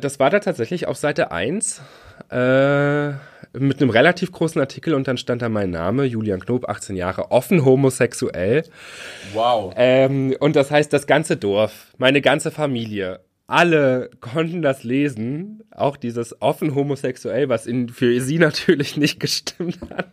Das 0.00 0.20
war 0.20 0.30
da 0.30 0.38
tatsächlich 0.38 0.86
auf 0.86 0.96
Seite 0.96 1.32
1 1.32 1.82
äh, 2.30 3.08
mit 3.52 3.80
einem 3.80 3.90
relativ 3.90 4.30
großen 4.30 4.60
Artikel 4.60 4.94
und 4.94 5.08
dann 5.08 5.18
stand 5.18 5.42
da 5.42 5.48
mein 5.48 5.70
Name, 5.70 6.04
Julian 6.04 6.38
Knob, 6.38 6.68
18 6.68 6.94
Jahre, 6.94 7.32
offen 7.32 7.64
homosexuell. 7.64 8.62
Wow. 9.32 9.72
Ähm, 9.76 10.36
und 10.38 10.54
das 10.54 10.70
heißt, 10.70 10.92
das 10.92 11.08
ganze 11.08 11.36
Dorf, 11.36 11.88
meine 11.98 12.20
ganze 12.20 12.52
Familie, 12.52 13.18
alle 13.48 14.10
konnten 14.20 14.62
das 14.62 14.84
lesen, 14.84 15.64
auch 15.72 15.96
dieses 15.96 16.40
offen 16.40 16.76
homosexuell, 16.76 17.48
was 17.48 17.66
in, 17.66 17.88
für 17.88 18.20
sie 18.20 18.38
natürlich 18.38 18.96
nicht 18.96 19.18
gestimmt 19.18 19.80
hat. 19.90 20.12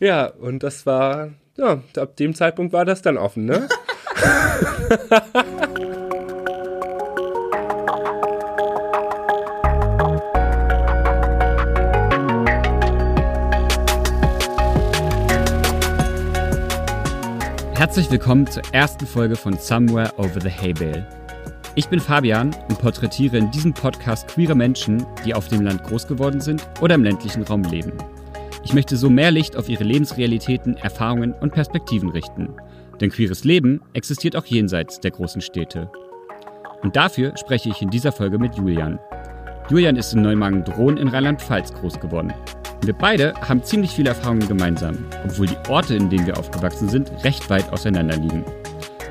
ja, 0.00 0.26
und 0.26 0.64
das 0.64 0.84
war, 0.84 1.30
ja, 1.56 1.80
ab 1.96 2.16
dem 2.16 2.34
Zeitpunkt 2.34 2.72
war 2.72 2.84
das 2.84 3.02
dann 3.02 3.18
offen, 3.18 3.44
ne? 3.44 3.68
Herzlich 17.86 18.10
willkommen 18.10 18.48
zur 18.48 18.64
ersten 18.72 19.06
Folge 19.06 19.36
von 19.36 19.56
Somewhere 19.56 20.12
Over 20.16 20.40
the 20.40 20.50
Hay 20.50 20.72
Bale. 20.72 21.06
Ich 21.76 21.88
bin 21.88 22.00
Fabian 22.00 22.52
und 22.68 22.80
porträtiere 22.80 23.38
in 23.38 23.48
diesem 23.52 23.72
Podcast 23.72 24.26
queere 24.26 24.56
Menschen, 24.56 25.06
die 25.24 25.32
auf 25.32 25.46
dem 25.46 25.62
Land 25.62 25.84
groß 25.84 26.08
geworden 26.08 26.40
sind 26.40 26.68
oder 26.80 26.96
im 26.96 27.04
ländlichen 27.04 27.44
Raum 27.44 27.62
leben. 27.62 27.92
Ich 28.64 28.74
möchte 28.74 28.96
so 28.96 29.08
mehr 29.08 29.30
Licht 29.30 29.56
auf 29.56 29.68
ihre 29.68 29.84
Lebensrealitäten, 29.84 30.76
Erfahrungen 30.76 31.32
und 31.34 31.52
Perspektiven 31.52 32.08
richten. 32.08 32.48
Denn 33.00 33.10
queeres 33.10 33.44
Leben 33.44 33.80
existiert 33.92 34.34
auch 34.34 34.46
jenseits 34.46 34.98
der 34.98 35.12
großen 35.12 35.40
Städte. 35.40 35.88
Und 36.82 36.96
dafür 36.96 37.36
spreche 37.36 37.68
ich 37.68 37.82
in 37.82 37.90
dieser 37.90 38.10
Folge 38.10 38.40
mit 38.40 38.56
Julian. 38.56 38.98
Julian 39.68 39.96
ist 39.96 40.12
in 40.14 40.22
Neumagen-Drohn 40.22 40.96
in 40.96 41.08
Rheinland-Pfalz 41.08 41.72
groß 41.74 41.98
geworden. 41.98 42.32
Wir 42.82 42.92
beide 42.92 43.34
haben 43.40 43.64
ziemlich 43.64 43.90
viele 43.90 44.10
Erfahrungen 44.10 44.46
gemeinsam, 44.46 44.96
obwohl 45.24 45.46
die 45.48 45.56
Orte, 45.68 45.96
in 45.96 46.08
denen 46.08 46.24
wir 46.24 46.38
aufgewachsen 46.38 46.88
sind, 46.88 47.10
recht 47.24 47.50
weit 47.50 47.72
auseinander 47.72 48.16
liegen. 48.16 48.44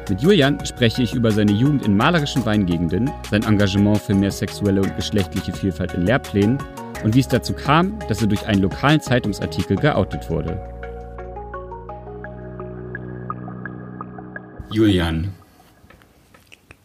Mit 0.08 0.22
Julian 0.22 0.66
spreche 0.66 1.04
ich 1.04 1.14
über 1.14 1.32
seine 1.32 1.52
Jugend 1.52 1.86
in 1.86 1.98
malerischen 1.98 2.46
Weingegenden, 2.46 3.12
sein 3.30 3.44
Engagement 3.44 3.98
für 3.98 4.14
mehr 4.14 4.32
sexuelle 4.32 4.82
und 4.82 4.96
geschlechtliche 4.96 5.52
Vielfalt 5.52 5.94
in 5.94 6.06
Lehrplänen 6.06 6.58
und 7.04 7.16
wie 7.16 7.20
es 7.20 7.28
dazu 7.28 7.52
kam, 7.52 8.00
dass 8.08 8.22
er 8.22 8.28
durch 8.28 8.46
einen 8.46 8.62
lokalen 8.62 9.02
Zeitungsartikel 9.02 9.76
geoutet 9.76 10.30
wurde. 10.30 10.58
Julian, 14.72 15.34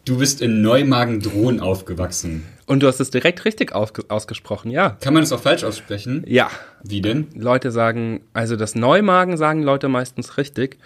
du 0.06 0.18
bist 0.18 0.42
in 0.42 0.60
Neumagen-Drohn 0.60 1.60
aufgewachsen. 1.60 2.42
Und 2.70 2.84
du 2.84 2.86
hast 2.86 3.00
es 3.00 3.10
direkt 3.10 3.44
richtig 3.44 3.72
ausgesprochen, 3.74 4.70
ja. 4.70 4.90
Kann 5.00 5.12
man 5.12 5.24
es 5.24 5.32
auch 5.32 5.40
falsch 5.40 5.64
aussprechen? 5.64 6.22
Ja. 6.28 6.52
Wie 6.84 7.00
denn? 7.00 7.26
Leute 7.34 7.72
sagen, 7.72 8.20
also 8.32 8.54
das 8.54 8.76
Neumagen 8.76 9.36
sagen 9.36 9.64
Leute 9.64 9.88
meistens 9.88 10.36
richtig, 10.36 10.78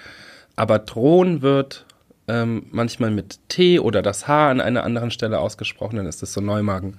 aber 0.56 0.78
Drohn 0.78 1.42
wird 1.42 1.84
ähm, 2.26 2.68
manchmal 2.70 3.10
mit 3.10 3.38
T 3.50 3.80
oder 3.80 4.00
das 4.00 4.26
H 4.26 4.50
an 4.50 4.62
einer 4.62 4.82
anderen 4.82 5.10
Stelle 5.10 5.40
ausgesprochen, 5.40 5.96
dann 5.96 6.06
ist 6.06 6.22
das 6.22 6.32
so 6.32 6.40
Neumagen. 6.40 6.98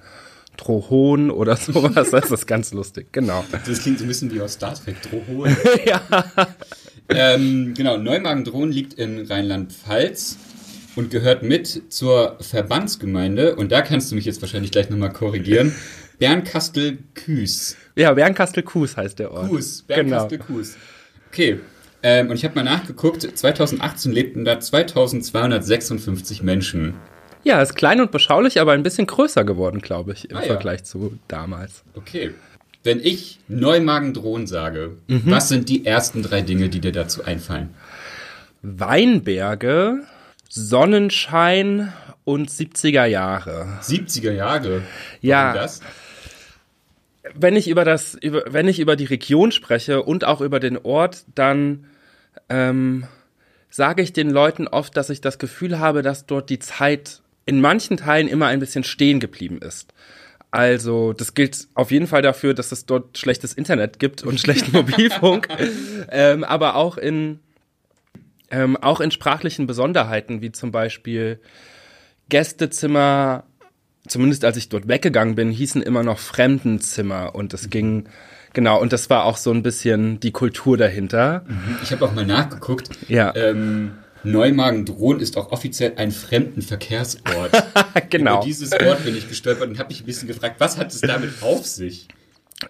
Drohon 0.56 1.32
oder 1.32 1.56
sowas, 1.56 2.10
das 2.10 2.30
ist 2.30 2.46
ganz 2.46 2.72
lustig, 2.72 3.08
genau. 3.10 3.44
Das 3.66 3.80
klingt 3.80 3.98
so 3.98 4.04
ein 4.04 4.08
bisschen 4.08 4.32
wie 4.32 4.40
aus 4.40 4.52
Star 4.52 4.74
Trek, 4.74 5.02
Drohon. 5.02 5.56
ja. 5.84 6.00
Ähm, 7.08 7.74
genau, 7.74 7.96
Neumagen-Drohn 7.96 8.70
liegt 8.70 8.94
in 8.94 9.26
Rheinland-Pfalz 9.26 10.38
und 10.96 11.10
gehört 11.10 11.42
mit 11.42 11.92
zur 11.92 12.36
Verbandsgemeinde, 12.40 13.54
und 13.54 13.70
da 13.70 13.82
kannst 13.82 14.10
du 14.10 14.16
mich 14.16 14.24
jetzt 14.24 14.42
wahrscheinlich 14.42 14.72
gleich 14.72 14.90
nochmal 14.90 15.12
korrigieren, 15.12 15.72
Bernkastel-Kues. 16.18 17.76
Ja, 17.94 18.14
Bernkastel-Kues 18.14 18.96
heißt 18.96 19.18
der 19.18 19.30
Ort. 19.30 19.48
Kues, 19.48 19.82
Bernkastel-Kues. 19.82 20.72
Genau. 20.72 20.84
Okay, 21.28 21.60
ähm, 22.02 22.30
und 22.30 22.36
ich 22.36 22.44
habe 22.44 22.54
mal 22.54 22.62
nachgeguckt, 22.62 23.22
2018 23.22 24.12
lebten 24.12 24.44
da 24.44 24.60
2256 24.60 26.42
Menschen. 26.42 26.94
Ja, 27.42 27.60
ist 27.62 27.74
klein 27.74 28.00
und 28.00 28.10
beschaulich, 28.10 28.60
aber 28.60 28.72
ein 28.72 28.82
bisschen 28.82 29.06
größer 29.06 29.44
geworden, 29.44 29.80
glaube 29.80 30.12
ich, 30.12 30.30
im 30.30 30.36
ah, 30.36 30.42
Vergleich 30.42 30.80
ja. 30.80 30.84
zu 30.84 31.18
damals. 31.28 31.84
Okay. 31.94 32.32
Wenn 32.82 33.00
ich 33.00 33.40
Neumagen-Drohnen 33.48 34.46
sage, 34.46 34.96
mhm. 35.08 35.22
was 35.24 35.48
sind 35.48 35.68
die 35.68 35.84
ersten 35.84 36.22
drei 36.22 36.42
Dinge, 36.42 36.68
die 36.68 36.80
dir 36.80 36.92
dazu 36.92 37.24
einfallen? 37.24 37.70
Weinberge, 38.62 40.02
Sonnenschein 40.56 41.92
und 42.24 42.50
70er 42.50 43.04
Jahre. 43.04 43.78
70er 43.82 44.32
Jahre? 44.32 44.70
Warum 44.70 44.84
ja. 45.20 45.52
Das? 45.52 45.80
Wenn 47.34 47.56
ich 47.56 47.68
über 47.68 47.84
das, 47.84 48.14
über, 48.14 48.44
wenn 48.48 48.66
ich 48.66 48.80
über 48.80 48.96
die 48.96 49.04
Region 49.04 49.52
spreche 49.52 50.02
und 50.02 50.24
auch 50.24 50.40
über 50.40 50.58
den 50.58 50.78
Ort, 50.78 51.24
dann 51.34 51.86
ähm, 52.48 53.04
sage 53.68 54.00
ich 54.00 54.14
den 54.14 54.30
Leuten 54.30 54.66
oft, 54.66 54.96
dass 54.96 55.10
ich 55.10 55.20
das 55.20 55.38
Gefühl 55.38 55.78
habe, 55.78 56.00
dass 56.00 56.24
dort 56.24 56.48
die 56.48 56.58
Zeit 56.58 57.20
in 57.44 57.60
manchen 57.60 57.98
Teilen 57.98 58.26
immer 58.26 58.46
ein 58.46 58.60
bisschen 58.60 58.82
stehen 58.82 59.20
geblieben 59.20 59.58
ist. 59.58 59.92
Also, 60.50 61.12
das 61.12 61.34
gilt 61.34 61.68
auf 61.74 61.90
jeden 61.90 62.06
Fall 62.06 62.22
dafür, 62.22 62.54
dass 62.54 62.72
es 62.72 62.86
dort 62.86 63.18
schlechtes 63.18 63.52
Internet 63.52 63.98
gibt 63.98 64.22
und 64.22 64.40
schlechten 64.40 64.72
Mobilfunk, 64.76 65.48
ähm, 66.10 66.44
aber 66.44 66.76
auch 66.76 66.96
in 66.96 67.40
ähm, 68.50 68.76
auch 68.76 69.00
in 69.00 69.10
sprachlichen 69.10 69.66
Besonderheiten, 69.66 70.40
wie 70.40 70.52
zum 70.52 70.72
Beispiel 70.72 71.40
Gästezimmer, 72.28 73.44
zumindest 74.06 74.44
als 74.44 74.56
ich 74.56 74.68
dort 74.68 74.88
weggegangen 74.88 75.34
bin, 75.34 75.50
hießen 75.50 75.82
immer 75.82 76.02
noch 76.02 76.18
Fremdenzimmer 76.18 77.34
und 77.34 77.54
es 77.54 77.70
ging 77.70 78.08
Genau, 78.56 78.80
und 78.80 78.94
das 78.94 79.10
war 79.10 79.24
auch 79.26 79.36
so 79.36 79.50
ein 79.50 79.62
bisschen 79.62 80.18
die 80.18 80.32
Kultur 80.32 80.78
dahinter. 80.78 81.44
Mhm. 81.46 81.76
Ich 81.82 81.92
habe 81.92 82.06
auch 82.06 82.14
mal 82.14 82.24
nachgeguckt. 82.24 82.88
Ja. 83.06 83.36
Ähm, 83.36 83.98
Neumagen-Drohn 84.24 85.20
ist 85.20 85.36
auch 85.36 85.52
offiziell 85.52 85.92
ein 85.96 86.10
Fremdenverkehrsort. 86.10 87.52
genau. 88.08 88.36
Über 88.36 88.44
dieses 88.46 88.72
Wort 88.72 89.04
bin 89.04 89.14
ich 89.14 89.28
gestolpert 89.28 89.68
und 89.68 89.78
habe 89.78 89.90
mich 89.90 90.00
ein 90.00 90.06
bisschen 90.06 90.26
gefragt, 90.26 90.56
was 90.58 90.78
hat 90.78 90.90
es 90.90 91.02
damit 91.02 91.42
auf 91.42 91.66
sich? 91.66 92.08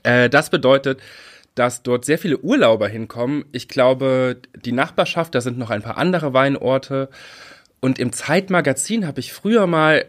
Äh, 0.02 0.28
das 0.28 0.50
bedeutet, 0.50 0.98
dass 1.56 1.82
dort 1.82 2.04
sehr 2.04 2.18
viele 2.18 2.38
Urlauber 2.38 2.86
hinkommen. 2.86 3.46
Ich 3.50 3.66
glaube, 3.66 4.36
die 4.64 4.72
Nachbarschaft, 4.72 5.34
da 5.34 5.40
sind 5.40 5.58
noch 5.58 5.70
ein 5.70 5.82
paar 5.82 5.96
andere 5.98 6.32
Weinorte. 6.32 7.08
Und 7.80 7.98
im 7.98 8.12
Zeitmagazin 8.12 9.06
habe 9.06 9.20
ich 9.20 9.32
früher 9.32 9.66
mal, 9.66 10.04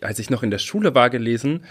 als 0.00 0.18
ich 0.18 0.30
noch 0.30 0.42
in 0.42 0.50
der 0.50 0.58
Schule 0.58 0.94
war, 0.94 1.10
gelesen, 1.10 1.64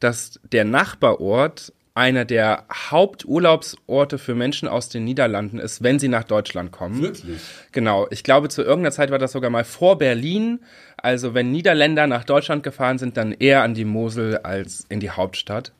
dass 0.00 0.38
der 0.52 0.64
Nachbarort 0.64 1.72
einer 1.94 2.24
der 2.24 2.66
Haupturlaubsorte 2.72 4.18
für 4.18 4.36
Menschen 4.36 4.68
aus 4.68 4.88
den 4.88 5.02
Niederlanden 5.02 5.58
ist, 5.58 5.82
wenn 5.82 5.98
sie 5.98 6.06
nach 6.06 6.22
Deutschland 6.22 6.70
kommen. 6.70 7.02
Wirklich? 7.02 7.40
Genau. 7.72 8.06
Ich 8.10 8.22
glaube, 8.22 8.48
zu 8.48 8.62
irgendeiner 8.62 8.92
Zeit 8.92 9.10
war 9.10 9.18
das 9.18 9.32
sogar 9.32 9.50
mal 9.50 9.64
vor 9.64 9.98
Berlin. 9.98 10.60
Also 10.96 11.34
wenn 11.34 11.50
Niederländer 11.50 12.06
nach 12.06 12.22
Deutschland 12.22 12.62
gefahren 12.62 12.98
sind, 12.98 13.16
dann 13.16 13.32
eher 13.32 13.62
an 13.62 13.74
die 13.74 13.84
Mosel 13.84 14.38
als 14.38 14.86
in 14.88 15.00
die 15.00 15.10
Hauptstadt. 15.10 15.72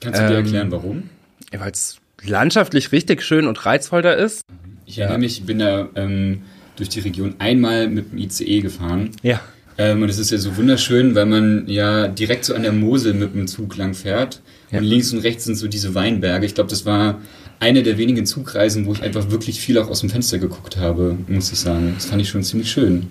Kannst 0.00 0.20
du 0.20 0.28
dir 0.28 0.38
ähm, 0.38 0.44
erklären, 0.44 0.70
warum? 0.70 1.10
Weil 1.50 1.72
es 1.72 2.01
landschaftlich 2.24 2.92
richtig 2.92 3.22
schön 3.22 3.46
und 3.46 3.64
reizvoll 3.64 4.02
da 4.02 4.12
ist. 4.12 4.42
Ich 4.86 4.98
erinnere 4.98 5.18
mich, 5.18 5.38
ich 5.38 5.46
bin 5.46 5.58
da 5.58 5.88
ähm, 5.94 6.42
durch 6.76 6.88
die 6.88 7.00
Region 7.00 7.36
einmal 7.38 7.88
mit 7.88 8.12
dem 8.12 8.18
ICE 8.18 8.60
gefahren. 8.60 9.10
Ja. 9.22 9.40
Ähm, 9.78 10.02
und 10.02 10.08
es 10.08 10.18
ist 10.18 10.30
ja 10.30 10.38
so 10.38 10.56
wunderschön, 10.56 11.14
weil 11.14 11.26
man 11.26 11.66
ja 11.66 12.08
direkt 12.08 12.44
so 12.44 12.54
an 12.54 12.62
der 12.62 12.72
Mosel 12.72 13.14
mit 13.14 13.34
dem 13.34 13.46
Zug 13.46 13.76
lang 13.76 13.94
fährt. 13.94 14.42
Ja. 14.70 14.78
Und 14.78 14.84
links 14.84 15.12
und 15.12 15.20
rechts 15.20 15.44
sind 15.44 15.56
so 15.56 15.68
diese 15.68 15.94
Weinberge. 15.94 16.46
Ich 16.46 16.54
glaube, 16.54 16.70
das 16.70 16.84
war 16.84 17.20
eine 17.60 17.82
der 17.82 17.96
wenigen 17.96 18.26
Zugreisen, 18.26 18.86
wo 18.86 18.92
ich 18.92 19.02
einfach 19.02 19.30
wirklich 19.30 19.60
viel 19.60 19.78
auch 19.78 19.88
aus 19.88 20.00
dem 20.00 20.10
Fenster 20.10 20.38
geguckt 20.38 20.76
habe, 20.76 21.16
muss 21.28 21.52
ich 21.52 21.60
sagen. 21.60 21.92
Das 21.94 22.06
fand 22.06 22.20
ich 22.20 22.28
schon 22.28 22.42
ziemlich 22.42 22.70
schön. 22.70 23.08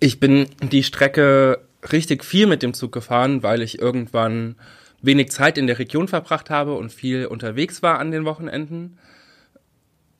Ich 0.00 0.20
bin 0.20 0.46
die 0.70 0.82
Strecke 0.82 1.58
richtig 1.92 2.24
viel 2.24 2.46
mit 2.46 2.62
dem 2.62 2.72
Zug 2.72 2.92
gefahren, 2.92 3.42
weil 3.42 3.62
ich 3.62 3.78
irgendwann 3.78 4.56
wenig 5.04 5.30
Zeit 5.30 5.58
in 5.58 5.66
der 5.66 5.78
Region 5.78 6.08
verbracht 6.08 6.50
habe 6.50 6.74
und 6.74 6.92
viel 6.92 7.26
unterwegs 7.26 7.82
war 7.82 7.98
an 7.98 8.10
den 8.10 8.24
Wochenenden. 8.24 8.98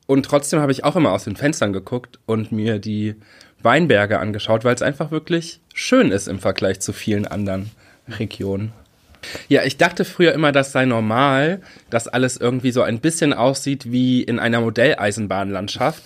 Und 0.07 0.25
trotzdem 0.25 0.59
habe 0.59 0.71
ich 0.71 0.83
auch 0.83 0.95
immer 0.95 1.11
aus 1.11 1.23
den 1.23 1.35
Fenstern 1.35 1.73
geguckt 1.73 2.19
und 2.25 2.51
mir 2.51 2.79
die 2.79 3.15
Weinberge 3.61 4.19
angeschaut, 4.19 4.63
weil 4.63 4.75
es 4.75 4.81
einfach 4.81 5.11
wirklich 5.11 5.59
schön 5.73 6.11
ist 6.11 6.27
im 6.27 6.39
Vergleich 6.39 6.79
zu 6.79 6.93
vielen 6.93 7.25
anderen 7.25 7.71
Regionen. 8.07 8.71
Ja, 9.47 9.63
ich 9.63 9.77
dachte 9.77 10.05
früher 10.05 10.33
immer, 10.33 10.51
das 10.51 10.71
sei 10.71 10.85
normal, 10.85 11.61
dass 11.89 12.07
alles 12.07 12.37
irgendwie 12.37 12.71
so 12.71 12.83
ein 12.83 12.99
bisschen 12.99 13.33
aussieht 13.33 13.91
wie 13.91 14.21
in 14.21 14.37
einer 14.37 14.61
Modelleisenbahnlandschaft. 14.61 16.03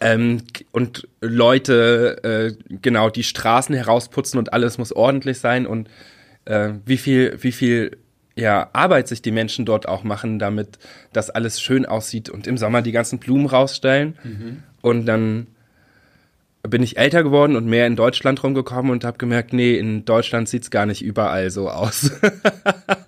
Ähm, 0.00 0.42
und 0.72 1.06
Leute 1.20 2.56
äh, 2.58 2.76
genau 2.80 3.10
die 3.10 3.22
Straßen 3.22 3.74
herausputzen 3.74 4.38
und 4.38 4.54
alles 4.54 4.78
muss 4.78 4.92
ordentlich 4.92 5.38
sein 5.38 5.66
und 5.66 5.88
äh, 6.46 6.70
wie 6.84 6.96
viel, 6.98 7.36
wie 7.42 7.52
viel 7.52 7.98
ja, 8.36 8.68
Arbeit 8.74 9.08
sich 9.08 9.22
die 9.22 9.32
Menschen 9.32 9.64
dort 9.64 9.88
auch 9.88 10.04
machen, 10.04 10.38
damit 10.38 10.78
das 11.12 11.30
alles 11.30 11.60
schön 11.60 11.86
aussieht 11.86 12.28
und 12.28 12.46
im 12.46 12.58
Sommer 12.58 12.82
die 12.82 12.92
ganzen 12.92 13.18
Blumen 13.18 13.46
rausstellen. 13.46 14.18
Mhm. 14.22 14.62
Und 14.82 15.06
dann 15.06 15.46
bin 16.62 16.82
ich 16.82 16.98
älter 16.98 17.22
geworden 17.22 17.56
und 17.56 17.66
mehr 17.66 17.86
in 17.86 17.96
Deutschland 17.96 18.42
rumgekommen 18.42 18.90
und 18.90 19.04
habe 19.04 19.18
gemerkt, 19.18 19.52
nee, 19.52 19.76
in 19.76 20.04
Deutschland 20.04 20.48
sieht's 20.48 20.70
gar 20.70 20.84
nicht 20.84 21.02
überall 21.02 21.50
so 21.50 21.70
aus. 21.70 22.10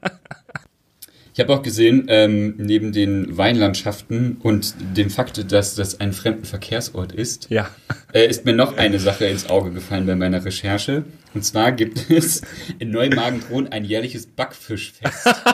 Ich 1.39 1.41
habe 1.45 1.55
auch 1.55 1.63
gesehen, 1.63 2.07
ähm, 2.09 2.55
neben 2.57 2.91
den 2.91 3.39
Weinlandschaften 3.39 4.39
und 4.43 4.75
dem 4.97 5.09
Fakt, 5.09 5.53
dass 5.53 5.77
das 5.77 6.01
ein 6.01 6.13
Fremdenverkehrsort 6.13 7.13
ist, 7.13 7.49
ja. 7.49 7.71
äh, 8.13 8.27
ist 8.27 8.45
mir 8.45 8.55
noch 8.55 8.77
eine 8.77 8.99
Sache 8.99 9.27
ins 9.27 9.49
Auge 9.49 9.71
gefallen 9.71 10.05
bei 10.05 10.17
meiner 10.17 10.45
Recherche. 10.45 11.05
Und 11.35 11.45
zwar 11.45 11.71
gibt 11.71 12.11
es 12.11 12.43
in 12.81 12.91
Neumagen-Thron 12.91 13.69
ein 13.69 13.85
jährliches 13.85 14.27
Backfischfest. 14.27 15.29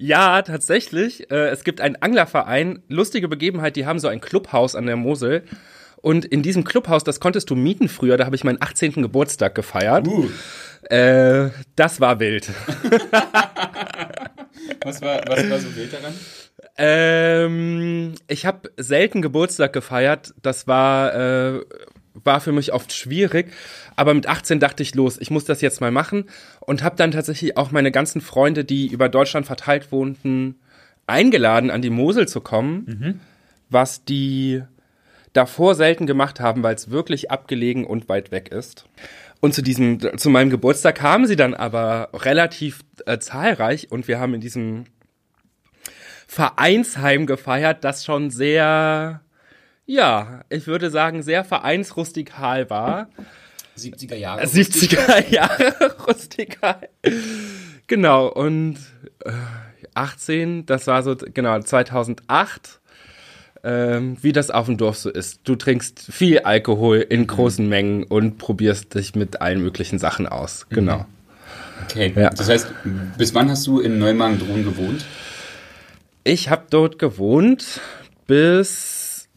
Ja, 0.00 0.42
tatsächlich. 0.42 1.28
Äh, 1.32 1.48
es 1.48 1.64
gibt 1.64 1.80
einen 1.80 1.96
Anglerverein. 1.96 2.82
Lustige 2.86 3.26
Begebenheit, 3.26 3.74
die 3.74 3.84
haben 3.84 3.98
so 3.98 4.06
ein 4.06 4.20
Clubhaus 4.20 4.76
an 4.76 4.86
der 4.86 4.94
Mosel. 4.94 5.42
Und 6.08 6.24
in 6.24 6.42
diesem 6.42 6.64
Clubhaus, 6.64 7.04
das 7.04 7.20
konntest 7.20 7.50
du 7.50 7.54
mieten 7.54 7.86
früher, 7.86 8.16
da 8.16 8.24
habe 8.24 8.34
ich 8.34 8.42
meinen 8.42 8.62
18. 8.62 9.02
Geburtstag 9.02 9.54
gefeiert. 9.54 10.08
Uh. 10.08 10.30
Äh, 10.88 11.50
das 11.76 12.00
war 12.00 12.18
wild. 12.18 12.48
was, 14.82 15.02
war, 15.02 15.20
was 15.26 15.50
war 15.50 15.58
so 15.58 15.76
wild 15.76 15.92
daran? 15.92 16.14
Ähm, 16.78 18.14
ich 18.26 18.46
habe 18.46 18.70
selten 18.78 19.20
Geburtstag 19.20 19.74
gefeiert. 19.74 20.32
Das 20.40 20.66
war, 20.66 21.14
äh, 21.14 21.60
war 22.14 22.40
für 22.40 22.52
mich 22.52 22.72
oft 22.72 22.94
schwierig. 22.94 23.52
Aber 23.94 24.14
mit 24.14 24.26
18 24.26 24.60
dachte 24.60 24.82
ich, 24.82 24.94
los, 24.94 25.18
ich 25.20 25.30
muss 25.30 25.44
das 25.44 25.60
jetzt 25.60 25.82
mal 25.82 25.90
machen. 25.90 26.24
Und 26.60 26.82
habe 26.82 26.96
dann 26.96 27.10
tatsächlich 27.10 27.58
auch 27.58 27.70
meine 27.70 27.92
ganzen 27.92 28.22
Freunde, 28.22 28.64
die 28.64 28.86
über 28.86 29.10
Deutschland 29.10 29.44
verteilt 29.44 29.92
wohnten, 29.92 30.58
eingeladen, 31.06 31.70
an 31.70 31.82
die 31.82 31.90
Mosel 31.90 32.26
zu 32.26 32.40
kommen. 32.40 32.84
Mhm. 32.86 33.20
Was 33.68 34.06
die 34.06 34.62
davor 35.32 35.74
selten 35.74 36.06
gemacht 36.06 36.40
haben, 36.40 36.62
weil 36.62 36.74
es 36.74 36.90
wirklich 36.90 37.30
abgelegen 37.30 37.84
und 37.84 38.08
weit 38.08 38.30
weg 38.30 38.48
ist. 38.48 38.86
Und 39.40 39.54
zu 39.54 39.62
diesem, 39.62 40.18
zu 40.18 40.30
meinem 40.30 40.50
Geburtstag 40.50 40.96
kamen 40.96 41.26
sie 41.26 41.36
dann 41.36 41.54
aber 41.54 42.10
relativ 42.12 42.80
äh, 43.06 43.18
zahlreich 43.18 43.90
und 43.90 44.08
wir 44.08 44.18
haben 44.18 44.34
in 44.34 44.40
diesem 44.40 44.84
Vereinsheim 46.26 47.26
gefeiert, 47.26 47.84
das 47.84 48.04
schon 48.04 48.30
sehr, 48.30 49.22
ja, 49.86 50.44
ich 50.50 50.66
würde 50.66 50.90
sagen, 50.90 51.22
sehr 51.22 51.44
vereinsrustikal 51.44 52.68
war. 52.68 53.08
70er 53.78 54.16
Jahre. 54.16 54.42
70er 54.42 55.28
Jahre 55.30 55.96
rustikal. 56.06 56.88
Genau, 57.86 58.26
und 58.28 58.76
äh, 59.24 59.30
18, 59.94 60.66
das 60.66 60.86
war 60.86 61.02
so, 61.02 61.16
genau, 61.16 61.58
2008 61.60 62.77
ähm, 63.68 64.16
wie 64.22 64.32
das 64.32 64.50
auf 64.50 64.64
dem 64.64 64.78
Dorf 64.78 64.96
so 64.96 65.10
ist. 65.10 65.40
Du 65.44 65.54
trinkst 65.54 66.00
viel 66.10 66.40
Alkohol 66.40 66.98
in 66.98 67.20
mhm. 67.20 67.26
großen 67.26 67.68
Mengen 67.68 68.02
und 68.02 68.38
probierst 68.38 68.94
dich 68.94 69.14
mit 69.14 69.42
allen 69.42 69.60
möglichen 69.60 69.98
Sachen 69.98 70.26
aus. 70.26 70.66
Mhm. 70.70 70.74
Genau. 70.74 71.06
Okay, 71.84 72.12
ja. 72.16 72.30
das 72.30 72.48
heißt, 72.48 72.72
bis 73.18 73.34
wann 73.34 73.50
hast 73.50 73.66
du 73.66 73.78
in 73.80 73.98
Neumagen-Drohn 73.98 74.64
gewohnt? 74.64 75.04
Ich 76.24 76.48
habe 76.48 76.64
dort 76.70 76.98
gewohnt 76.98 77.80
bis, 78.26 79.28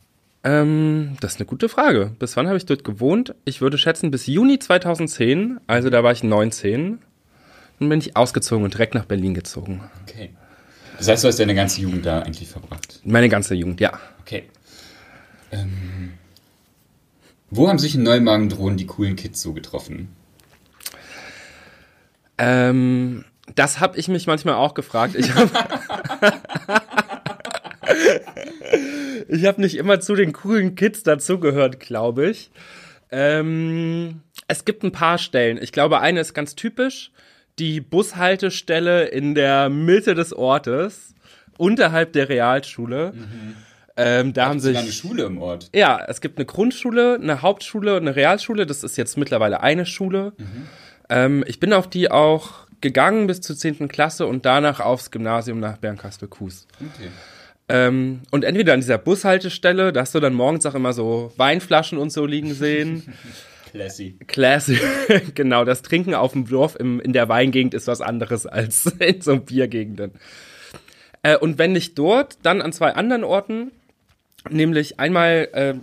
ähm, 0.44 1.18
das 1.20 1.34
ist 1.34 1.40
eine 1.40 1.46
gute 1.46 1.70
Frage. 1.70 2.12
Bis 2.18 2.38
wann 2.38 2.48
habe 2.48 2.58
ich 2.58 2.66
dort 2.66 2.84
gewohnt? 2.84 3.36
Ich 3.46 3.62
würde 3.62 3.78
schätzen 3.78 4.12
bis 4.12 4.28
Juni 4.28 4.60
2010, 4.60 5.60
also 5.68 5.90
da 5.90 6.04
war 6.04 6.14
ich 6.14 6.24
19. 6.24 7.00
Dann 7.80 7.90
bin 7.90 8.00
ich 8.00 8.16
ausgezogen 8.16 8.64
und 8.64 8.74
direkt 8.74 8.96
nach 8.96 9.06
Berlin 9.06 9.34
gezogen. 9.34 9.82
Okay. 10.04 10.32
Das 11.02 11.08
heißt, 11.08 11.24
du 11.24 11.30
hast 11.30 11.40
deine 11.40 11.56
ganze 11.56 11.82
Jugend 11.82 12.06
da 12.06 12.20
eigentlich 12.20 12.48
verbracht? 12.48 13.00
Meine 13.04 13.28
ganze 13.28 13.56
Jugend, 13.56 13.82
ja. 13.82 14.00
Okay. 14.20 14.44
Ähm, 15.52 16.14
wo 17.50 17.68
haben 17.68 17.80
sich 17.80 17.96
in 17.96 18.04
Neumagen-Drohnen 18.04 18.78
die 18.78 18.86
coolen 18.86 19.16
Kids 19.16 19.42
so 19.42 19.54
getroffen? 19.54 20.16
Ähm, 22.38 23.26
das 23.56 23.80
habe 23.80 23.98
ich 23.98 24.10
mich 24.10 24.28
manchmal 24.28 24.54
auch 24.54 24.76
gefragt. 24.76 25.16
Ich 25.16 25.34
habe 25.34 25.50
ich 29.28 29.46
hab 29.46 29.58
nicht 29.58 29.78
immer 29.78 30.02
zu 30.02 30.14
den 30.14 30.34
coolen 30.34 30.76
Kids 30.76 31.02
dazugehört, 31.02 31.80
glaube 31.80 32.30
ich. 32.30 32.52
Ähm, 33.10 34.22
es 34.48 34.66
gibt 34.66 34.84
ein 34.84 34.92
paar 34.92 35.18
Stellen. 35.18 35.58
Ich 35.60 35.72
glaube, 35.72 36.00
eine 36.00 36.20
ist 36.20 36.36
ganz 36.36 36.54
typisch 36.54 37.12
die 37.60 37.82
Bushaltestelle 37.82 39.06
in 39.06 39.36
der 39.36 39.70
Mitte 39.70 40.16
des 40.16 40.34
Ortes, 40.34 41.14
unterhalb 41.58 42.14
der 42.14 42.30
Realschule. 42.30 43.14
Mhm. 43.14 43.56
Ähm, 43.98 44.34
da 44.34 44.48
haben 44.48 44.60
sich 44.60 44.78
eine 44.78 44.92
Schule 44.92 45.26
im 45.26 45.38
Ort. 45.42 45.70
Ja, 45.76 46.04
es 46.08 46.22
gibt 46.22 46.38
eine 46.38 46.46
Grundschule, 46.46 47.20
eine 47.22 47.42
Hauptschule 47.42 47.98
und 47.98 48.02
eine 48.02 48.16
Realschule. 48.16 48.66
Das 48.66 48.84
ist 48.84 48.98
jetzt 48.98 49.18
mittlerweile 49.18 49.62
eine 49.62 49.86
Schule. 49.86 50.34
Mhm. 50.38 50.68
Ähm, 51.10 51.44
ich 51.48 51.60
bin 51.60 51.74
auf 51.74 51.90
die 51.90 52.10
auch 52.10 52.68
gegangen 52.80 53.28
bis 53.28 53.42
zur 53.42 53.56
10. 53.56 53.88
Klasse 53.90 54.26
und 54.26 54.46
danach 54.46 54.80
aufs 54.80 55.12
Gymnasium 55.12 55.60
nach 55.60 55.78
Bernkastel-Kues. 55.78 56.68
Okay. 56.80 57.10
Ähm, 57.70 58.22
und 58.32 58.44
entweder 58.44 58.74
an 58.74 58.80
dieser 58.80 58.98
Bushaltestelle, 58.98 59.94
da 59.94 60.02
hast 60.02 60.16
du 60.16 60.20
dann 60.20 60.34
morgens 60.34 60.66
auch 60.66 60.76
immer 60.76 60.94
so 60.94 61.32
Weinflaschen 61.38 61.98
und 61.98 62.12
so 62.12 62.26
liegen 62.26 62.54
sehen. 62.54 63.14
Classy. 63.72 64.18
Classy. 64.28 64.78
genau, 65.34 65.64
das 65.64 65.82
Trinken 65.82 66.14
auf 66.14 66.34
dem 66.34 66.46
Dorf 66.48 66.76
im, 66.78 67.00
in 67.00 67.14
der 67.14 67.30
Weingegend 67.30 67.74
ist 67.74 67.88
was 67.88 68.02
anderes 68.02 68.46
als 68.46 68.86
in 69.00 69.22
so 69.22 69.38
Biergegenden. 69.38 70.12
Äh, 71.24 71.38
und 71.38 71.58
wenn 71.58 71.72
nicht 71.72 71.98
dort, 71.98 72.38
dann 72.44 72.62
an 72.62 72.74
zwei 72.74 72.94
anderen 72.94 73.24
Orten, 73.24 73.72
nämlich 74.50 75.00
einmal 75.00 75.48
äh, 75.54 75.74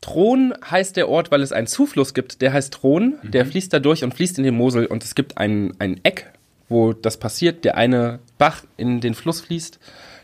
Thron 0.00 0.52
heißt 0.68 0.96
der 0.96 1.08
Ort, 1.08 1.30
weil 1.30 1.42
es 1.42 1.52
einen 1.52 1.66
Zufluss 1.68 2.12
gibt, 2.12 2.42
der 2.42 2.52
heißt 2.52 2.74
Thron, 2.74 3.18
mhm. 3.22 3.30
der 3.30 3.46
fließt 3.46 3.72
da 3.72 3.78
durch 3.78 4.02
und 4.02 4.12
fließt 4.12 4.38
in 4.38 4.44
den 4.44 4.56
Mosel 4.56 4.86
und 4.86 5.04
es 5.04 5.14
gibt 5.14 5.38
ein, 5.38 5.74
ein 5.78 6.00
Eck, 6.02 6.30
wo 6.68 6.92
das 6.92 7.18
passiert, 7.18 7.64
der 7.64 7.76
eine 7.76 8.18
Bach 8.36 8.64
in 8.76 9.00
den 9.00 9.14
Fluss 9.14 9.40
fließt. 9.42 9.78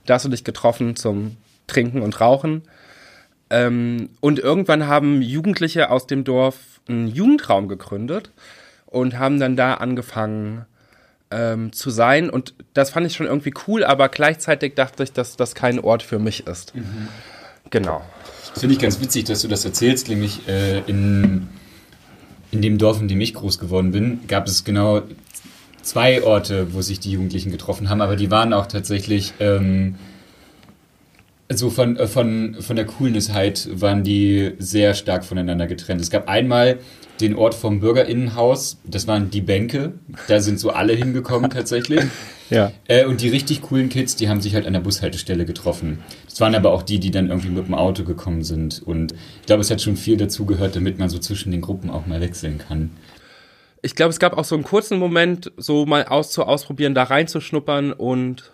Da 0.05 0.15
hast 0.15 0.25
du 0.25 0.29
dich 0.29 0.43
getroffen 0.43 0.97
zum 0.97 1.37
Trinken 1.69 2.03
und 2.03 2.21
Rauchen. 2.21 2.63
Ähm, 3.51 4.11
und 4.21 4.39
irgendwann 4.39 4.87
haben 4.87 5.23
Jugendliche 5.23 5.91
aus 5.91 6.07
dem 6.07 6.25
Dorf 6.25 6.57
einen 6.89 7.09
Jugendraum 7.09 7.69
gegründet 7.69 8.31
und 8.87 9.19
haben 9.19 9.41
dann 9.41 9.57
da 9.57 9.75
angefangen 9.75 10.67
ähm, 11.31 11.73
zu 11.73 11.91
sein. 11.91 12.31
Und 12.31 12.55
das 12.75 12.91
fand 12.91 13.07
ich 13.07 13.15
schon 13.15 13.27
irgendwie 13.27 13.55
cool, 13.67 13.85
aber 13.85 14.09
gleichzeitig 14.09 14.75
dachte 14.75 15.03
ich, 15.03 15.13
dass 15.13 15.37
das 15.37 15.55
kein 15.55 15.81
Ort 15.81 16.03
für 16.03 16.19
mich 16.19 16.47
ist. 16.47 16.75
Mhm. 16.75 17.09
Genau. 17.71 18.03
Das 18.53 18.61
finde 18.61 18.75
ich 18.75 18.81
ganz 18.81 19.01
witzig, 19.01 19.25
dass 19.25 19.43
du 19.43 19.49
das 19.49 19.65
erzählst, 19.65 20.09
nämlich 20.09 20.49
äh, 20.49 20.81
in, 20.81 21.49
in 22.51 22.63
dem 22.63 22.79
Dorf, 22.79 23.01
in 23.01 23.09
dem 23.09 23.21
ich 23.21 23.35
groß 23.35 23.59
geworden 23.59 23.93
bin, 23.93 24.27
gab 24.27 24.47
es 24.47 24.65
genau 24.65 25.03
zwei 25.83 26.23
Orte, 26.23 26.75
wo 26.75 26.83
sich 26.83 27.01
die 27.01 27.13
Jugendlichen 27.13 27.51
getroffen 27.51 27.89
haben, 27.89 28.01
aber 28.01 28.17
die 28.17 28.31
waren 28.31 28.53
auch 28.53 28.67
tatsächlich 28.67 29.35
ähm, 29.39 29.95
also 31.51 31.69
von, 31.69 31.97
äh, 31.97 32.07
von, 32.07 32.57
von 32.61 32.77
der 32.77 32.87
Coolnessheit 32.87 33.69
waren 33.73 34.05
die 34.05 34.53
sehr 34.59 34.95
stark 34.95 35.25
voneinander 35.25 35.67
getrennt. 35.67 36.01
Es 36.01 36.09
gab 36.09 36.29
einmal 36.29 36.79
den 37.21 37.35
Ort 37.35 37.55
vom 37.55 37.81
Bürgerinnenhaus, 37.81 38.79
das 38.85 39.07
waren 39.07 39.31
die 39.31 39.43
Bänke, 39.43 39.93
da 40.29 40.41
sind 40.41 40.59
so 40.59 40.71
alle 40.71 40.95
hingekommen 40.95 41.51
tatsächlich. 41.51 42.05
Ja. 42.51 42.73
Äh, 42.87 43.05
und 43.05 43.21
die 43.21 43.29
richtig 43.29 43.63
coolen 43.63 43.89
Kids, 43.89 44.15
die 44.15 44.29
haben 44.29 44.41
sich 44.41 44.55
halt 44.55 44.67
an 44.67 44.73
der 44.73 44.81
Bushaltestelle 44.81 45.45
getroffen. 45.45 45.99
Das 46.29 46.41
waren 46.41 46.55
aber 46.55 46.73
auch 46.73 46.83
die, 46.83 47.01
die 47.01 47.11
dann 47.11 47.29
irgendwie 47.29 47.51
mit 47.51 47.67
dem 47.67 47.75
Auto 47.75 48.05
gekommen 48.05 48.43
sind. 48.43 48.81
Und 48.85 49.13
ich 49.41 49.47
glaube, 49.47 49.61
es 49.61 49.71
hat 49.71 49.83
schon 49.83 49.97
viel 49.97 50.17
dazu 50.17 50.47
gehört, 50.47 50.77
damit 50.77 51.01
man 51.01 51.11
so 51.11 51.19
zwischen 51.19 51.51
den 51.51 51.61
Gruppen 51.61 51.91
auch 51.91 52.07
mal 52.07 52.21
wechseln 52.21 52.59
kann. 52.59 52.93
Ich 53.83 53.97
glaube, 53.97 54.11
es 54.11 54.19
gab 54.19 54.39
auch 54.39 54.45
so 54.45 54.55
einen 54.55 54.65
kurzen 54.65 54.99
Moment, 54.99 55.53
so 55.57 55.85
mal 55.85 56.05
aus 56.05 56.31
zu 56.31 56.45
ausprobieren, 56.45 56.95
da 56.95 57.05
reinzuschnuppern 57.05 57.93
und 57.93 58.53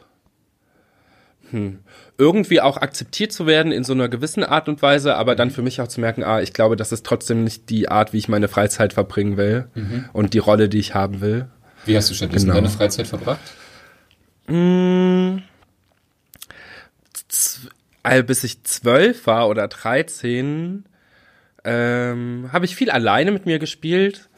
hm, 1.51 1.81
irgendwie 2.19 2.61
auch 2.61 2.77
akzeptiert 2.77 3.33
zu 3.33 3.47
werden 3.47 3.73
in 3.73 3.85
so 3.85 3.93
einer 3.93 4.09
gewissen 4.09 4.45
Art 4.45 4.69
und 4.69 4.83
Weise, 4.83 5.17
aber 5.17 5.35
dann 5.35 5.51
für 5.51 5.63
mich 5.63 5.81
auch 5.81 5.89
zu 5.89 6.01
merken, 6.01 6.25
ah, 6.25 6.41
ich 6.41 6.53
glaube, 6.53 6.77
das 6.77 6.93
ist 6.93 7.05
trotzdem 7.05 7.45
nicht 7.45 7.71
die 7.71 7.89
Art, 7.89 8.13
wie 8.13 8.19
ich 8.19 8.29
meine 8.29 8.49
Freizeit 8.49 8.93
verbringen 8.93 9.37
will 9.37 9.69
mhm. 9.75 10.07
und 10.13 10.35
die 10.35 10.39
Rolle, 10.39 10.69
die 10.69 10.79
ich 10.79 10.95
haben 10.95 11.21
will. 11.21 11.47
Wie 11.85 11.97
hast 11.97 12.11
du 12.11 12.15
stattdessen 12.15 12.47
genau. 12.47 12.57
deine 12.57 12.69
Freizeit 12.69 13.07
verbracht? 13.07 13.41
Mmh, 14.49 15.43
bis 18.27 18.45
ich 18.45 18.63
zwölf 18.65 19.27
war 19.27 19.49
oder 19.49 19.69
dreizehn, 19.69 20.85
ähm, 21.65 22.51
habe 22.53 22.65
ich 22.65 22.77
viel 22.77 22.91
alleine 22.91 23.33
mit 23.33 23.47
mir 23.47 23.59
gespielt, 23.59 24.29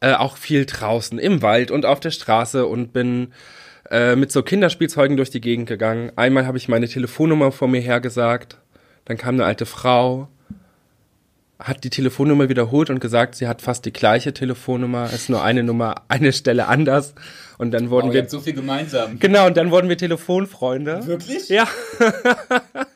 äh, 0.00 0.12
auch 0.12 0.36
viel 0.36 0.66
draußen 0.66 1.18
im 1.18 1.42
Wald 1.42 1.70
und 1.70 1.84
auf 1.86 2.00
der 2.00 2.10
Straße 2.12 2.66
und 2.66 2.92
bin 2.92 3.32
äh, 3.90 4.16
mit 4.16 4.32
so 4.32 4.42
Kinderspielzeugen 4.42 5.16
durch 5.16 5.30
die 5.30 5.40
Gegend 5.40 5.68
gegangen. 5.68 6.12
Einmal 6.16 6.46
habe 6.46 6.58
ich 6.58 6.68
meine 6.68 6.88
Telefonnummer 6.88 7.52
vor 7.52 7.68
mir 7.68 7.80
hergesagt. 7.80 8.58
Dann 9.04 9.16
kam 9.16 9.36
eine 9.36 9.44
alte 9.44 9.66
Frau, 9.66 10.28
hat 11.58 11.84
die 11.84 11.90
Telefonnummer 11.90 12.48
wiederholt 12.48 12.90
und 12.90 13.00
gesagt, 13.00 13.36
sie 13.36 13.46
hat 13.48 13.62
fast 13.62 13.84
die 13.84 13.92
gleiche 13.92 14.34
Telefonnummer, 14.34 15.10
ist 15.12 15.30
nur 15.30 15.42
eine 15.42 15.62
Nummer, 15.62 16.02
eine 16.08 16.32
Stelle 16.32 16.66
anders. 16.66 17.14
Und 17.58 17.70
dann 17.70 17.90
wurden 17.90 18.10
oh, 18.10 18.12
wir. 18.12 18.28
so 18.28 18.40
viel 18.40 18.52
gemeinsam. 18.52 19.18
Genau, 19.18 19.46
und 19.46 19.56
dann 19.56 19.70
wurden 19.70 19.88
wir 19.88 19.96
Telefonfreunde. 19.96 21.06
Wirklich? 21.06 21.48
Ja. 21.48 21.66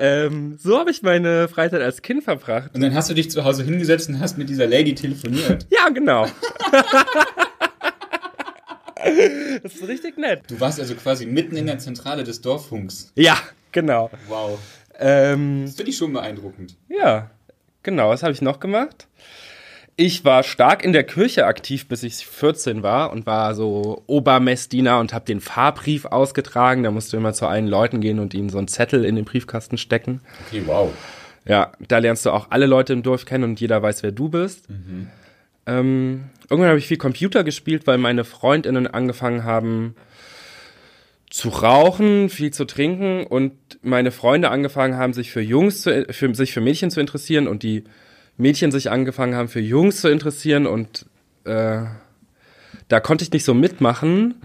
Ähm, 0.00 0.56
so 0.62 0.78
habe 0.78 0.92
ich 0.92 1.02
meine 1.02 1.48
Freizeit 1.48 1.82
als 1.82 2.02
Kind 2.02 2.22
verbracht. 2.22 2.70
Und 2.72 2.80
dann 2.82 2.94
hast 2.94 3.10
du 3.10 3.14
dich 3.14 3.32
zu 3.32 3.42
Hause 3.42 3.64
hingesetzt 3.64 4.08
und 4.08 4.20
hast 4.20 4.38
mit 4.38 4.48
dieser 4.48 4.68
Lady 4.68 4.94
telefoniert. 4.94 5.66
Ja, 5.70 5.88
genau. 5.88 6.26
das 9.62 9.74
ist 9.74 9.86
richtig 9.88 10.16
nett. 10.18 10.42
Du 10.48 10.58
warst 10.60 10.78
also 10.80 10.94
quasi 10.94 11.26
mitten 11.26 11.56
in 11.56 11.66
der 11.66 11.78
Zentrale 11.78 12.24
des 12.24 12.40
Dorffunks. 12.40 13.12
Ja, 13.14 13.36
genau. 13.72 14.10
Wow. 14.28 14.58
Ähm, 14.98 15.62
Das 15.66 15.76
finde 15.76 15.90
ich 15.90 15.96
schon 15.96 16.12
beeindruckend. 16.12 16.76
ja, 16.88 17.30
genau. 17.82 18.10
Was 18.10 18.22
habe 18.22 18.32
ich 18.32 18.42
noch 18.42 18.60
gemacht? 18.60 19.06
Ich 20.00 20.24
war 20.24 20.44
stark 20.44 20.84
in 20.84 20.92
der 20.92 21.02
Kirche 21.02 21.46
aktiv, 21.46 21.88
bis 21.88 22.04
ich 22.04 22.24
14 22.24 22.84
war 22.84 23.10
und 23.10 23.26
war 23.26 23.56
so 23.56 24.04
Obermessdiener 24.06 25.00
und 25.00 25.12
habe 25.12 25.24
den 25.24 25.40
Fahrbrief 25.40 26.04
ausgetragen. 26.04 26.84
Da 26.84 26.92
musst 26.92 27.12
du 27.12 27.16
immer 27.16 27.32
zu 27.32 27.46
allen 27.48 27.66
Leuten 27.66 28.00
gehen 28.00 28.20
und 28.20 28.32
ihnen 28.32 28.48
so 28.48 28.58
einen 28.58 28.68
Zettel 28.68 29.04
in 29.04 29.16
den 29.16 29.24
Briefkasten 29.24 29.76
stecken. 29.76 30.20
Okay, 30.46 30.62
wow. 30.66 30.92
Ja, 31.46 31.72
da 31.88 31.98
lernst 31.98 32.26
du 32.26 32.30
auch 32.30 32.48
alle 32.50 32.66
Leute 32.66 32.92
im 32.92 33.02
Dorf 33.02 33.24
kennen 33.24 33.42
und 33.44 33.60
jeder 33.60 33.82
weiß, 33.82 34.04
wer 34.04 34.12
du 34.12 34.28
bist. 34.28 34.66
Ähm, 35.68 36.24
irgendwann 36.48 36.70
habe 36.70 36.78
ich 36.78 36.86
viel 36.88 36.96
Computer 36.96 37.44
gespielt, 37.44 37.86
weil 37.86 37.98
meine 37.98 38.24
Freundinnen 38.24 38.86
angefangen 38.86 39.44
haben 39.44 39.94
zu 41.28 41.50
rauchen, 41.50 42.30
viel 42.30 42.52
zu 42.52 42.64
trinken 42.64 43.24
und 43.24 43.52
meine 43.82 44.10
Freunde 44.10 44.50
angefangen 44.50 44.96
haben, 44.96 45.12
sich 45.12 45.30
für 45.30 45.42
Jungs 45.42 45.82
zu, 45.82 46.06
für, 46.10 46.34
sich 46.34 46.54
für 46.54 46.62
Mädchen 46.62 46.90
zu 46.90 47.00
interessieren 47.00 47.46
und 47.46 47.62
die 47.62 47.84
Mädchen 48.38 48.72
sich 48.72 48.90
angefangen 48.90 49.34
haben, 49.34 49.48
für 49.48 49.60
Jungs 49.60 50.00
zu 50.00 50.08
interessieren 50.08 50.66
und 50.66 51.04
äh, 51.44 51.82
da 52.88 53.00
konnte 53.00 53.24
ich 53.24 53.32
nicht 53.32 53.44
so 53.44 53.52
mitmachen. 53.52 54.36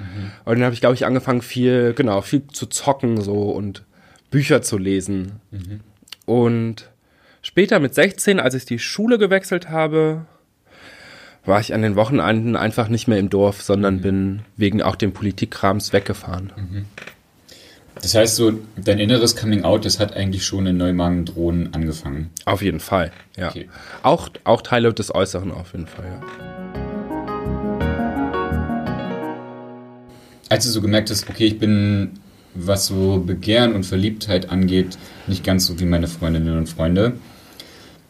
Und 0.44 0.56
dann 0.56 0.63
habe 0.63 0.74
ich, 0.74 0.82
glaube 0.82 0.96
ich, 0.96 1.06
angefangen, 1.06 1.42
viel, 1.42 1.94
genau, 1.94 2.22
viel 2.22 2.46
zu 2.48 2.65
zocken 2.65 3.22
so 3.22 3.51
und 3.51 3.84
Bücher 4.30 4.62
zu 4.62 4.77
lesen. 4.77 5.39
Und 6.25 6.89
später 7.42 7.80
mit 7.80 7.96
16, 7.96 8.42
als 8.42 8.56
ich 8.56 8.65
die 8.65 8.80
Schule 8.80 9.18
gewechselt 9.18 9.70
habe, 9.70 10.25
war 11.46 11.60
ich 11.60 11.74
an 11.74 11.82
den 11.82 11.96
Wochenenden 11.96 12.56
einfach 12.56 12.88
nicht 12.88 13.08
mehr 13.08 13.20
im 13.20 13.30
Dorf, 13.30 13.62
sondern 13.62 14.02
bin 14.02 14.42
wegen 14.56 14.82
auch 14.82 14.96
dem 14.96 15.12
Politikkrams 15.12 15.92
weggefahren. 15.92 16.54
Das 18.02 18.16
heißt 18.16 18.36
so, 18.36 18.54
dein 18.78 19.00
inneres 19.00 19.36
Coming 19.36 19.64
Out, 19.64 19.86
das 19.86 20.00
hat 20.00 20.16
eigentlich 20.16 20.46
schon 20.46 20.66
in 20.66 20.78
Neumagen-Drohnen 20.78 21.74
angefangen. 21.74 22.30
Auf 22.46 22.62
jeden 22.62 22.80
Fall, 22.80 23.12
ja. 23.38 23.50
Okay. 23.50 23.70
Auch, 24.02 24.30
auch 24.46 24.62
Teile 24.62 24.94
des 24.94 25.14
Äußeren 25.14 25.52
auf 25.52 25.74
jeden 25.74 25.88
Fall, 25.88 26.06
ja. 26.06 26.22
Als 30.50 30.66
du 30.66 30.72
so 30.72 30.82
gemerkt 30.82 31.10
hast, 31.10 31.30
okay, 31.30 31.48
ich 31.48 31.60
bin, 31.60 32.20
was 32.54 32.88
so 32.88 33.24
Begehren 33.26 33.74
und 33.74 33.86
Verliebtheit 33.86 34.50
angeht, 34.50 34.98
nicht 35.28 35.44
ganz 35.44 35.66
so 35.66 35.80
wie 35.80 35.86
meine 35.86 36.08
Freundinnen 36.08 36.58
und 36.58 36.70
Freunde. 36.70 37.14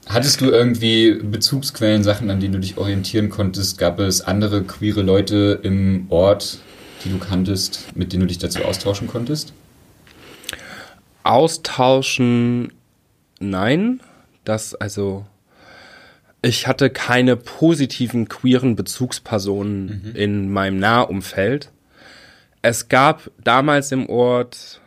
Hattest 0.07 0.41
du 0.41 0.49
irgendwie 0.49 1.13
Bezugsquellen, 1.13 2.03
Sachen, 2.03 2.29
an 2.29 2.39
denen 2.39 2.53
du 2.53 2.59
dich 2.59 2.77
orientieren 2.77 3.29
konntest? 3.29 3.77
Gab 3.77 3.99
es 3.99 4.21
andere 4.21 4.63
queere 4.63 5.01
Leute 5.01 5.59
im 5.63 6.07
Ort, 6.09 6.59
die 7.03 7.09
du 7.09 7.17
kanntest, 7.17 7.95
mit 7.95 8.11
denen 8.11 8.21
du 8.21 8.27
dich 8.27 8.37
dazu 8.37 8.63
austauschen 8.63 9.07
konntest? 9.07 9.53
Austauschen, 11.23 12.73
nein. 13.39 14.01
Das, 14.43 14.75
also, 14.75 15.25
ich 16.41 16.67
hatte 16.67 16.89
keine 16.89 17.37
positiven 17.37 18.27
queeren 18.27 18.75
Bezugspersonen 18.75 20.13
in 20.15 20.51
meinem 20.51 20.77
Nahumfeld. 20.77 21.71
Es 22.61 22.89
gab 22.89 23.31
damals 23.41 23.93
im 23.93 24.09
Ort 24.09 24.81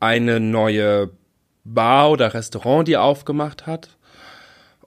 eine 0.00 0.40
neue 0.40 1.10
Bar 1.74 2.10
oder 2.10 2.34
Restaurant, 2.34 2.86
die 2.86 2.96
aufgemacht 2.96 3.66
hat. 3.66 3.96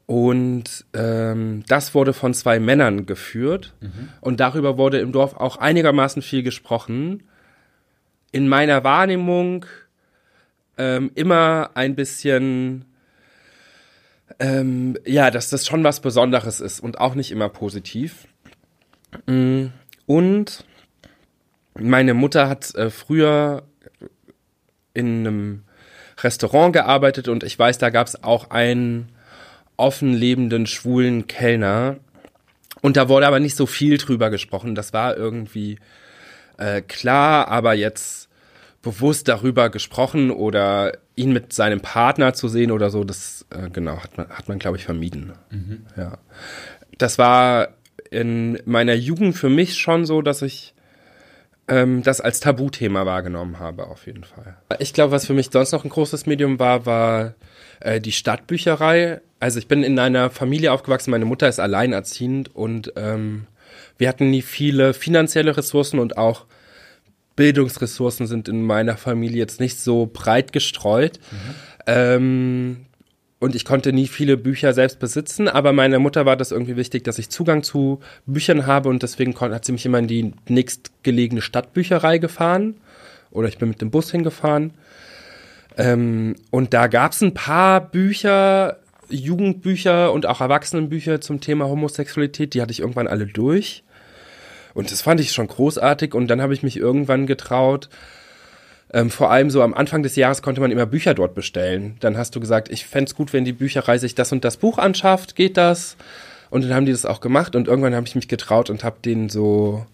Und 0.06 0.86
ähm, 0.94 1.64
das 1.68 1.96
wurde 1.96 2.14
von 2.14 2.34
zwei 2.34 2.60
Männern 2.60 3.06
geführt. 3.06 3.74
Und 4.22 4.40
darüber 4.40 4.78
wurde 4.78 5.00
im 5.00 5.12
Dorf 5.12 5.36
auch 5.36 5.58
einigermaßen 5.58 6.22
viel 6.22 6.44
gesprochen. 6.44 7.24
In 8.32 8.48
meiner 8.48 8.84
Wahrnehmung 8.84 9.66
ähm, 10.78 11.12
immer 11.16 11.72
ein 11.76 11.96
bisschen, 11.96 12.86
ähm, 14.40 14.98
ja, 15.06 15.32
dass 15.32 15.50
das 15.50 15.66
schon 15.66 15.84
was 15.84 16.02
Besonderes 16.02 16.60
ist 16.60 16.80
und 16.80 17.00
auch 17.00 17.16
nicht 17.16 17.32
immer 17.32 17.50
positiv. 17.50 18.28
Mm, 19.28 19.68
Und 20.06 20.66
meine 21.80 22.14
Mutter 22.14 22.50
hat 22.50 22.76
äh, 22.76 22.90
früher 22.90 23.64
in 24.94 25.26
einem 25.26 25.63
Restaurant 26.24 26.74
gearbeitet 26.74 27.28
und 27.28 27.44
ich 27.44 27.58
weiß, 27.58 27.78
da 27.78 27.90
gab 27.90 28.08
es 28.08 28.24
auch 28.24 28.50
einen 28.50 29.10
offen 29.78 30.14
lebenden 30.14 30.68
schwulen 30.68 31.28
Kellner. 31.28 31.98
Und 32.82 32.98
da 32.98 33.10
wurde 33.10 33.28
aber 33.28 33.40
nicht 33.40 33.56
so 33.56 33.66
viel 33.66 33.98
drüber 33.98 34.30
gesprochen. 34.30 34.76
Das 34.76 34.94
war 34.94 35.18
irgendwie 35.18 35.80
äh, 36.58 36.82
klar, 36.82 37.48
aber 37.48 37.74
jetzt 37.74 38.30
bewusst 38.82 39.28
darüber 39.30 39.70
gesprochen 39.70 40.30
oder 40.30 40.98
ihn 41.16 41.32
mit 41.32 41.54
seinem 41.54 41.80
Partner 41.80 42.34
zu 42.34 42.48
sehen 42.48 42.72
oder 42.72 42.90
so, 42.90 43.04
das 43.04 43.46
äh, 43.50 43.70
genau 43.70 44.04
hat 44.04 44.18
man, 44.18 44.30
hat 44.30 44.50
man 44.50 44.60
glaube 44.60 44.78
ich 44.78 44.84
vermieden. 44.84 45.32
Ja, 45.98 46.18
das 46.98 47.18
war 47.18 47.70
in 48.12 48.60
meiner 48.66 48.94
Jugend 48.94 49.38
für 49.38 49.50
mich 49.50 49.78
schon 49.78 50.06
so, 50.06 50.22
dass 50.22 50.42
ich 50.42 50.74
ähm, 51.68 52.04
das 52.04 52.22
als 52.22 52.40
Tabuthema 52.40 53.06
wahrgenommen 53.06 53.60
habe, 53.60 53.88
auf 53.88 54.06
jeden 54.06 54.24
Fall. 54.24 54.58
Ich 54.80 54.94
glaube, 54.94 55.12
was 55.12 55.26
für 55.26 55.34
mich 55.34 55.50
sonst 55.52 55.72
noch 55.72 55.84
ein 55.84 55.90
großes 55.90 56.26
Medium 56.26 56.60
war, 56.60 56.86
war 56.86 57.36
äh, 57.80 58.00
die 58.02 58.12
Stadtbücherei. 58.12 59.22
Also 59.40 59.60
ich 59.60 59.68
bin 59.68 59.84
in 59.84 60.00
einer 60.00 60.30
Familie 60.30 60.72
aufgewachsen, 60.72 61.12
meine 61.12 61.26
Mutter 61.26 61.48
ist 61.48 61.60
alleinerziehend 61.60 62.56
und 62.56 62.94
ähm, 62.96 63.48
wir 63.98 64.10
hatten 64.10 64.30
nie 64.30 64.42
viele 64.42 64.94
finanzielle 64.94 65.56
Ressourcen 65.56 66.00
und 66.00 66.18
auch 66.18 66.46
Bildungsressourcen 67.36 68.28
sind 68.28 68.48
in 68.48 68.64
meiner 68.64 68.98
Familie 68.98 69.38
jetzt 69.38 69.60
nicht 69.60 69.80
so 69.80 70.10
breit 70.12 70.54
gestreut. 70.54 71.20
Ähm, 71.88 72.86
und 73.44 73.56
ich 73.56 73.66
konnte 73.66 73.92
nie 73.92 74.08
viele 74.08 74.38
Bücher 74.38 74.72
selbst 74.72 75.00
besitzen, 75.00 75.50
aber 75.50 75.74
meiner 75.74 76.00
Mutter 76.00 76.26
war 76.26 76.38
das 76.38 76.52
irgendwie 76.54 76.78
wichtig, 76.78 77.04
dass 77.04 77.20
ich 77.20 77.30
Zugang 77.30 77.62
zu 77.62 78.00
Büchern 78.26 78.66
habe 78.68 78.88
und 78.88 79.04
deswegen 79.04 79.38
hat 79.38 79.66
sie 79.66 79.74
mich 79.74 79.86
immer 79.86 80.00
in 80.00 80.08
die 80.08 80.32
nächstgelegene 80.48 81.42
Stadtbücherei 81.42 82.20
gefahren 82.20 82.76
oder 83.32 83.50
ich 83.50 83.58
bin 83.58 83.68
mit 83.68 83.82
dem 83.82 83.92
Bus 83.92 84.12
hingefahren. 84.12 84.72
Ähm, 85.78 86.38
und 86.52 86.74
da 86.74 86.88
gab 86.88 87.12
es 87.12 87.22
ein 87.22 87.34
paar 87.34 87.82
Bücher, 87.82 88.78
Jugendbücher 89.10 90.14
und 90.14 90.26
auch 90.26 90.40
Erwachsenenbücher 90.40 91.20
zum 91.20 91.42
Thema 91.42 91.66
Homosexualität, 91.66 92.54
die 92.54 92.62
hatte 92.62 92.72
ich 92.72 92.80
irgendwann 92.80 93.08
alle 93.08 93.26
durch. 93.26 93.84
Und 94.74 94.90
das 94.90 95.02
fand 95.02 95.20
ich 95.20 95.34
schon 95.34 95.48
großartig 95.48 96.14
und 96.14 96.30
dann 96.30 96.42
habe 96.42 96.54
ich 96.54 96.64
mich 96.64 96.78
irgendwann 96.78 97.28
getraut, 97.28 97.90
ähm, 98.94 99.10
vor 99.10 99.32
allem 99.32 99.50
so 99.50 99.62
am 99.62 99.74
Anfang 99.74 100.04
des 100.04 100.16
Jahres 100.16 100.42
konnte 100.42 100.62
man 100.62 100.72
immer 100.72 100.86
Bücher 100.86 101.14
dort 101.14 101.34
bestellen. 101.34 101.98
Dann 102.00 102.18
hast 102.18 102.36
du 102.36 102.40
gesagt, 102.40 102.70
ich 102.70 102.86
fänd's 102.86 103.16
gut, 103.16 103.34
wenn 103.34 103.44
die 103.44 103.54
Bücherei 103.54 103.98
sich 103.98 104.14
das 104.16 104.32
und 104.32 104.46
das 104.46 104.58
Buch 104.58 104.78
anschafft, 104.78 105.36
geht 105.36 105.58
das? 105.58 105.98
Und 106.52 106.64
dann 106.64 106.74
haben 106.74 106.86
die 106.86 106.92
das 106.92 107.06
auch 107.06 107.20
gemacht 107.20 107.56
und 107.56 107.68
irgendwann 107.68 107.96
habe 107.96 108.06
ich 108.08 108.14
mich 108.14 108.28
getraut 108.28 108.70
und 108.70 108.84
habe 108.84 108.98
denen 109.04 109.30
so 109.30 109.86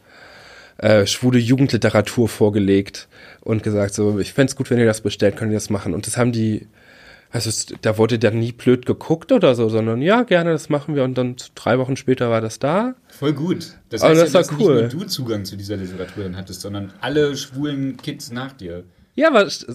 äh, 0.78 1.06
schwule 1.06 1.40
Jugendliteratur 1.40 2.28
vorgelegt 2.28 3.08
und 3.42 3.64
gesagt, 3.64 3.94
so, 3.94 4.20
ich 4.20 4.34
fänd's 4.34 4.58
gut, 4.58 4.70
wenn 4.70 4.78
ihr 4.78 4.86
das 4.86 5.00
bestellt, 5.00 5.38
könnt 5.38 5.52
ihr 5.52 5.58
das 5.58 5.70
machen. 5.70 5.94
Und 5.94 6.06
das 6.06 6.18
haben 6.18 6.34
die, 6.34 6.68
also 7.32 7.76
da 7.82 7.98
wurde 7.98 8.18
dann 8.18 8.40
nie 8.40 8.52
blöd 8.52 8.86
geguckt 8.86 9.32
oder 9.32 9.54
so, 9.54 9.70
sondern 9.70 10.02
ja, 10.02 10.24
gerne, 10.24 10.52
das 10.52 10.70
machen 10.70 10.96
wir. 10.96 11.04
Und 11.04 11.18
dann 11.18 11.36
drei 11.56 11.78
Wochen 11.78 11.96
später 11.96 12.30
war 12.30 12.42
das 12.42 12.60
da. 12.60 12.96
Voll 13.10 13.34
gut. 13.34 13.74
Das 13.90 14.02
Aber 14.02 14.12
heißt 14.12 14.22
das 14.22 14.30
ja, 14.30 14.34
war 14.34 14.42
dass 14.42 14.52
cool. 14.60 14.84
nicht 14.84 14.94
nur 14.94 15.02
du 15.04 15.08
Zugang 15.08 15.46
zu 15.46 15.56
dieser 15.56 15.78
Literatur 15.78 16.24
dann 16.24 16.36
hattest, 16.36 16.62
sondern 16.62 16.92
alle 17.02 17.38
schwulen 17.38 17.98
Kids 17.98 18.32
nach 18.32 18.54
dir. 18.54 18.84
Ja, 19.16 19.32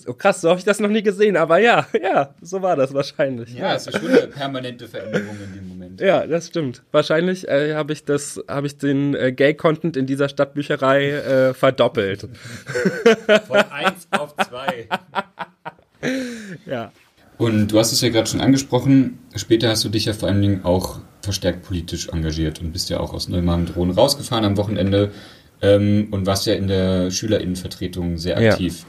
oh, 0.07 0.15
krass, 0.15 0.41
so 0.41 0.49
habe 0.49 0.59
ich 0.59 0.65
das 0.65 0.81
noch 0.81 0.89
nie 0.89 1.03
gesehen, 1.03 1.37
aber 1.37 1.59
ja, 1.59 1.87
ja, 2.03 2.35
so 2.41 2.63
war 2.63 2.77
das 2.77 2.95
wahrscheinlich. 2.95 3.53
Ja, 3.53 3.75
es 3.75 3.87
ist 3.87 3.99
schon 3.99 4.09
eine 4.09 4.27
permanente 4.29 4.89
Veränderung 4.89 5.37
in 5.45 5.55
dem 5.55 5.69
Moment. 5.69 6.01
Ja, 6.01 6.27
das 6.27 6.47
stimmt. 6.47 6.83
Wahrscheinlich 6.93 7.47
äh, 7.47 7.75
habe 7.75 7.93
ich 7.93 8.05
das, 8.05 8.43
habe 8.49 8.67
ich 8.67 8.79
den 8.79 9.15
äh, 9.15 9.33
Gay-Content 9.33 9.99
in 9.99 10.07
dieser 10.07 10.31
Stadtbücherei 10.31 11.11
äh, 11.11 11.55
verdoppelt. 11.55 12.27
Von 13.47 13.57
eins 13.71 14.09
auf 14.11 14.35
zwei. 14.37 14.89
Ja. 16.67 16.93
Und 17.37 17.69
du 17.69 17.79
hast 17.79 17.93
es 17.93 18.01
ja 18.01 18.11
gerade 18.11 18.29
schon 18.29 18.41
angesprochen, 18.41 19.19
später 19.35 19.69
hast 19.69 19.85
du 19.85 19.89
dich 19.89 20.05
ja 20.05 20.13
vor 20.13 20.29
allen 20.29 20.41
Dingen 20.41 20.65
auch 20.65 21.01
verstärkt 21.23 21.63
politisch 21.65 22.09
engagiert 22.09 22.61
und 22.61 22.73
bist 22.73 22.91
ja 22.91 23.01
auch 23.01 23.13
aus 23.13 23.29
Neumagen-Drohnen 23.29 23.95
rausgefahren 23.95 24.45
am 24.45 24.57
Wochenende 24.57 25.11
ähm, 25.63 26.09
und 26.11 26.27
warst 26.27 26.47
ja 26.47 26.55
in 26.55 26.69
der 26.69 27.11
Schülerinnenvertretung 27.11 28.19
sehr 28.19 28.41
Ja. 28.41 28.53
aktiv. 28.53 28.85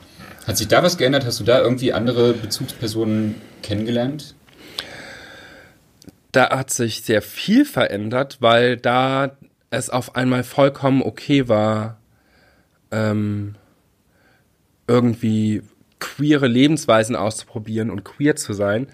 Hat 0.45 0.57
sich 0.57 0.67
da 0.67 0.83
was 0.83 0.97
geändert? 0.97 1.25
Hast 1.25 1.39
du 1.39 1.43
da 1.43 1.59
irgendwie 1.59 1.91
andere 1.91 2.33
Bezugspersonen 2.33 3.35
kennengelernt? 3.63 4.35
Da 6.31 6.49
hat 6.49 6.71
sich 6.71 7.01
sehr 7.01 7.21
viel 7.21 7.65
verändert, 7.65 8.37
weil 8.41 8.77
da 8.77 9.37
es 9.71 9.89
auf 9.89 10.15
einmal 10.15 10.43
vollkommen 10.43 11.01
okay 11.01 11.47
war, 11.47 11.97
ähm, 12.91 13.55
irgendwie 14.87 15.63
queere 15.99 16.47
Lebensweisen 16.47 17.15
auszuprobieren 17.15 17.89
und 17.89 18.03
queer 18.03 18.35
zu 18.35 18.53
sein. 18.53 18.87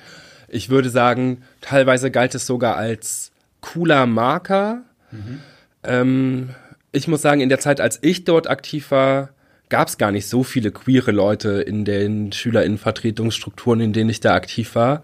Ich 0.48 0.70
würde 0.70 0.89
sagen, 0.89 1.43
teilweise 1.62 2.12
galt 2.12 2.36
es 2.36 2.46
sogar 2.46 2.75
als 2.75 3.31
cooler 3.62 4.05
Marker. 4.05 4.81
Mhm. 5.12 5.39
Ähm, 5.84 6.50
ich 6.91 7.08
muss 7.08 7.22
sagen, 7.22 7.41
in 7.41 7.50
der 7.50 7.60
Zeit, 7.60 7.79
als 7.79 8.00
ich 8.01 8.25
dort 8.25 8.50
aktiv 8.50 8.91
war, 8.91 9.29
gab 9.70 9.88
es 9.88 9.98
gar 9.98 10.12
nicht 10.12 10.27
so 10.27 10.43
viele 10.43 10.72
queere 10.72 11.12
Leute 11.12 11.62
in 11.62 11.86
den 11.86 12.31
Schülerinnenvertretungsstrukturen, 12.34 13.79
in 13.79 13.93
denen 13.93 14.10
ich 14.10 14.20
da 14.20 14.36
aktiv 14.36 14.75
war. 14.75 15.03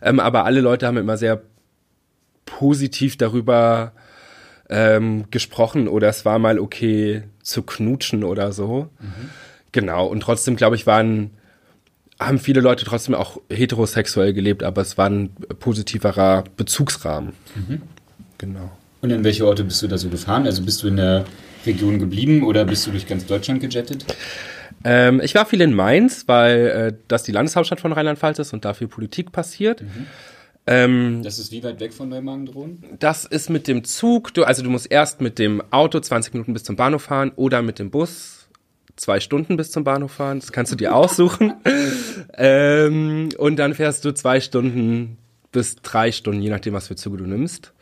Ähm, 0.00 0.18
aber 0.18 0.44
alle 0.44 0.62
Leute 0.62 0.86
haben 0.86 0.96
immer 0.96 1.18
sehr 1.18 1.42
positiv 2.46 3.18
darüber 3.18 3.92
ähm, 4.70 5.26
gesprochen 5.30 5.88
oder 5.88 6.08
es 6.08 6.24
war 6.24 6.38
mal 6.38 6.58
okay 6.58 7.24
zu 7.42 7.62
knutschen 7.62 8.24
oder 8.24 8.52
so. 8.52 8.88
Mhm. 8.98 9.30
Genau. 9.72 10.06
Und 10.06 10.20
trotzdem, 10.20 10.56
glaube 10.56 10.76
ich, 10.76 10.86
waren, 10.86 11.30
haben 12.18 12.38
viele 12.38 12.60
Leute 12.60 12.84
trotzdem 12.84 13.14
auch 13.14 13.40
heterosexuell 13.50 14.32
gelebt, 14.32 14.62
aber 14.62 14.82
es 14.82 14.98
war 14.98 15.08
ein 15.08 15.30
positiverer 15.60 16.44
Bezugsrahmen. 16.56 17.32
Mhm. 17.54 17.82
Genau. 18.38 18.70
Und 19.00 19.10
in 19.10 19.24
welche 19.24 19.46
Orte 19.46 19.64
bist 19.64 19.82
du 19.82 19.88
da 19.88 19.98
so 19.98 20.08
gefahren? 20.08 20.46
Also 20.46 20.62
bist 20.62 20.82
du 20.82 20.88
in 20.88 20.96
der 20.96 21.24
Region 21.66 21.98
geblieben 21.98 22.42
oder 22.42 22.64
bist 22.64 22.86
du 22.86 22.90
durch 22.90 23.06
ganz 23.06 23.26
Deutschland 23.26 23.60
gejettet? 23.60 24.04
Ähm, 24.84 25.20
ich 25.22 25.34
war 25.34 25.46
viel 25.46 25.60
in 25.60 25.74
Mainz, 25.74 26.24
weil 26.26 26.66
äh, 26.66 26.96
das 27.08 27.22
die 27.24 27.32
Landeshauptstadt 27.32 27.80
von 27.80 27.92
Rheinland-Pfalz 27.92 28.38
ist 28.38 28.52
und 28.52 28.64
dafür 28.64 28.88
Politik 28.88 29.32
passiert. 29.32 29.82
Mhm. 29.82 30.06
Ähm, 30.66 31.22
das 31.22 31.38
ist 31.38 31.50
wie 31.50 31.62
weit 31.64 31.80
weg 31.80 31.94
von 31.94 32.08
Neumagen-Drohnen? 32.08 32.84
Das 32.98 33.24
ist 33.24 33.48
mit 33.48 33.66
dem 33.68 33.84
Zug, 33.84 34.34
du, 34.34 34.44
also 34.44 34.62
du 34.62 34.70
musst 34.70 34.90
erst 34.90 35.20
mit 35.20 35.38
dem 35.38 35.62
Auto 35.70 35.98
20 35.98 36.34
Minuten 36.34 36.52
bis 36.52 36.64
zum 36.64 36.76
Bahnhof 36.76 37.02
fahren 37.02 37.32
oder 37.36 37.62
mit 37.62 37.78
dem 37.78 37.90
Bus 37.90 38.37
zwei 38.98 39.20
Stunden 39.20 39.56
bis 39.56 39.70
zum 39.70 39.84
Bahnhof 39.84 40.12
fahren. 40.12 40.40
Das 40.40 40.52
kannst 40.52 40.72
du 40.72 40.76
dir 40.76 40.94
aussuchen. 40.94 41.54
ähm, 42.36 43.30
und 43.38 43.56
dann 43.56 43.74
fährst 43.74 44.04
du 44.04 44.12
zwei 44.12 44.40
Stunden 44.40 45.16
bis 45.52 45.76
drei 45.76 46.12
Stunden, 46.12 46.42
je 46.42 46.50
nachdem, 46.50 46.74
was 46.74 46.88
für 46.88 46.96
Züge 46.96 47.16
du 47.16 47.26
nimmst. 47.26 47.72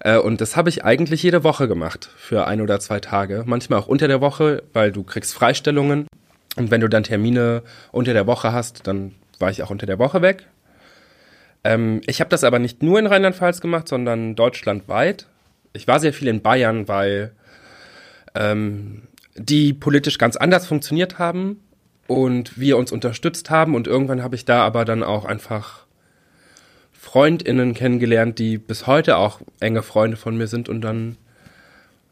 Äh, 0.00 0.18
und 0.18 0.40
das 0.40 0.56
habe 0.56 0.68
ich 0.68 0.84
eigentlich 0.84 1.22
jede 1.22 1.44
Woche 1.44 1.68
gemacht 1.68 2.10
für 2.16 2.46
ein 2.46 2.60
oder 2.60 2.80
zwei 2.80 3.00
Tage. 3.00 3.44
Manchmal 3.46 3.78
auch 3.78 3.86
unter 3.86 4.08
der 4.08 4.20
Woche, 4.20 4.62
weil 4.72 4.90
du 4.90 5.04
kriegst 5.04 5.34
Freistellungen. 5.34 6.06
Und 6.56 6.70
wenn 6.70 6.80
du 6.80 6.88
dann 6.88 7.04
Termine 7.04 7.62
unter 7.92 8.12
der 8.12 8.26
Woche 8.26 8.52
hast, 8.52 8.86
dann 8.86 9.14
war 9.38 9.50
ich 9.50 9.62
auch 9.62 9.70
unter 9.70 9.86
der 9.86 9.98
Woche 9.98 10.22
weg. 10.22 10.46
Ähm, 11.64 12.00
ich 12.06 12.20
habe 12.20 12.30
das 12.30 12.44
aber 12.44 12.58
nicht 12.58 12.82
nur 12.82 12.98
in 12.98 13.06
Rheinland-Pfalz 13.06 13.60
gemacht, 13.60 13.88
sondern 13.88 14.34
deutschlandweit. 14.34 15.26
Ich 15.72 15.88
war 15.88 15.98
sehr 15.98 16.12
viel 16.12 16.28
in 16.28 16.42
Bayern, 16.42 16.86
weil 16.86 17.32
ähm, 18.34 19.02
die 19.36 19.72
politisch 19.72 20.18
ganz 20.18 20.36
anders 20.36 20.66
funktioniert 20.66 21.18
haben 21.18 21.60
und 22.06 22.58
wir 22.58 22.76
uns 22.76 22.92
unterstützt 22.92 23.50
haben. 23.50 23.74
Und 23.74 23.86
irgendwann 23.86 24.22
habe 24.22 24.36
ich 24.36 24.44
da 24.44 24.62
aber 24.62 24.84
dann 24.84 25.02
auch 25.02 25.24
einfach 25.24 25.86
FreundInnen 26.92 27.74
kennengelernt, 27.74 28.38
die 28.38 28.58
bis 28.58 28.86
heute 28.86 29.16
auch 29.16 29.40
enge 29.60 29.82
Freunde 29.82 30.16
von 30.16 30.36
mir 30.36 30.46
sind. 30.46 30.68
Und 30.68 30.80
dann 30.82 31.16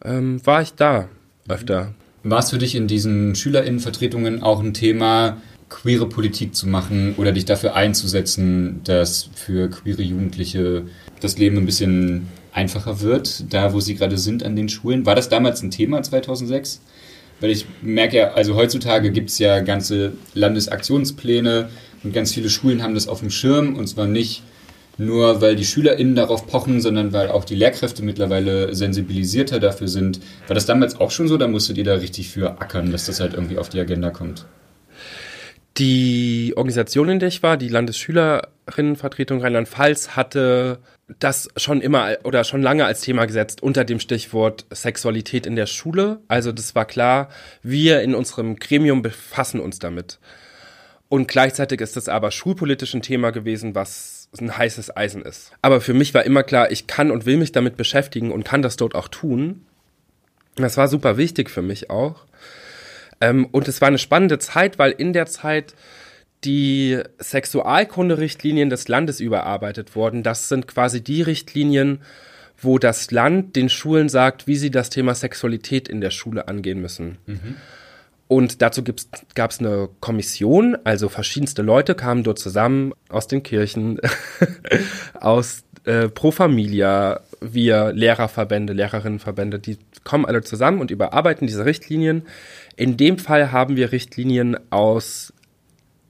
ähm, 0.04 0.44
war 0.46 0.62
ich 0.62 0.74
da 0.74 1.08
öfter. 1.48 1.94
War 2.24 2.38
es 2.38 2.50
für 2.50 2.58
dich 2.58 2.74
in 2.74 2.86
diesen 2.86 3.34
SchülerInnenvertretungen 3.34 4.42
auch 4.42 4.60
ein 4.60 4.74
Thema, 4.74 5.38
queere 5.68 6.08
Politik 6.08 6.54
zu 6.54 6.68
machen 6.68 7.14
oder 7.16 7.32
dich 7.32 7.46
dafür 7.46 7.74
einzusetzen, 7.74 8.82
dass 8.84 9.30
für 9.34 9.68
queere 9.70 10.02
Jugendliche 10.02 10.84
das 11.20 11.38
Leben 11.38 11.56
ein 11.56 11.66
bisschen 11.66 12.28
einfacher 12.52 13.00
wird, 13.00 13.52
da 13.52 13.72
wo 13.72 13.80
sie 13.80 13.94
gerade 13.94 14.18
sind 14.18 14.44
an 14.44 14.54
den 14.54 14.68
Schulen. 14.68 15.06
War 15.06 15.14
das 15.14 15.28
damals 15.30 15.62
ein 15.62 15.70
Thema 15.70 16.02
2006? 16.02 16.82
Weil 17.42 17.50
ich 17.50 17.66
merke 17.82 18.16
ja, 18.16 18.32
also 18.34 18.54
heutzutage 18.54 19.10
gibt 19.10 19.28
es 19.28 19.38
ja 19.40 19.60
ganze 19.60 20.12
Landesaktionspläne 20.34 21.70
und 22.04 22.14
ganz 22.14 22.32
viele 22.32 22.48
Schulen 22.48 22.82
haben 22.82 22.94
das 22.94 23.08
auf 23.08 23.18
dem 23.18 23.30
Schirm 23.30 23.74
und 23.74 23.88
zwar 23.88 24.06
nicht 24.06 24.44
nur, 24.96 25.40
weil 25.40 25.56
die 25.56 25.64
SchülerInnen 25.64 26.14
darauf 26.14 26.46
pochen, 26.46 26.80
sondern 26.80 27.12
weil 27.12 27.28
auch 27.28 27.44
die 27.44 27.56
Lehrkräfte 27.56 28.04
mittlerweile 28.04 28.74
sensibilisierter 28.74 29.58
dafür 29.58 29.88
sind. 29.88 30.20
War 30.46 30.54
das 30.54 30.66
damals 30.66 31.00
auch 31.00 31.10
schon 31.10 31.26
so? 31.26 31.36
Da 31.36 31.48
musstet 31.48 31.78
ihr 31.78 31.84
da 31.84 31.94
richtig 31.94 32.28
für 32.28 32.60
ackern, 32.60 32.92
dass 32.92 33.06
das 33.06 33.18
halt 33.18 33.34
irgendwie 33.34 33.58
auf 33.58 33.68
die 33.68 33.80
Agenda 33.80 34.10
kommt? 34.10 34.46
Die 35.78 36.52
Organisation, 36.56 37.08
in 37.08 37.18
der 37.18 37.28
ich 37.28 37.42
war, 37.42 37.56
die 37.56 37.68
Landesschülerinnenvertretung 38.66 39.40
Rheinland-Pfalz, 39.40 40.10
hatte 40.10 40.78
das 41.18 41.48
schon 41.56 41.80
immer 41.80 42.16
oder 42.24 42.44
schon 42.44 42.62
lange 42.62 42.84
als 42.84 43.02
Thema 43.02 43.26
gesetzt 43.26 43.62
unter 43.62 43.84
dem 43.84 44.00
Stichwort 44.00 44.66
Sexualität 44.70 45.46
in 45.46 45.56
der 45.56 45.66
Schule. 45.66 46.20
Also 46.28 46.52
das 46.52 46.74
war 46.74 46.84
klar, 46.84 47.28
wir 47.62 48.00
in 48.02 48.14
unserem 48.14 48.56
Gremium 48.56 49.02
befassen 49.02 49.60
uns 49.60 49.78
damit. 49.78 50.18
Und 51.08 51.28
gleichzeitig 51.28 51.80
ist 51.80 51.96
das 51.96 52.08
aber 52.08 52.30
schulpolitisch 52.30 52.94
ein 52.94 53.02
Thema 53.02 53.32
gewesen, 53.32 53.74
was 53.74 54.30
ein 54.40 54.56
heißes 54.56 54.96
Eisen 54.96 55.20
ist. 55.20 55.52
Aber 55.60 55.82
für 55.82 55.92
mich 55.92 56.14
war 56.14 56.24
immer 56.24 56.42
klar, 56.42 56.70
ich 56.70 56.86
kann 56.86 57.10
und 57.10 57.26
will 57.26 57.36
mich 57.36 57.52
damit 57.52 57.76
beschäftigen 57.76 58.32
und 58.32 58.44
kann 58.44 58.62
das 58.62 58.76
dort 58.76 58.94
auch 58.94 59.08
tun. 59.08 59.66
Das 60.54 60.78
war 60.78 60.88
super 60.88 61.18
wichtig 61.18 61.50
für 61.50 61.60
mich 61.60 61.90
auch. 61.90 62.24
Ähm, 63.20 63.46
und 63.52 63.68
es 63.68 63.82
war 63.82 63.88
eine 63.88 63.98
spannende 63.98 64.38
Zeit, 64.38 64.78
weil 64.78 64.92
in 64.92 65.12
der 65.12 65.26
Zeit 65.26 65.74
die 66.44 67.00
Sexualkunde-Richtlinien 67.18 68.70
des 68.70 68.88
Landes 68.88 69.20
überarbeitet 69.20 69.94
wurden. 69.94 70.22
Das 70.22 70.48
sind 70.48 70.66
quasi 70.66 71.02
die 71.02 71.22
Richtlinien, 71.22 72.00
wo 72.58 72.78
das 72.78 73.10
Land 73.10 73.56
den 73.56 73.68
Schulen 73.68 74.08
sagt, 74.08 74.46
wie 74.46 74.56
sie 74.56 74.70
das 74.70 74.90
Thema 74.90 75.14
Sexualität 75.14 75.88
in 75.88 76.00
der 76.00 76.10
Schule 76.10 76.48
angehen 76.48 76.80
müssen. 76.80 77.18
Mhm. 77.26 77.56
Und 78.28 78.62
dazu 78.62 78.82
gab 79.34 79.50
es 79.50 79.58
eine 79.58 79.90
Kommission, 80.00 80.78
also 80.84 81.10
verschiedenste 81.10 81.60
Leute 81.60 81.94
kamen 81.94 82.22
dort 82.22 82.38
zusammen 82.38 82.94
aus 83.10 83.26
den 83.26 83.42
Kirchen, 83.42 84.00
aus 85.20 85.64
äh, 85.84 86.08
Pro 86.08 86.30
Familia, 86.30 87.20
wir 87.42 87.92
Lehrerverbände, 87.92 88.72
Lehrerinnenverbände, 88.72 89.58
die 89.58 89.76
kommen 90.04 90.24
alle 90.24 90.42
zusammen 90.42 90.80
und 90.80 90.90
überarbeiten 90.90 91.46
diese 91.46 91.66
Richtlinien. 91.66 92.22
In 92.76 92.96
dem 92.96 93.18
Fall 93.18 93.52
haben 93.52 93.76
wir 93.76 93.92
Richtlinien 93.92 94.56
aus 94.70 95.34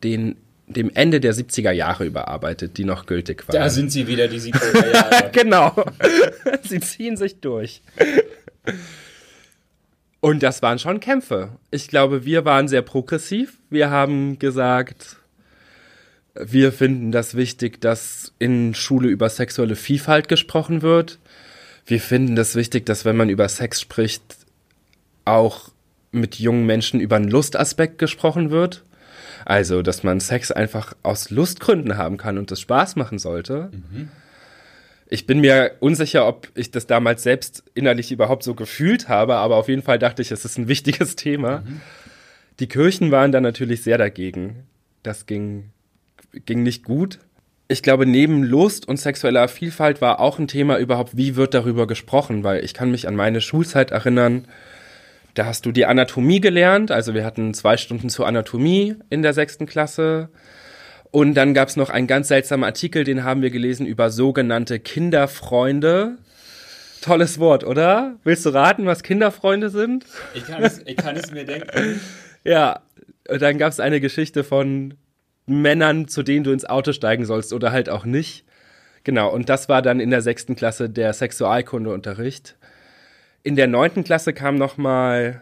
den, 0.02 0.36
dem 0.66 0.90
Ende 0.94 1.20
der 1.20 1.34
70er 1.34 1.70
Jahre 1.70 2.04
überarbeitet, 2.04 2.78
die 2.78 2.84
noch 2.84 3.06
gültig 3.06 3.46
waren. 3.48 3.56
Da 3.56 3.70
sind 3.70 3.90
sie 3.90 4.06
wieder, 4.06 4.28
die 4.28 4.40
70er 4.40 4.92
Jahre. 4.92 5.30
genau. 5.32 5.84
sie 6.62 6.80
ziehen 6.80 7.16
sich 7.16 7.40
durch. 7.40 7.82
Und 10.20 10.42
das 10.42 10.62
waren 10.62 10.78
schon 10.78 11.00
Kämpfe. 11.00 11.50
Ich 11.70 11.88
glaube, 11.88 12.24
wir 12.24 12.44
waren 12.44 12.68
sehr 12.68 12.82
progressiv. 12.82 13.58
Wir 13.70 13.90
haben 13.90 14.38
gesagt, 14.38 15.16
wir 16.34 16.72
finden 16.72 17.12
das 17.12 17.34
wichtig, 17.34 17.80
dass 17.80 18.32
in 18.38 18.74
Schule 18.74 19.08
über 19.08 19.28
sexuelle 19.28 19.76
Vielfalt 19.76 20.28
gesprochen 20.28 20.82
wird. 20.82 21.18
Wir 21.84 22.00
finden 22.00 22.36
das 22.36 22.54
wichtig, 22.54 22.86
dass 22.86 23.04
wenn 23.04 23.16
man 23.16 23.28
über 23.28 23.48
Sex 23.48 23.80
spricht, 23.80 24.22
auch 25.24 25.70
mit 26.10 26.36
jungen 26.36 26.66
Menschen 26.66 27.00
über 27.00 27.16
einen 27.16 27.28
Lustaspekt 27.28 27.98
gesprochen 27.98 28.50
wird. 28.50 28.84
Also, 29.44 29.82
dass 29.82 30.02
man 30.02 30.20
Sex 30.20 30.50
einfach 30.50 30.94
aus 31.02 31.30
Lustgründen 31.30 31.96
haben 31.96 32.16
kann 32.16 32.38
und 32.38 32.50
das 32.50 32.60
Spaß 32.60 32.96
machen 32.96 33.18
sollte. 33.18 33.70
Mhm. 33.72 34.08
Ich 35.08 35.26
bin 35.26 35.40
mir 35.40 35.72
unsicher, 35.80 36.26
ob 36.26 36.48
ich 36.54 36.70
das 36.70 36.86
damals 36.86 37.22
selbst 37.22 37.64
innerlich 37.74 38.12
überhaupt 38.12 38.42
so 38.42 38.54
gefühlt 38.54 39.08
habe, 39.08 39.36
aber 39.36 39.56
auf 39.56 39.68
jeden 39.68 39.82
Fall 39.82 39.98
dachte 39.98 40.22
ich, 40.22 40.32
es 40.32 40.44
ist 40.44 40.58
ein 40.58 40.68
wichtiges 40.68 41.16
Thema. 41.16 41.58
Mhm. 41.60 41.80
Die 42.60 42.66
Kirchen 42.66 43.10
waren 43.10 43.32
da 43.32 43.40
natürlich 43.40 43.82
sehr 43.82 43.98
dagegen. 43.98 44.64
Das 45.02 45.26
ging, 45.26 45.70
ging 46.46 46.62
nicht 46.62 46.84
gut. 46.84 47.18
Ich 47.68 47.82
glaube, 47.82 48.06
neben 48.06 48.42
Lust 48.42 48.86
und 48.86 48.98
sexueller 48.98 49.48
Vielfalt 49.48 50.00
war 50.00 50.20
auch 50.20 50.38
ein 50.38 50.48
Thema 50.48 50.78
überhaupt, 50.78 51.16
wie 51.16 51.36
wird 51.36 51.54
darüber 51.54 51.86
gesprochen, 51.86 52.44
weil 52.44 52.64
ich 52.64 52.74
kann 52.74 52.90
mich 52.90 53.08
an 53.08 53.16
meine 53.16 53.40
Schulzeit 53.40 53.90
erinnern, 53.90 54.46
da 55.34 55.46
hast 55.46 55.64
du 55.66 55.72
die 55.72 55.86
Anatomie 55.86 56.40
gelernt. 56.40 56.90
Also 56.90 57.14
wir 57.14 57.24
hatten 57.24 57.54
zwei 57.54 57.76
Stunden 57.76 58.08
zur 58.08 58.26
Anatomie 58.26 58.96
in 59.10 59.22
der 59.22 59.32
sechsten 59.32 59.66
Klasse. 59.66 60.28
Und 61.10 61.34
dann 61.34 61.54
gab 61.54 61.68
es 61.68 61.76
noch 61.76 61.90
einen 61.90 62.06
ganz 62.06 62.28
seltsamen 62.28 62.64
Artikel, 62.64 63.04
den 63.04 63.22
haben 63.22 63.42
wir 63.42 63.50
gelesen 63.50 63.86
über 63.86 64.10
sogenannte 64.10 64.80
Kinderfreunde. 64.80 66.16
Tolles 67.02 67.38
Wort, 67.38 67.64
oder? 67.64 68.16
Willst 68.24 68.46
du 68.46 68.50
raten, 68.50 68.86
was 68.86 69.02
Kinderfreunde 69.02 69.68
sind? 69.68 70.06
Ich 70.34 70.46
kann 70.46 70.62
es, 70.62 70.80
ich 70.86 70.96
kann 70.96 71.16
es 71.16 71.30
mir 71.30 71.44
denken. 71.44 72.00
ja, 72.44 72.80
dann 73.24 73.58
gab 73.58 73.72
es 73.72 73.80
eine 73.80 74.00
Geschichte 74.00 74.44
von 74.44 74.94
Männern, 75.46 76.08
zu 76.08 76.22
denen 76.22 76.44
du 76.44 76.52
ins 76.52 76.64
Auto 76.64 76.92
steigen 76.92 77.26
sollst 77.26 77.52
oder 77.52 77.72
halt 77.72 77.88
auch 77.88 78.04
nicht. 78.04 78.44
Genau, 79.04 79.30
und 79.32 79.48
das 79.48 79.68
war 79.68 79.82
dann 79.82 80.00
in 80.00 80.10
der 80.10 80.22
sechsten 80.22 80.54
Klasse 80.54 80.88
der 80.88 81.12
Sexualkundeunterricht. 81.12 82.56
In 83.42 83.56
der 83.56 83.66
neunten 83.66 84.04
Klasse 84.04 84.32
kam 84.32 84.56
nochmal 84.56 85.40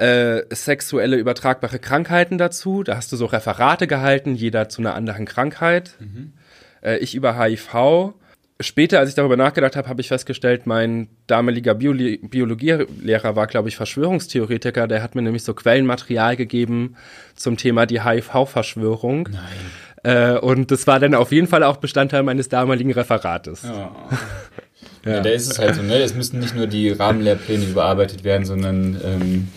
äh, 0.00 0.42
sexuelle 0.54 1.16
übertragbare 1.16 1.78
Krankheiten 1.78 2.38
dazu. 2.38 2.82
Da 2.82 2.96
hast 2.96 3.12
du 3.12 3.16
so 3.16 3.26
Referate 3.26 3.86
gehalten, 3.86 4.34
jeder 4.34 4.68
zu 4.68 4.80
einer 4.80 4.94
anderen 4.94 5.26
Krankheit. 5.26 5.96
Mhm. 6.00 6.32
Äh, 6.82 6.98
ich 6.98 7.14
über 7.14 7.38
HIV. 7.38 8.14
später, 8.60 8.98
als 8.98 9.10
ich 9.10 9.14
darüber 9.14 9.36
nachgedacht 9.36 9.76
habe, 9.76 9.88
habe 9.88 10.00
ich 10.00 10.08
festgestellt, 10.08 10.66
mein 10.66 11.08
damaliger 11.26 11.74
Bioli 11.74 12.18
Biologielehrer 12.18 13.36
war, 13.36 13.46
glaube 13.46 13.68
ich, 13.68 13.76
Verschwörungstheoretiker. 13.76 14.88
Der 14.88 15.02
hat 15.02 15.14
mir 15.14 15.22
nämlich 15.22 15.44
so 15.44 15.52
Quellenmaterial 15.52 16.36
gegeben 16.36 16.96
zum 17.34 17.58
Thema 17.58 17.84
die 17.84 18.02
HIV-Verschwörung. 18.02 19.28
Nein. 19.30 19.42
Äh, 20.02 20.38
und 20.38 20.70
das 20.70 20.86
war 20.86 20.98
dann 20.98 21.14
auf 21.14 21.30
jeden 21.30 21.46
Fall 21.46 21.62
auch 21.62 21.76
Bestandteil 21.76 22.22
meines 22.22 22.48
damaligen 22.48 22.92
Referates. 22.92 23.64
Ja. 23.64 23.94
ja. 25.04 25.12
ja 25.12 25.20
da 25.20 25.30
ist 25.30 25.50
es 25.50 25.58
halt 25.58 25.74
so, 25.74 25.82
ne? 25.82 25.96
Es 25.96 26.14
müssen 26.14 26.40
nicht 26.40 26.54
nur 26.54 26.66
die 26.66 26.90
Rahmenlehrpläne 26.90 27.64
überarbeitet 27.64 28.24
werden, 28.24 28.44
sondern 28.44 29.00
ähm, 29.04 29.48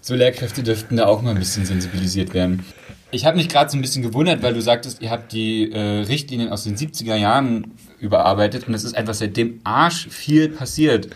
so 0.00 0.14
Lehrkräfte 0.14 0.62
dürften 0.62 0.96
da 0.96 1.06
auch 1.06 1.22
mal 1.22 1.30
ein 1.30 1.38
bisschen 1.38 1.64
sensibilisiert 1.64 2.32
werden. 2.34 2.64
Ich 3.10 3.24
habe 3.24 3.36
mich 3.36 3.48
gerade 3.48 3.70
so 3.70 3.76
ein 3.76 3.82
bisschen 3.82 4.02
gewundert, 4.02 4.42
weil 4.42 4.54
du 4.54 4.60
sagtest, 4.60 5.00
ihr 5.00 5.10
habt 5.10 5.32
die 5.32 5.72
äh, 5.72 5.78
Richtlinien 5.78 6.50
aus 6.50 6.64
den 6.64 6.76
70er 6.76 7.16
Jahren 7.16 7.72
überarbeitet 7.98 8.68
und 8.68 8.74
es 8.74 8.84
ist 8.84 8.96
einfach 8.96 9.14
seitdem 9.14 9.60
arsch 9.64 10.08
viel 10.08 10.48
passiert. 10.48 11.08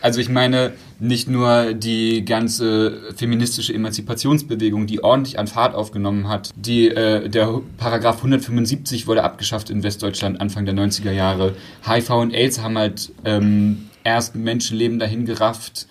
Also 0.00 0.20
ich 0.20 0.28
meine, 0.28 0.72
nicht 1.00 1.28
nur 1.28 1.74
die 1.74 2.24
ganze 2.24 3.12
feministische 3.16 3.74
Emanzipationsbewegung, 3.74 4.86
die 4.86 5.02
ordentlich 5.02 5.38
an 5.38 5.46
Fahrt 5.46 5.74
aufgenommen 5.74 6.28
hat. 6.28 6.50
Die, 6.56 6.88
äh, 6.88 7.28
der 7.28 7.60
Paragraph 7.76 8.18
175 8.18 9.06
wurde 9.06 9.24
abgeschafft 9.24 9.70
in 9.70 9.82
Westdeutschland 9.82 10.40
Anfang 10.40 10.64
der 10.64 10.74
90er 10.74 11.12
Jahre. 11.12 11.54
HIV 11.86 12.10
und 12.10 12.34
AIDS 12.34 12.60
haben 12.60 12.78
halt 12.78 13.12
ähm, 13.24 13.88
erst 14.04 14.34
Menschenleben 14.34 14.98
dahin 14.98 15.24
gerafft. 15.24 15.86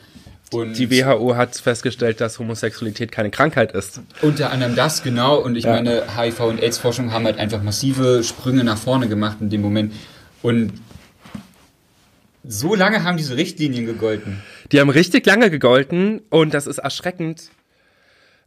Und 0.54 0.78
die 0.78 0.90
WHO 0.90 1.36
hat 1.36 1.56
festgestellt, 1.56 2.22
dass 2.22 2.40
Homosexualität 2.40 3.12
keine 3.12 3.30
Krankheit 3.30 3.74
ist. 3.74 4.02
Unter 4.22 4.52
anderem 4.52 4.76
das, 4.76 5.04
genau. 5.04 5.38
Und 5.38 5.58
ich 5.58 5.66
ja. 5.66 5.74
meine, 5.74 6.04
HIV- 6.16 6.48
und 6.48 6.62
AIDS-Forschung 6.62 7.12
haben 7.12 7.26
halt 7.26 7.38
einfach 7.38 7.62
massive 7.62 8.24
Sprünge 8.24 8.64
nach 8.64 8.78
vorne 8.78 9.10
gemacht 9.10 9.38
in 9.42 9.50
dem 9.50 9.62
Moment. 9.62 9.94
Und 10.42 10.72
so 12.48 12.76
lange 12.76 13.04
haben 13.04 13.18
diese 13.18 13.36
Richtlinien 13.36 13.86
gegolten. 13.86 14.42
Die 14.72 14.80
haben 14.80 14.90
richtig 14.90 15.26
lange 15.26 15.50
gegolten 15.50 16.22
und 16.30 16.54
das 16.54 16.68
ist 16.68 16.78
erschreckend. 16.78 17.50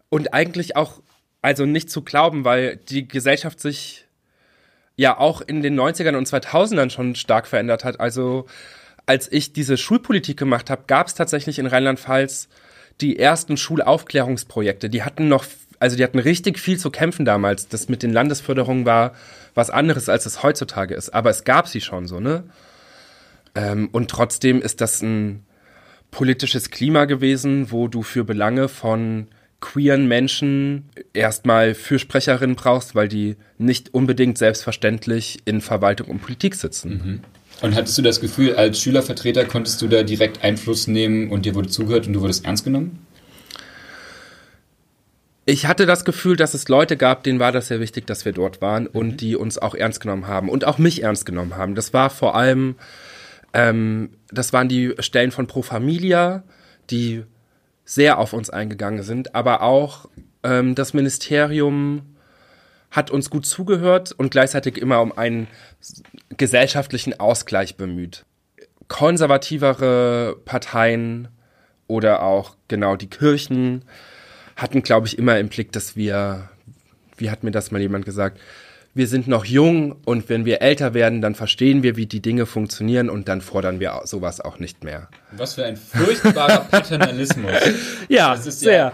Und 0.08 0.34
eigentlich 0.34 0.76
auch, 0.76 1.00
also 1.42 1.66
nicht 1.66 1.90
zu 1.90 2.02
glauben, 2.02 2.44
weil 2.44 2.76
die 2.76 3.06
Gesellschaft 3.06 3.60
sich 3.60 4.06
ja 4.96 5.16
auch 5.16 5.40
in 5.40 5.62
den 5.62 5.78
90ern 5.78 6.16
und 6.16 6.28
2000ern 6.28 6.90
schon 6.90 7.14
stark 7.14 7.46
verändert 7.46 7.84
hat. 7.84 8.00
Also 8.00 8.46
als 9.06 9.30
ich 9.30 9.52
diese 9.52 9.76
Schulpolitik 9.76 10.36
gemacht 10.36 10.70
habe, 10.70 10.84
gab 10.86 11.06
es 11.06 11.14
tatsächlich 11.14 11.58
in 11.58 11.66
Rheinland-Pfalz 11.66 12.48
die 13.00 13.18
ersten 13.18 13.56
Schulaufklärungsprojekte. 13.56 14.90
Die 14.90 15.02
hatten 15.02 15.28
noch, 15.28 15.44
also 15.78 15.96
die 15.96 16.04
hatten 16.04 16.18
richtig 16.18 16.58
viel 16.58 16.78
zu 16.78 16.90
kämpfen 16.90 17.24
damals. 17.24 17.68
Das 17.68 17.88
mit 17.88 18.02
den 18.02 18.12
Landesförderungen 18.12 18.84
war 18.84 19.14
was 19.54 19.70
anderes, 19.70 20.08
als 20.08 20.26
es 20.26 20.42
heutzutage 20.42 20.94
ist. 20.94 21.10
Aber 21.10 21.30
es 21.30 21.44
gab 21.44 21.68
sie 21.68 21.80
schon 21.80 22.06
so, 22.06 22.20
ne? 22.20 22.44
Ähm, 23.54 23.88
und 23.92 24.10
trotzdem 24.10 24.62
ist 24.62 24.80
das 24.80 25.02
ein 25.02 25.44
politisches 26.10 26.70
Klima 26.70 27.04
gewesen, 27.04 27.70
wo 27.70 27.88
du 27.88 28.02
für 28.02 28.24
Belange 28.24 28.68
von 28.68 29.28
queeren 29.60 30.08
Menschen 30.08 30.88
erstmal 31.12 31.74
Fürsprecherinnen 31.74 32.56
brauchst, 32.56 32.94
weil 32.94 33.08
die 33.08 33.36
nicht 33.58 33.92
unbedingt 33.94 34.38
selbstverständlich 34.38 35.40
in 35.44 35.60
Verwaltung 35.60 36.08
und 36.08 36.22
Politik 36.22 36.54
sitzen. 36.54 36.90
Mhm. 36.90 37.20
Und 37.60 37.74
hattest 37.74 37.96
du 37.98 38.02
das 38.02 38.20
Gefühl, 38.20 38.56
als 38.56 38.80
Schülervertreter 38.80 39.44
konntest 39.44 39.82
du 39.82 39.88
da 39.88 40.02
direkt 40.02 40.42
Einfluss 40.42 40.86
nehmen 40.86 41.30
und 41.30 41.44
dir 41.44 41.54
wurde 41.54 41.68
zugehört 41.68 42.06
und 42.06 42.14
du 42.14 42.22
wurdest 42.22 42.46
ernst 42.46 42.64
genommen? 42.64 43.06
Ich 45.44 45.66
hatte 45.66 45.84
das 45.84 46.04
Gefühl, 46.04 46.36
dass 46.36 46.54
es 46.54 46.68
Leute 46.68 46.96
gab, 46.96 47.22
denen 47.24 47.40
war 47.40 47.52
das 47.52 47.68
sehr 47.68 47.80
wichtig, 47.80 48.06
dass 48.06 48.24
wir 48.24 48.32
dort 48.32 48.62
waren 48.62 48.86
und 48.86 49.08
mhm. 49.08 49.16
die 49.18 49.36
uns 49.36 49.58
auch 49.58 49.74
ernst 49.74 50.00
genommen 50.00 50.26
haben 50.26 50.48
und 50.48 50.64
auch 50.64 50.78
mich 50.78 51.02
ernst 51.02 51.26
genommen 51.26 51.56
haben. 51.56 51.74
Das 51.74 51.92
war 51.92 52.08
vor 52.08 52.34
allem, 52.34 52.76
ähm, 53.52 54.10
das 54.28 54.52
waren 54.52 54.68
die 54.68 54.94
Stellen 55.00 55.32
von 55.32 55.46
Pro 55.46 55.62
Familia, 55.62 56.42
die 56.90 57.24
sehr 57.84 58.18
auf 58.18 58.32
uns 58.32 58.50
eingegangen 58.50 59.02
sind, 59.02 59.34
aber 59.34 59.62
auch 59.62 60.08
ähm, 60.42 60.74
das 60.74 60.94
Ministerium 60.94 62.16
hat 62.90 63.10
uns 63.10 63.30
gut 63.30 63.46
zugehört 63.46 64.12
und 64.12 64.30
gleichzeitig 64.30 64.78
immer 64.78 65.00
um 65.00 65.16
einen 65.16 65.48
gesellschaftlichen 66.36 67.18
Ausgleich 67.18 67.76
bemüht. 67.76 68.24
Konservativere 68.88 70.36
Parteien 70.44 71.28
oder 71.86 72.22
auch 72.22 72.56
genau 72.68 72.96
die 72.96 73.10
Kirchen 73.10 73.84
hatten, 74.56 74.82
glaube 74.82 75.06
ich, 75.06 75.18
immer 75.18 75.38
im 75.38 75.48
Blick, 75.48 75.72
dass 75.72 75.96
wir, 75.96 76.48
wie 77.16 77.30
hat 77.30 77.44
mir 77.44 77.52
das 77.52 77.70
mal 77.70 77.80
jemand 77.80 78.04
gesagt, 78.04 78.40
wir 78.94 79.06
sind 79.06 79.28
noch 79.28 79.44
jung 79.44 79.96
und 80.04 80.28
wenn 80.28 80.44
wir 80.44 80.62
älter 80.62 80.94
werden, 80.94 81.20
dann 81.20 81.34
verstehen 81.34 81.82
wir, 81.82 81.96
wie 81.96 82.06
die 82.06 82.20
Dinge 82.20 82.46
funktionieren 82.46 83.08
und 83.08 83.28
dann 83.28 83.40
fordern 83.40 83.80
wir 83.80 84.00
sowas 84.04 84.40
auch 84.40 84.58
nicht 84.58 84.84
mehr. 84.84 85.08
Was 85.32 85.54
für 85.54 85.64
ein 85.64 85.76
furchtbarer 85.76 86.60
Paternalismus. 86.70 87.52
ja, 88.08 88.34
das 88.34 88.46
ist 88.46 88.60
sehr. 88.60 88.72
Ja 88.72 88.92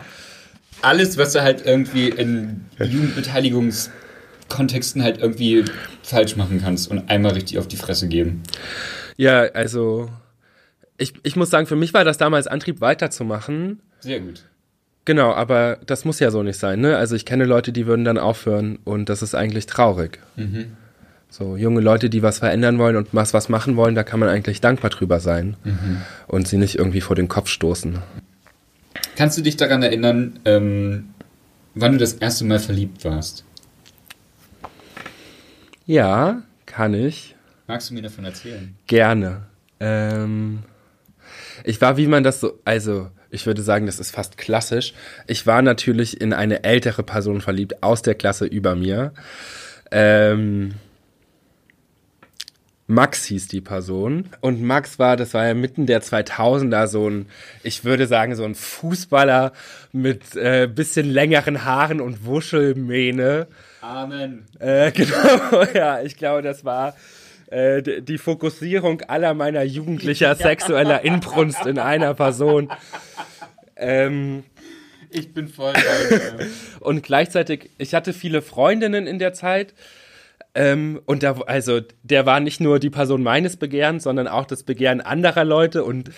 alles, 0.82 1.16
was 1.18 1.32
du 1.32 1.42
halt 1.42 1.66
irgendwie 1.66 2.09
in 2.09 2.66
Jugendbeteiligungskontexten 2.78 5.02
halt 5.02 5.18
irgendwie 5.18 5.64
falsch 6.02 6.37
machen 6.37 6.61
kannst 6.62 6.88
und 6.90 7.11
einmal 7.11 7.32
richtig 7.32 7.59
auf 7.59 7.66
die 7.68 7.76
Fresse 7.76 8.09
geben. 8.09 8.42
Ja, 9.16 9.42
also 9.42 10.11
ich, 10.98 11.12
ich 11.22 11.37
muss 11.37 11.50
sagen, 11.50 11.66
für 11.66 11.76
mich 11.76 11.92
war 11.94 12.04
das 12.04 12.18
damals 12.18 12.46
Antrieb 12.46 12.80
weiterzumachen. 12.80 13.80
Sehr 14.00 14.20
gut. 14.20 14.44
Genau, 15.07 15.33
aber 15.33 15.79
das 15.87 16.05
muss 16.05 16.19
ja 16.19 16.33
so 16.33 16.42
nicht 16.42 16.59
sein, 16.59 16.81
ne? 16.81 16.97
Also 16.97 17.14
ich 17.14 17.25
kenne 17.25 17.45
Leute, 17.45 17.73
die 17.73 17.87
würden 17.87 18.05
dann 18.05 18.19
aufhören 18.19 18.81
und 18.85 19.09
das 19.09 19.23
ist 19.23 19.37
eigentlich 19.37 19.66
traurig. 19.66 20.19
Mhm. 20.35 20.73
So 21.31 21.57
junge 21.57 21.81
Leute, 21.81 22.11
die 22.11 22.25
was 22.25 22.40
verändern 22.40 22.79
wollen 22.79 22.97
und 22.97 23.09
was 23.12 23.33
was 23.33 23.49
machen 23.49 23.77
wollen, 23.77 23.95
da 23.95 24.03
kann 24.03 24.19
man 24.19 24.29
eigentlich 24.29 24.61
dankbar 24.61 24.90
drüber 24.90 25.21
sein 25.21 25.57
mhm. 25.62 26.03
und 26.27 26.49
sie 26.49 26.59
nicht 26.59 26.77
irgendwie 26.77 27.01
vor 27.01 27.14
den 27.14 27.29
Kopf 27.29 27.49
stoßen. 27.49 27.99
Kannst 29.14 29.38
du 29.38 29.42
dich 29.42 29.57
daran 29.57 29.83
erinnern, 29.85 30.40
ähm, 30.45 31.11
wann 31.75 31.92
du 31.92 31.99
das 31.99 32.14
erste 32.14 32.45
Mal 32.45 32.59
verliebt 32.59 33.05
warst? 33.05 33.45
Ja, 35.87 36.42
kann 36.66 36.95
ich. 36.95 37.37
Magst 37.69 37.90
du 37.90 37.95
mir 37.95 38.03
davon 38.03 38.25
erzählen? 38.25 38.75
Gerne. 38.88 39.42
Ähm, 39.79 40.64
ich 41.62 41.81
war, 41.81 41.97
wie 41.97 42.09
man 42.09 42.25
das 42.25 42.40
so, 42.40 42.59
also 42.64 43.11
ich 43.37 43.46
würde 43.46 43.62
sagen, 43.62 43.87
das 43.87 44.01
ist 44.01 44.11
fast 44.11 44.38
klassisch. 44.38 44.94
Ich 45.27 45.46
war 45.46 45.62
natürlich 45.62 46.20
in 46.20 46.33
eine 46.33 46.64
ältere 46.64 47.03
Person 47.03 47.40
verliebt 47.40 47.83
aus 47.83 48.03
der 48.03 48.14
Klasse 48.14 48.46
über 48.46 48.75
mir. 48.75 49.12
Ähm, 49.92 50.75
Max 52.88 53.25
hieß 53.25 53.49
die 53.49 53.61
Person. 53.61 54.31
Und 54.40 54.62
Max 54.62 54.99
war, 54.99 55.16
das 55.16 55.35
war 55.35 55.46
ja 55.46 55.55
mitten 55.55 55.87
der 55.87 56.03
2000er, 56.03 56.87
so 56.87 57.09
ein, 57.09 57.27
ich 57.62 57.85
würde 57.85 58.07
sagen, 58.07 58.35
so 58.37 58.44
ein 58.44 58.55
Fußballer 58.55 59.53
mit 59.92 60.35
äh, 60.37 60.66
bisschen 60.66 61.11
längeren 61.11 61.64
Haaren 61.64 62.01
und 62.01 62.25
Wuschelmähne. 62.25 63.49
Amen. 63.81 64.46
Äh, 64.61 64.92
genau, 64.92 65.64
ja, 65.75 66.01
ich 66.01 66.16
glaube, 66.16 66.42
das 66.42 66.64
war 66.64 66.94
äh, 67.48 68.02
die 68.02 68.18
Fokussierung 68.18 69.02
aller 69.02 69.35
meiner 69.35 69.62
jugendlicher 69.62 70.35
sexueller 70.37 71.04
Inbrunst 71.04 71.66
in 71.66 71.78
einer 71.78 72.14
Person. 72.14 72.70
Ähm, 73.76 74.44
ich 75.11 75.32
bin 75.32 75.48
voll 75.48 75.74
Und 76.80 77.02
gleichzeitig, 77.02 77.70
ich 77.78 77.94
hatte 77.94 78.12
viele 78.12 78.42
Freundinnen 78.42 79.06
in 79.06 79.18
der 79.18 79.32
Zeit 79.32 79.74
ähm, 80.56 81.00
und 81.04 81.22
da, 81.22 81.38
also, 81.46 81.80
der 82.02 82.24
war 82.24 82.40
nicht 82.40 82.61
nur 82.61 82.78
die 82.78 82.88
Person 82.88 83.22
meines 83.22 83.59
Begehrens, 83.59 84.04
sondern 84.04 84.26
auch 84.26 84.46
das 84.46 84.62
Begehren 84.62 85.02
anderer 85.02 85.44
Leute 85.44 85.85
und 85.85 86.11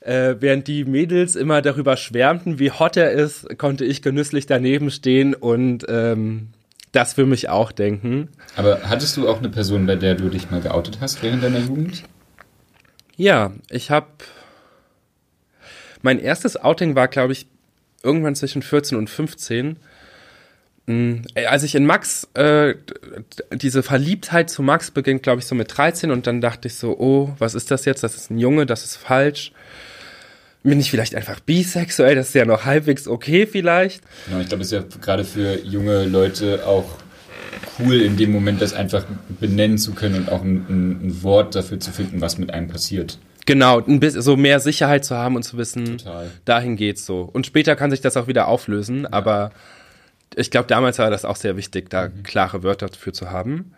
äh, 0.00 0.34
während 0.40 0.66
die 0.66 0.84
Mädels 0.84 1.36
immer 1.36 1.62
darüber 1.62 1.96
schwärmten, 1.96 2.58
wie 2.58 2.72
hot 2.72 2.96
er 2.96 3.12
ist, 3.12 3.56
konnte 3.56 3.84
ich 3.84 4.02
genüsslich 4.02 4.46
daneben 4.46 4.90
stehen 4.90 5.32
und 5.32 5.86
ähm, 5.88 6.48
das 6.94 7.14
für 7.14 7.26
mich 7.26 7.48
auch 7.48 7.72
denken. 7.72 8.28
Aber 8.56 8.82
hattest 8.88 9.16
du 9.16 9.28
auch 9.28 9.38
eine 9.38 9.48
Person, 9.48 9.86
bei 9.86 9.96
der 9.96 10.14
du 10.14 10.28
dich 10.28 10.50
mal 10.50 10.60
geoutet 10.60 10.98
hast 11.00 11.22
während 11.22 11.42
deiner 11.42 11.60
Jugend? 11.60 12.04
Ja, 13.16 13.52
ich 13.70 13.90
habe 13.90 14.08
mein 16.04 16.18
erstes 16.18 16.56
Outing 16.56 16.94
war, 16.96 17.08
glaube 17.08 17.32
ich, 17.32 17.46
irgendwann 18.02 18.34
zwischen 18.34 18.60
14 18.60 18.98
und 18.98 19.08
15. 19.08 19.78
Mm, 20.84 21.14
als 21.48 21.62
ich 21.62 21.74
in 21.74 21.86
Max, 21.86 22.28
äh, 22.34 22.74
diese 23.50 23.82
Verliebtheit 23.82 24.50
zu 24.50 24.62
Max 24.62 24.90
beginnt, 24.90 25.22
glaube 25.22 25.40
ich, 25.40 25.46
so 25.46 25.54
mit 25.54 25.74
13 25.74 26.10
und 26.10 26.26
dann 26.26 26.42
dachte 26.42 26.68
ich 26.68 26.74
so, 26.74 26.98
oh, 26.98 27.34
was 27.38 27.54
ist 27.54 27.70
das 27.70 27.86
jetzt? 27.86 28.02
Das 28.02 28.16
ist 28.16 28.30
ein 28.30 28.38
Junge, 28.38 28.66
das 28.66 28.84
ist 28.84 28.96
falsch. 28.96 29.52
Bin 30.64 30.80
ich 30.80 30.90
vielleicht 30.90 31.14
einfach 31.14 31.40
bisexuell? 31.40 32.14
Das 32.14 32.28
ist 32.28 32.34
ja 32.34 32.46
noch 32.46 32.64
halbwegs 32.64 33.06
okay 33.06 33.46
vielleicht. 33.46 34.02
Genau, 34.26 34.40
ich 34.40 34.48
glaube, 34.48 34.62
es 34.62 34.72
ist 34.72 34.78
ja 34.78 34.98
gerade 35.00 35.24
für 35.24 35.60
junge 35.60 36.04
Leute 36.04 36.66
auch 36.66 36.86
cool, 37.78 38.00
in 38.00 38.16
dem 38.16 38.32
Moment 38.32 38.62
das 38.62 38.72
einfach 38.72 39.04
benennen 39.40 39.76
zu 39.76 39.92
können 39.92 40.14
und 40.16 40.32
auch 40.32 40.42
ein, 40.42 40.66
ein, 40.68 41.22
Wort 41.22 41.54
dafür 41.54 41.80
zu 41.80 41.92
finden, 41.92 42.20
was 42.20 42.38
mit 42.38 42.52
einem 42.52 42.68
passiert. 42.68 43.18
Genau, 43.46 43.78
ein 43.80 44.00
bisschen 44.00 44.22
so 44.22 44.36
mehr 44.36 44.58
Sicherheit 44.58 45.04
zu 45.04 45.14
haben 45.16 45.36
und 45.36 45.42
zu 45.42 45.58
wissen, 45.58 45.98
Total. 45.98 46.30
dahin 46.46 46.76
geht's 46.76 47.04
so. 47.04 47.28
Und 47.30 47.44
später 47.46 47.76
kann 47.76 47.90
sich 47.90 48.00
das 48.00 48.16
auch 48.16 48.26
wieder 48.26 48.48
auflösen, 48.48 49.02
ja. 49.02 49.12
aber 49.12 49.50
ich 50.34 50.50
glaube, 50.50 50.66
damals 50.66 50.98
war 50.98 51.10
das 51.10 51.26
auch 51.26 51.36
sehr 51.36 51.56
wichtig, 51.56 51.90
da 51.90 52.08
mhm. 52.08 52.22
klare 52.22 52.62
Wörter 52.62 52.86
dafür 52.86 53.12
zu 53.12 53.30
haben. 53.30 53.72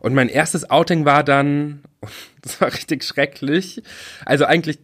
Und 0.00 0.14
mein 0.14 0.28
erstes 0.28 0.70
Outing 0.70 1.04
war 1.04 1.24
dann, 1.24 1.80
das 2.42 2.60
war 2.60 2.72
richtig 2.72 3.04
schrecklich. 3.04 3.82
Also 4.26 4.44
eigentlich 4.44 4.78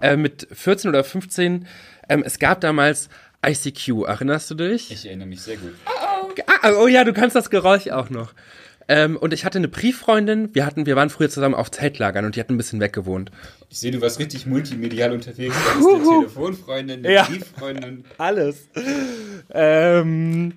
äh, 0.00 0.16
mit 0.16 0.46
14 0.52 0.88
oder 0.88 1.04
15, 1.04 1.66
ähm, 2.08 2.22
es 2.24 2.38
gab 2.38 2.60
damals 2.60 3.08
ICQ, 3.46 4.04
erinnerst 4.06 4.50
du 4.50 4.54
dich? 4.54 4.90
Ich 4.90 5.06
erinnere 5.06 5.28
mich 5.28 5.40
sehr 5.42 5.56
gut. 5.56 5.74
Ah, 6.62 6.72
oh 6.80 6.86
ja, 6.88 7.04
du 7.04 7.12
kannst 7.12 7.36
das 7.36 7.50
Geräusch 7.50 7.88
auch 7.88 8.10
noch. 8.10 8.34
Ähm, 8.90 9.16
und 9.18 9.34
ich 9.34 9.44
hatte 9.44 9.58
eine 9.58 9.68
Brieffreundin, 9.68 10.54
wir 10.54 10.64
hatten, 10.64 10.86
wir 10.86 10.96
waren 10.96 11.10
früher 11.10 11.28
zusammen 11.28 11.54
auf 11.54 11.70
Zeltlagern 11.70 12.24
und 12.24 12.36
die 12.36 12.40
hat 12.40 12.48
ein 12.48 12.56
bisschen 12.56 12.80
weggewohnt. 12.80 13.30
Ich 13.68 13.78
sehe, 13.78 13.90
du 13.90 14.00
warst 14.00 14.18
richtig 14.18 14.46
multimedial 14.46 15.12
unterwegs. 15.12 15.54
Du 15.54 15.70
hattest 15.70 15.86
eine 15.88 16.04
Telefonfreundin, 16.20 17.04
eine 17.04 17.12
Ja. 17.14 17.24
Brieffreundin. 17.24 18.04
Alles. 18.16 18.68
Ähm, 19.50 20.54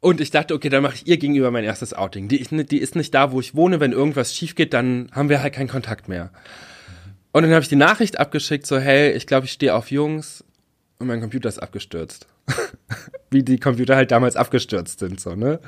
und 0.00 0.20
ich 0.20 0.30
dachte, 0.30 0.54
okay, 0.54 0.68
dann 0.68 0.82
mache 0.82 0.96
ich 0.96 1.06
ihr 1.06 1.16
gegenüber 1.16 1.50
mein 1.50 1.64
erstes 1.64 1.94
Outing. 1.94 2.28
Die, 2.28 2.38
ist 2.38 2.52
nicht- 2.52 2.70
die 2.70 2.78
ist 2.78 2.94
nicht 2.96 3.14
da, 3.14 3.32
wo 3.32 3.40
ich 3.40 3.54
wohne. 3.54 3.80
Wenn 3.80 3.92
irgendwas 3.92 4.34
schief 4.34 4.54
geht, 4.54 4.74
dann 4.74 5.08
haben 5.12 5.28
wir 5.30 5.42
halt 5.42 5.54
keinen 5.54 5.68
Kontakt 5.68 6.08
mehr. 6.08 6.30
Und 7.34 7.42
dann 7.42 7.50
habe 7.50 7.62
ich 7.64 7.68
die 7.68 7.74
Nachricht 7.74 8.20
abgeschickt, 8.20 8.64
so, 8.64 8.78
hey, 8.78 9.10
ich 9.10 9.26
glaube, 9.26 9.46
ich 9.46 9.52
stehe 9.52 9.74
auf 9.74 9.90
Jungs 9.90 10.44
und 11.00 11.08
mein 11.08 11.20
Computer 11.20 11.48
ist 11.48 11.58
abgestürzt. 11.58 12.28
Wie 13.32 13.42
die 13.42 13.58
Computer 13.58 13.96
halt 13.96 14.12
damals 14.12 14.36
abgestürzt 14.36 15.00
sind, 15.00 15.18
so, 15.18 15.34
ne? 15.34 15.58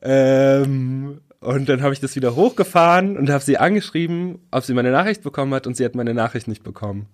Ähm, 0.00 1.20
und 1.40 1.68
dann 1.68 1.82
habe 1.82 1.92
ich 1.92 1.98
das 1.98 2.14
wieder 2.14 2.36
hochgefahren 2.36 3.16
und 3.16 3.30
habe 3.30 3.42
sie 3.42 3.58
angeschrieben, 3.58 4.38
ob 4.52 4.62
sie 4.62 4.74
meine 4.74 4.92
Nachricht 4.92 5.24
bekommen 5.24 5.52
hat 5.54 5.66
und 5.66 5.76
sie 5.76 5.84
hat 5.84 5.96
meine 5.96 6.14
Nachricht 6.14 6.46
nicht 6.46 6.62
bekommen. 6.62 7.06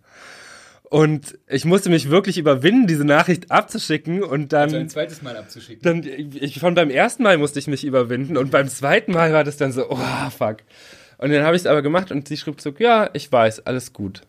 Und 0.82 1.38
ich 1.48 1.64
musste 1.64 1.88
mich 1.88 2.10
wirklich 2.10 2.36
überwinden, 2.36 2.86
diese 2.86 3.06
Nachricht 3.06 3.50
abzuschicken 3.50 4.22
und 4.22 4.52
dann, 4.52 4.64
Also 4.64 4.76
ein 4.76 4.90
zweites 4.90 5.22
Mal 5.22 5.34
abzuschicken. 5.34 5.80
dann 5.82 6.02
ich, 6.04 6.56
schon 6.56 6.74
beim 6.74 6.90
ersten 6.90 7.22
Mal 7.22 7.38
musste 7.38 7.58
ich 7.58 7.68
mich 7.68 7.84
überwinden 7.84 8.36
und 8.36 8.50
beim 8.50 8.68
zweiten 8.68 9.12
Mal 9.12 9.32
war 9.32 9.44
das 9.44 9.56
dann 9.56 9.72
so, 9.72 9.88
oh 9.88 10.30
fuck. 10.36 10.58
Und 11.18 11.32
dann 11.32 11.44
habe 11.44 11.56
ich 11.56 11.62
es 11.62 11.66
aber 11.66 11.82
gemacht 11.82 12.10
und 12.10 12.28
sie 12.28 12.36
schrieb 12.36 12.60
so, 12.60 12.72
ja, 12.78 13.10
ich 13.12 13.30
weiß, 13.30 13.66
alles 13.66 13.92
gut. 13.92 14.22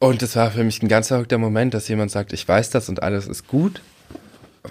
Und 0.00 0.22
das 0.22 0.36
war 0.36 0.50
für 0.50 0.64
mich 0.64 0.82
ein 0.82 0.88
ganz 0.88 1.08
verrückter 1.08 1.38
Moment, 1.38 1.74
dass 1.74 1.88
jemand 1.88 2.10
sagt, 2.10 2.32
ich 2.32 2.46
weiß 2.46 2.70
das 2.70 2.88
und 2.88 3.02
alles 3.02 3.26
ist 3.26 3.46
gut. 3.46 3.80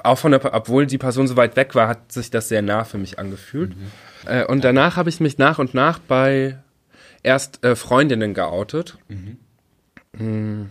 Auch 0.03 0.17
von 0.17 0.31
der, 0.31 0.53
obwohl 0.53 0.85
die 0.87 0.97
Person 0.97 1.27
so 1.27 1.37
weit 1.37 1.55
weg 1.55 1.75
war, 1.75 1.87
hat 1.87 2.11
sich 2.11 2.31
das 2.31 2.49
sehr 2.49 2.61
nah 2.61 2.83
für 2.83 2.97
mich 2.97 3.19
angefühlt. 3.19 3.73
Äh, 4.25 4.45
und 4.45 4.63
danach 4.63 4.95
habe 4.95 5.09
ich 5.09 5.19
mich 5.19 5.37
nach 5.37 5.59
und 5.59 5.73
nach 5.73 5.99
bei 5.99 6.57
erst 7.21 7.63
äh, 7.63 7.75
Freundinnen 7.75 8.33
geoutet. 8.33 8.97
Mm. 10.13 10.63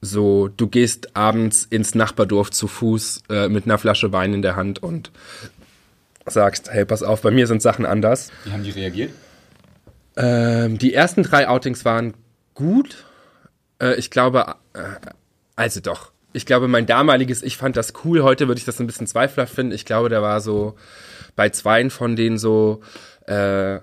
So, 0.00 0.48
du 0.48 0.68
gehst 0.68 1.16
abends 1.16 1.64
ins 1.64 1.94
Nachbardorf 1.94 2.50
zu 2.50 2.68
Fuß 2.68 3.22
äh, 3.30 3.48
mit 3.48 3.64
einer 3.64 3.78
Flasche 3.78 4.12
Wein 4.12 4.32
in 4.32 4.42
der 4.42 4.54
Hand 4.54 4.80
und 4.82 5.10
sagst, 6.30 6.70
hey, 6.70 6.84
pass 6.84 7.02
auf, 7.02 7.22
bei 7.22 7.30
mir 7.30 7.46
sind 7.46 7.62
Sachen 7.62 7.86
anders. 7.86 8.30
Wie 8.44 8.52
haben 8.52 8.62
die 8.62 8.70
reagiert? 8.70 9.10
Ähm, 10.16 10.78
die 10.78 10.94
ersten 10.94 11.22
drei 11.22 11.48
Outings 11.48 11.84
waren 11.84 12.14
gut. 12.54 13.04
Äh, 13.80 13.94
ich 13.94 14.10
glaube, 14.10 14.56
äh, 14.74 14.80
also 15.56 15.80
doch. 15.80 16.12
Ich 16.32 16.44
glaube, 16.44 16.68
mein 16.68 16.86
damaliges, 16.86 17.42
ich 17.42 17.56
fand 17.56 17.76
das 17.76 17.92
cool. 18.04 18.22
Heute 18.22 18.48
würde 18.48 18.58
ich 18.58 18.64
das 18.64 18.80
ein 18.80 18.86
bisschen 18.86 19.06
zweifelhaft 19.06 19.54
finden. 19.54 19.72
Ich 19.72 19.84
glaube, 19.84 20.08
da 20.08 20.20
war 20.22 20.40
so 20.40 20.76
bei 21.36 21.48
zweien 21.50 21.90
von 21.90 22.16
denen 22.16 22.38
so, 22.38 22.80
äh, 23.26 23.78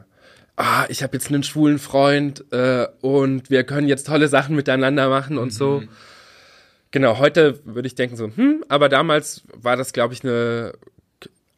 ah, 0.58 0.86
ich 0.89 1.03
habe 1.03 1.17
jetzt 1.17 1.29
einen 1.29 1.43
schwulen 1.43 1.79
Freund 1.79 2.45
äh, 2.51 2.88
und 3.01 3.49
wir 3.49 3.63
können 3.63 3.88
jetzt 3.88 4.08
tolle 4.08 4.27
Sachen 4.27 4.55
miteinander 4.55 5.10
machen 5.10 5.38
und 5.38 5.53
so. 5.53 5.84
Genau, 6.91 7.17
heute 7.17 7.60
würde 7.65 7.88
ich 7.88 7.95
denken 7.95 8.15
so, 8.15 8.29
hm, 8.34 8.63
aber 8.69 8.89
damals 8.89 9.43
war 9.53 9.75
das, 9.75 9.91
glaube 9.91 10.13
ich, 10.13 10.23
eine, 10.23 10.73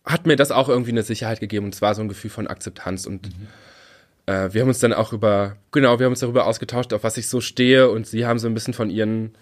hat 0.07 0.25
mir 0.25 0.35
das 0.35 0.51
auch 0.51 0.69
irgendwie 0.69 0.91
eine 0.91 1.03
Sicherheit 1.03 1.39
gegeben 1.39 1.65
und 1.65 1.75
es 1.75 1.81
war 1.81 1.93
so 1.93 2.01
ein 2.01 2.07
Gefühl 2.07 2.31
von 2.31 2.47
Akzeptanz 2.47 3.05
und 3.05 3.29
äh, 4.25 4.53
wir 4.53 4.61
haben 4.61 4.69
uns 4.69 4.79
dann 4.79 4.93
auch 4.93 5.13
über, 5.13 5.57
genau, 5.71 5.99
wir 5.99 6.05
haben 6.05 6.13
uns 6.13 6.21
darüber 6.21 6.45
ausgetauscht, 6.45 6.93
auf 6.93 7.03
was 7.03 7.17
ich 7.17 7.27
so 7.27 7.41
stehe 7.41 7.89
und 7.89 8.07
sie 8.07 8.25
haben 8.25 8.39
so 8.39 8.47
ein 8.47 8.53
bisschen 8.53 8.73
von 8.73 8.89
ihren, 8.89 9.35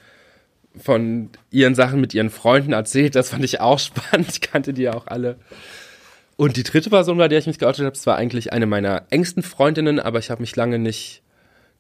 von 0.78 1.30
ihren 1.52 1.76
Sachen 1.76 2.02
mit 2.02 2.14
ihren 2.14 2.30
Freunden 2.30 2.74
erzählt. 2.74 3.16
Das 3.16 3.30
fand 3.30 3.44
ich 3.44 3.60
auch 3.60 3.80
spannend. 3.80 4.28
Ich 4.30 4.42
kannte 4.42 4.74
die 4.74 4.84
ja 4.84 4.94
auch 4.94 5.08
alle. 5.08 5.38
Und 6.38 6.58
die 6.58 6.64
dritte 6.64 6.90
Person, 6.90 7.18
bei 7.18 7.28
der 7.28 7.40
ich 7.40 7.48
mich 7.48 7.60
geoutet 7.60 7.86
habe, 7.86 8.06
war 8.06 8.18
eigentlich 8.18 8.52
eine 8.52 8.66
meiner 8.66 9.04
engsten 9.10 9.42
Freundinnen, 9.44 10.00
aber 10.00 10.20
ich 10.20 10.30
habe 10.30 10.42
mich 10.42 10.56
lange 10.56 10.80
nicht 10.80 11.22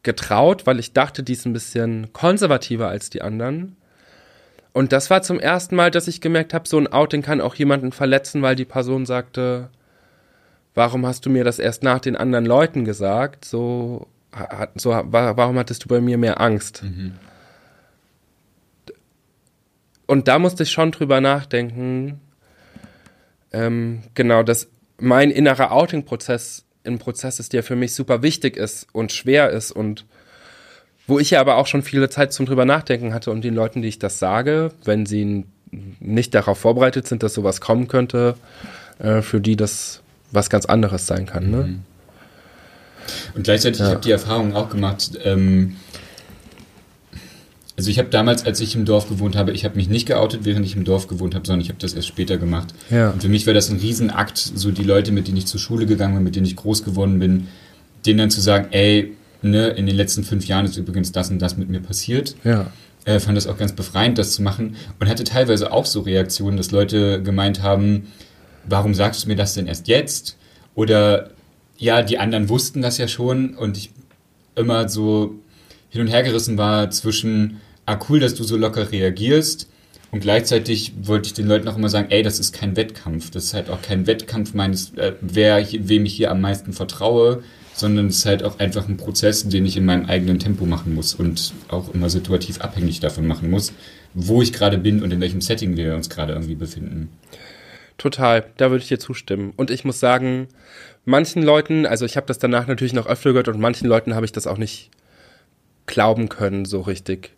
getraut, 0.03 0.65
weil 0.65 0.79
ich 0.79 0.93
dachte, 0.93 1.23
die 1.23 1.33
ist 1.33 1.45
ein 1.45 1.53
bisschen 1.53 2.13
konservativer 2.13 2.87
als 2.87 3.09
die 3.09 3.21
anderen. 3.21 3.75
Und 4.75 4.91
das 4.91 5.09
war 5.09 5.21
zum 5.21 5.39
ersten 5.39 5.73
Mal, 5.77 5.89
dass 5.89 6.09
ich 6.09 6.19
gemerkt 6.19 6.53
habe, 6.53 6.67
so 6.67 6.77
ein 6.77 6.91
Outing 6.91 7.21
kann 7.21 7.39
auch 7.39 7.55
jemanden 7.55 7.93
verletzen, 7.93 8.41
weil 8.41 8.57
die 8.57 8.65
Person 8.65 9.05
sagte, 9.05 9.69
warum 10.73 11.05
hast 11.05 11.25
du 11.25 11.29
mir 11.29 11.45
das 11.45 11.59
erst 11.59 11.81
nach 11.81 11.99
den 12.01 12.17
anderen 12.17 12.45
Leuten 12.45 12.83
gesagt? 12.83 13.45
So, 13.45 14.07
so 14.75 14.89
wa- 14.89 15.37
warum 15.37 15.57
hattest 15.57 15.85
du 15.85 15.87
bei 15.87 16.01
mir 16.01 16.17
mehr 16.17 16.41
Angst? 16.41 16.83
Und 20.07 20.27
da 20.27 20.39
musste 20.39 20.63
ich 20.63 20.73
schon 20.73 20.91
drüber 20.91 21.21
nachdenken, 21.21 22.19
ähm, 23.53 24.03
genau, 24.13 24.43
dass 24.43 24.67
mein 24.99 25.31
innerer 25.31 25.71
Outing-Prozess 25.71 26.65
ein 26.85 26.99
Prozess 26.99 27.39
ist, 27.39 27.53
der 27.53 27.63
für 27.63 27.77
mich 27.77 27.95
super 27.95 28.23
wichtig 28.23 28.57
ist 28.57 28.87
und 28.91 29.13
schwer 29.13 29.51
ist 29.51 29.71
und 29.71 30.05
wo 31.07 31.19
ich 31.19 31.31
ja 31.31 31.39
aber 31.39 31.57
auch 31.57 31.67
schon 31.67 31.83
viele 31.83 32.09
Zeit 32.09 32.33
zum 32.33 32.45
drüber 32.45 32.65
nachdenken 32.65 33.13
hatte 33.13 33.31
und 33.31 33.43
den 33.43 33.55
Leuten, 33.55 33.81
die 33.81 33.87
ich 33.87 33.99
das 33.99 34.19
sage, 34.19 34.71
wenn 34.83 35.05
sie 35.05 35.45
nicht 35.99 36.33
darauf 36.33 36.57
vorbereitet 36.57 37.07
sind, 37.07 37.23
dass 37.23 37.33
sowas 37.33 37.61
kommen 37.61 37.87
könnte, 37.87 38.35
äh, 38.99 39.21
für 39.21 39.41
die 39.41 39.55
das 39.55 40.01
was 40.31 40.49
ganz 40.49 40.65
anderes 40.65 41.05
sein 41.05 41.25
kann. 41.25 41.51
Ne? 41.51 41.79
Und 43.35 43.43
gleichzeitig, 43.43 43.81
ich 43.81 43.87
habe 43.87 44.01
die 44.01 44.11
Erfahrung 44.11 44.55
auch 44.55 44.69
gemacht, 44.69 45.11
ähm, 45.23 45.75
also 47.77 47.89
ich 47.89 47.99
habe 47.99 48.07
damals, 48.09 48.45
als 48.45 48.61
ich 48.61 48.75
im 48.75 48.85
Dorf 48.85 49.09
gewohnt 49.09 49.35
habe, 49.35 49.51
ich 49.51 49.65
habe 49.65 49.75
mich 49.75 49.89
nicht 49.89 50.07
geoutet, 50.07 50.45
während 50.45 50.65
ich 50.65 50.77
im 50.77 50.85
Dorf 50.85 51.07
gewohnt 51.07 51.35
habe, 51.35 51.45
sondern 51.45 51.61
ich 51.61 51.67
habe 51.67 51.79
das 51.79 51.93
erst 51.93 52.07
später 52.07 52.37
gemacht. 52.37 52.73
Ja. 52.89 53.09
Und 53.09 53.21
für 53.21 53.27
mich 53.27 53.45
war 53.47 53.53
das 53.53 53.69
ein 53.69 53.77
Riesenakt, 53.77 54.37
so 54.37 54.71
die 54.71 54.83
Leute, 54.83 55.11
mit 55.11 55.27
denen 55.27 55.37
ich 55.37 55.45
zur 55.45 55.59
Schule 55.59 55.85
gegangen 55.85 56.15
bin, 56.15 56.23
mit 56.23 56.35
denen 56.37 56.45
ich 56.45 56.55
groß 56.55 56.85
geworden 56.85 57.19
bin, 57.19 57.47
denen 58.05 58.19
dann 58.19 58.29
zu 58.31 58.39
sagen, 58.39 58.67
ey, 58.71 59.11
ne, 59.49 59.69
in 59.69 59.85
den 59.85 59.95
letzten 59.95 60.23
fünf 60.23 60.45
Jahren 60.47 60.65
ist 60.65 60.77
übrigens 60.77 61.11
das 61.11 61.29
und 61.29 61.39
das 61.39 61.57
mit 61.57 61.69
mir 61.69 61.79
passiert. 61.79 62.35
Ja. 62.43 62.71
äh, 63.05 63.19
fand 63.19 63.37
das 63.37 63.47
auch 63.47 63.57
ganz 63.57 63.73
befreiend, 63.73 64.17
das 64.17 64.33
zu 64.33 64.41
machen 64.41 64.75
und 64.99 65.07
hatte 65.07 65.23
teilweise 65.23 65.71
auch 65.71 65.85
so 65.85 66.01
Reaktionen, 66.01 66.57
dass 66.57 66.71
Leute 66.71 67.21
gemeint 67.21 67.61
haben, 67.61 68.07
warum 68.67 68.93
sagst 68.93 69.23
du 69.23 69.27
mir 69.27 69.35
das 69.35 69.53
denn 69.53 69.67
erst 69.67 69.87
jetzt? 69.87 70.37
Oder 70.73 71.29
ja, 71.77 72.01
die 72.01 72.17
anderen 72.17 72.49
wussten 72.49 72.81
das 72.81 72.97
ja 72.97 73.07
schon 73.07 73.55
und 73.55 73.77
ich 73.77 73.91
immer 74.55 74.89
so 74.89 75.35
hin 75.89 76.01
und 76.01 76.07
her 76.07 76.23
gerissen 76.23 76.57
war 76.57 76.89
zwischen, 76.89 77.61
ah 77.85 77.99
cool, 78.09 78.19
dass 78.19 78.35
du 78.35 78.43
so 78.43 78.57
locker 78.57 78.91
reagierst 78.91 79.69
und 80.11 80.21
gleichzeitig 80.21 80.93
wollte 81.01 81.27
ich 81.27 81.33
den 81.33 81.47
Leuten 81.47 81.67
auch 81.67 81.77
immer 81.77 81.89
sagen, 81.89 82.07
ey, 82.09 82.23
das 82.23 82.39
ist 82.39 82.53
kein 82.53 82.75
Wettkampf, 82.75 83.31
das 83.31 83.45
ist 83.45 83.53
halt 83.53 83.69
auch 83.69 83.81
kein 83.81 84.07
Wettkampf 84.07 84.53
meines, 84.53 84.93
äh, 84.95 85.13
wer, 85.21 85.65
wem 85.71 86.05
ich 86.05 86.13
hier 86.13 86.31
am 86.31 86.41
meisten 86.41 86.73
vertraue, 86.73 87.43
sondern 87.75 88.07
es 88.07 88.19
ist 88.19 88.25
halt 88.25 88.41
auch 88.43 88.57
einfach 88.59 88.87
ein 88.87 88.95
Prozess, 88.95 89.47
den 89.47 89.65
ich 89.65 89.75
in 89.75 89.85
meinem 89.85 90.05
eigenen 90.05 90.39
Tempo 90.39 90.65
machen 90.65 90.95
muss 90.95 91.13
und 91.13 91.53
auch 91.67 91.93
immer 91.93 92.09
situativ 92.09 92.61
abhängig 92.61 93.01
davon 93.01 93.27
machen 93.27 93.49
muss, 93.49 93.73
wo 94.13 94.41
ich 94.41 94.53
gerade 94.53 94.77
bin 94.77 95.03
und 95.03 95.11
in 95.11 95.19
welchem 95.19 95.41
Setting 95.41 95.75
wir 95.75 95.93
uns 95.93 96.09
gerade 96.09 96.33
irgendwie 96.33 96.55
befinden. 96.55 97.09
Total, 97.97 98.45
da 98.57 98.71
würde 98.71 98.81
ich 98.81 98.87
dir 98.87 98.99
zustimmen. 98.99 99.53
Und 99.57 99.71
ich 99.71 99.83
muss 99.83 99.99
sagen, 99.99 100.47
manchen 101.03 101.43
Leuten, 101.43 101.85
also 101.85 102.05
ich 102.05 102.15
habe 102.15 102.27
das 102.27 102.39
danach 102.39 102.67
natürlich 102.67 102.93
noch 102.93 103.07
öfter 103.07 103.31
gehört 103.31 103.49
und 103.49 103.59
manchen 103.59 103.87
Leuten 103.87 104.15
habe 104.15 104.25
ich 104.25 104.31
das 104.31 104.47
auch 104.47 104.57
nicht 104.57 104.89
glauben 105.85 106.29
können 106.29 106.63
so 106.63 106.81
richtig. 106.81 107.31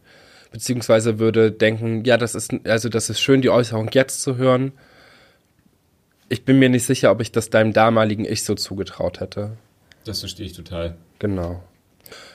Beziehungsweise 0.51 1.17
würde 1.17 1.51
denken, 1.51 2.05
ja, 2.05 2.17
das 2.17 2.35
ist, 2.35 2.53
also 2.65 2.89
das 2.89 3.09
ist 3.09 3.19
schön, 3.19 3.41
die 3.41 3.49
Äußerung 3.49 3.89
jetzt 3.91 4.21
zu 4.21 4.37
hören. 4.37 4.71
Ich 6.29 6.45
bin 6.45 6.59
mir 6.59 6.69
nicht 6.69 6.85
sicher, 6.85 7.11
ob 7.11 7.21
ich 7.21 7.31
das 7.31 7.49
deinem 7.49 7.73
damaligen 7.73 8.25
Ich 8.25 8.43
so 8.43 8.53
zugetraut 8.53 9.19
hätte. 9.19 9.57
Das 10.07 10.21
verstehe 10.21 10.45
ich 10.45 10.53
total. 10.53 10.95
Genau. 11.19 11.63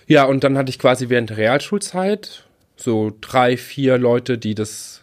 Ja, 0.07 0.25
und 0.25 0.45
dann 0.45 0.59
hatte 0.59 0.71
ich 0.71 0.79
quasi 0.79 1.09
während 1.09 1.31
der 1.31 1.39
Realschulzeit 1.39 2.45
so 2.77 3.17
drei, 3.21 3.57
vier 3.57 3.99
Leute, 3.99 4.39
die 4.39 4.55
das, 4.55 5.03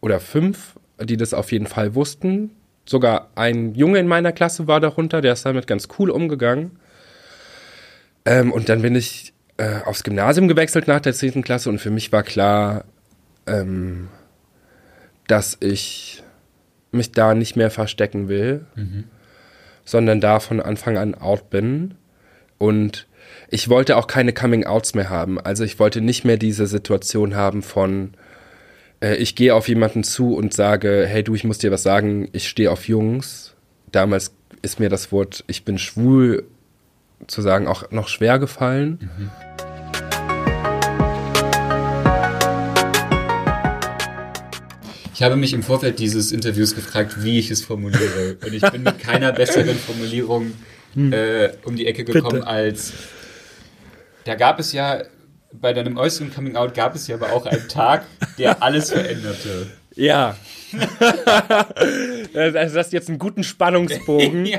oder 0.00 0.20
fünf, 0.20 0.78
die 1.02 1.16
das 1.16 1.34
auf 1.34 1.50
jeden 1.52 1.66
Fall 1.66 1.94
wussten. 1.94 2.50
Sogar 2.86 3.30
ein 3.34 3.74
Junge 3.74 3.98
in 3.98 4.06
meiner 4.06 4.32
Klasse 4.32 4.66
war 4.66 4.80
darunter, 4.80 5.20
der 5.20 5.32
ist 5.32 5.46
damit 5.46 5.66
ganz 5.66 5.88
cool 5.98 6.10
umgegangen. 6.10 6.72
Ähm, 8.24 8.52
und 8.52 8.68
dann 8.68 8.82
bin 8.82 8.94
ich 8.94 9.32
äh, 9.56 9.80
aufs 9.84 10.04
Gymnasium 10.04 10.48
gewechselt 10.48 10.86
nach 10.88 11.00
der 11.00 11.12
10. 11.12 11.42
Klasse 11.42 11.68
und 11.68 11.78
für 11.78 11.90
mich 11.90 12.12
war 12.12 12.22
klar, 12.22 12.84
ähm, 13.46 14.08
dass 15.26 15.56
ich 15.60 16.22
mich 16.90 17.12
da 17.12 17.34
nicht 17.34 17.56
mehr 17.56 17.70
verstecken 17.70 18.28
will, 18.28 18.66
sondern 19.84 20.20
da 20.20 20.40
von 20.40 20.60
Anfang 20.60 20.96
an 20.96 21.14
out 21.14 21.50
bin. 21.50 21.94
Und 22.58 23.06
ich 23.48 23.68
wollte 23.68 23.96
auch 23.96 24.06
keine 24.06 24.32
Coming-Outs 24.32 24.94
mehr 24.94 25.10
haben. 25.10 25.40
Also 25.40 25.64
ich 25.64 25.78
wollte 25.78 26.00
nicht 26.00 26.24
mehr 26.24 26.36
diese 26.36 26.66
Situation 26.66 27.34
haben 27.34 27.62
von, 27.62 28.14
äh, 29.00 29.16
ich 29.16 29.34
gehe 29.34 29.54
auf 29.54 29.68
jemanden 29.68 30.04
zu 30.04 30.34
und 30.34 30.54
sage, 30.54 31.04
hey 31.06 31.22
du, 31.22 31.34
ich 31.34 31.44
muss 31.44 31.58
dir 31.58 31.70
was 31.70 31.82
sagen, 31.82 32.28
ich 32.32 32.48
stehe 32.48 32.70
auf 32.70 32.88
Jungs. 32.88 33.54
damals 33.90 34.32
ist 34.62 34.78
mir 34.78 34.88
das 34.88 35.10
Wort 35.10 35.42
ich 35.48 35.64
bin 35.64 35.76
schwul 35.76 36.44
zu 37.26 37.42
sagen 37.42 37.66
auch 37.66 37.90
noch 37.90 38.08
schwer 38.08 38.38
gefallen. 38.38 38.98
Mhm. 39.00 39.30
Ich 45.22 45.24
habe 45.24 45.36
mich 45.36 45.52
im 45.52 45.62
Vorfeld 45.62 46.00
dieses 46.00 46.32
Interviews 46.32 46.74
gefragt, 46.74 47.22
wie 47.22 47.38
ich 47.38 47.48
es 47.52 47.64
formuliere. 47.64 48.38
Und 48.44 48.54
ich 48.54 48.70
bin 48.72 48.82
mit 48.82 48.98
keiner 48.98 49.30
besseren 49.30 49.76
Formulierung 49.76 50.52
hm. 50.94 51.12
äh, 51.12 51.50
um 51.62 51.76
die 51.76 51.86
Ecke 51.86 52.02
gekommen 52.02 52.40
Bitte. 52.40 52.46
als 52.48 52.92
da 54.24 54.34
gab 54.34 54.58
es 54.58 54.72
ja 54.72 55.04
bei 55.52 55.72
deinem 55.74 55.96
äußeren 55.96 56.34
Coming 56.34 56.56
Out 56.56 56.74
gab 56.74 56.96
es 56.96 57.06
ja 57.06 57.14
aber 57.14 57.32
auch 57.32 57.46
einen 57.46 57.68
Tag, 57.68 58.04
der 58.36 58.64
alles 58.64 58.90
veränderte. 58.90 59.68
Ja. 59.94 60.34
also 62.34 62.54
das 62.58 62.86
ist 62.86 62.92
jetzt 62.92 63.08
einen 63.08 63.20
guten 63.20 63.44
Spannungsbogen. 63.44 64.44
ja. 64.46 64.58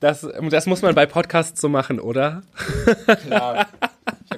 das, 0.00 0.26
das 0.50 0.66
muss 0.66 0.82
man 0.82 0.92
bei 0.96 1.06
Podcasts 1.06 1.60
so 1.60 1.68
machen, 1.68 2.00
oder? 2.00 2.42
Klar. 3.24 3.68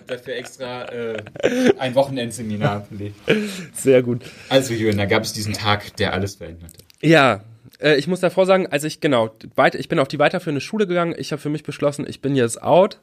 Dafür 0.08 0.36
extra 0.36 0.86
äh, 0.86 1.22
ein 1.78 1.94
Wochenendseminar 1.94 2.86
belegt. 2.90 3.16
Sehr 3.74 4.02
gut. 4.02 4.22
Also, 4.48 4.74
Jürgen, 4.74 4.98
da 4.98 5.04
gab 5.04 5.22
es 5.22 5.32
diesen 5.32 5.52
Tag, 5.52 5.96
der 5.96 6.12
alles 6.12 6.36
veränderte. 6.36 6.78
Ja, 7.00 7.42
äh, 7.80 7.96
ich 7.96 8.06
muss 8.06 8.20
davor 8.20 8.46
sagen, 8.46 8.66
als 8.66 8.84
ich 8.84 9.00
genau, 9.00 9.30
weit, 9.54 9.74
ich 9.74 9.88
bin 9.88 9.98
auf 9.98 10.08
die 10.08 10.18
weiterführende 10.18 10.60
Schule 10.60 10.86
gegangen. 10.86 11.14
Ich 11.16 11.32
habe 11.32 11.40
für 11.40 11.50
mich 11.50 11.62
beschlossen, 11.62 12.06
ich 12.08 12.20
bin 12.20 12.34
jetzt 12.34 12.62
out. 12.62 13.00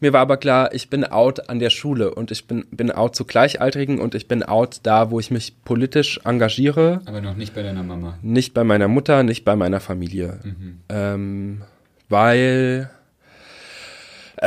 Mir 0.00 0.12
war 0.12 0.20
aber 0.20 0.36
klar, 0.36 0.74
ich 0.74 0.90
bin 0.90 1.04
out 1.04 1.48
an 1.48 1.60
der 1.60 1.70
Schule 1.70 2.14
und 2.14 2.32
ich 2.32 2.46
bin, 2.46 2.66
bin 2.70 2.90
out 2.90 3.14
zu 3.14 3.24
Gleichaltrigen 3.24 4.00
und 4.00 4.14
ich 4.14 4.26
bin 4.26 4.42
out 4.42 4.80
da, 4.82 5.10
wo 5.10 5.20
ich 5.20 5.30
mich 5.30 5.62
politisch 5.64 6.20
engagiere. 6.24 7.00
Aber 7.04 7.20
noch 7.20 7.36
nicht 7.36 7.54
bei 7.54 7.62
deiner 7.62 7.84
Mama. 7.84 8.18
Nicht 8.20 8.52
bei 8.52 8.64
meiner 8.64 8.88
Mutter, 8.88 9.22
nicht 9.22 9.44
bei 9.44 9.54
meiner 9.54 9.80
Familie. 9.80 10.40
Mhm. 10.42 10.80
Ähm, 10.88 11.62
weil 12.08 12.90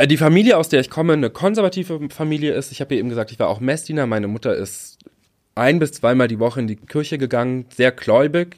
die 0.04 0.16
Familie, 0.18 0.58
aus 0.58 0.68
der 0.68 0.80
ich 0.80 0.90
komme, 0.90 1.14
eine 1.14 1.30
konservative 1.30 2.08
Familie 2.10 2.52
ist. 2.52 2.70
Ich 2.72 2.80
habe 2.80 2.94
ja 2.94 2.98
eben 2.98 3.08
gesagt, 3.08 3.30
ich 3.30 3.38
war 3.38 3.48
auch 3.48 3.60
Messdiener. 3.60 4.06
Meine 4.06 4.28
Mutter 4.28 4.54
ist 4.54 4.98
ein 5.54 5.78
bis 5.78 5.92
zweimal 5.92 6.28
die 6.28 6.38
Woche 6.38 6.60
in 6.60 6.66
die 6.66 6.76
Kirche 6.76 7.16
gegangen, 7.16 7.66
sehr 7.74 7.92
gläubig. 7.92 8.56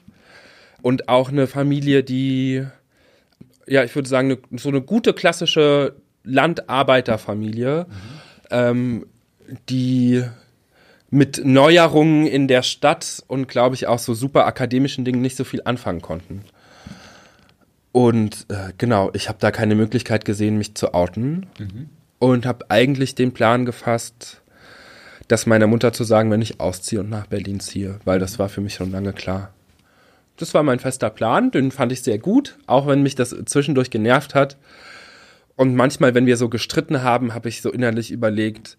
Und 0.83 1.09
auch 1.09 1.31
eine 1.31 1.47
Familie, 1.47 2.03
die, 2.03 2.65
ja, 3.67 3.85
ich 3.85 3.95
würde 3.95 4.09
sagen, 4.09 4.39
eine, 4.51 4.59
so 4.59 4.69
eine 4.69 4.81
gute 4.83 5.13
klassische 5.13 5.95
Landarbeiterfamilie, 6.25 7.87
mhm. 7.89 7.95
ähm, 8.51 9.07
die 9.69 10.25
mit 11.11 11.43
Neuerungen 11.45 12.27
in 12.27 12.49
der 12.49 12.63
Stadt 12.63 13.23
und 13.29 13.49
glaube 13.49 13.75
ich 13.75 13.87
auch 13.87 13.99
so 13.99 14.13
super 14.13 14.47
akademischen 14.47 15.05
Dingen 15.05 15.23
nicht 15.23 15.37
so 15.37 15.45
viel 15.45 15.63
anfangen 15.65 16.03
konnten. 16.03 16.45
Und 17.99 18.47
äh, 18.49 18.73
genau, 18.79 19.11
ich 19.13 19.29
habe 19.29 19.39
da 19.41 19.51
keine 19.51 19.75
Möglichkeit 19.75 20.25
gesehen, 20.25 20.57
mich 20.57 20.77
zu 20.77 20.95
outen 20.95 21.47
mhm. 21.59 21.89
und 22.21 22.47
habe 22.47 22.71
eigentlich 22.71 23.17
den 23.17 23.33
Plan 23.33 23.65
gefasst, 23.65 24.41
das 25.27 25.47
meiner 25.47 25.67
Mutter 25.67 25.93
zu 25.93 26.05
sagen, 26.05 26.31
wenn 26.31 26.41
ich 26.41 26.61
ausziehe 26.61 27.01
und 27.01 27.11
nach 27.11 27.27
Berlin 27.27 27.59
ziehe, 27.59 27.99
weil 28.05 28.21
das 28.21 28.39
war 28.39 28.49
für 28.49 28.61
mich 28.61 28.75
schon 28.75 28.93
lange 28.93 29.13
klar. 29.13 29.53
Das 30.37 30.55
war 30.55 30.63
mein 30.63 30.79
fester 30.79 31.11
Plan, 31.11 31.51
den 31.51 31.73
fand 31.73 31.91
ich 31.91 32.03
sehr 32.03 32.21
gut, 32.21 32.57
auch 32.69 32.87
wenn 32.87 33.03
mich 33.03 33.17
das 33.17 33.35
zwischendurch 33.47 33.91
genervt 33.91 34.37
hat, 34.37 34.57
und 35.57 35.75
manchmal, 35.75 36.15
wenn 36.15 36.27
wir 36.27 36.37
so 36.37 36.49
gestritten 36.49 37.03
haben, 37.03 37.35
habe 37.35 37.49
ich 37.49 37.63
so 37.63 37.73
innerlich 37.73 38.13
überlegt, 38.13 38.79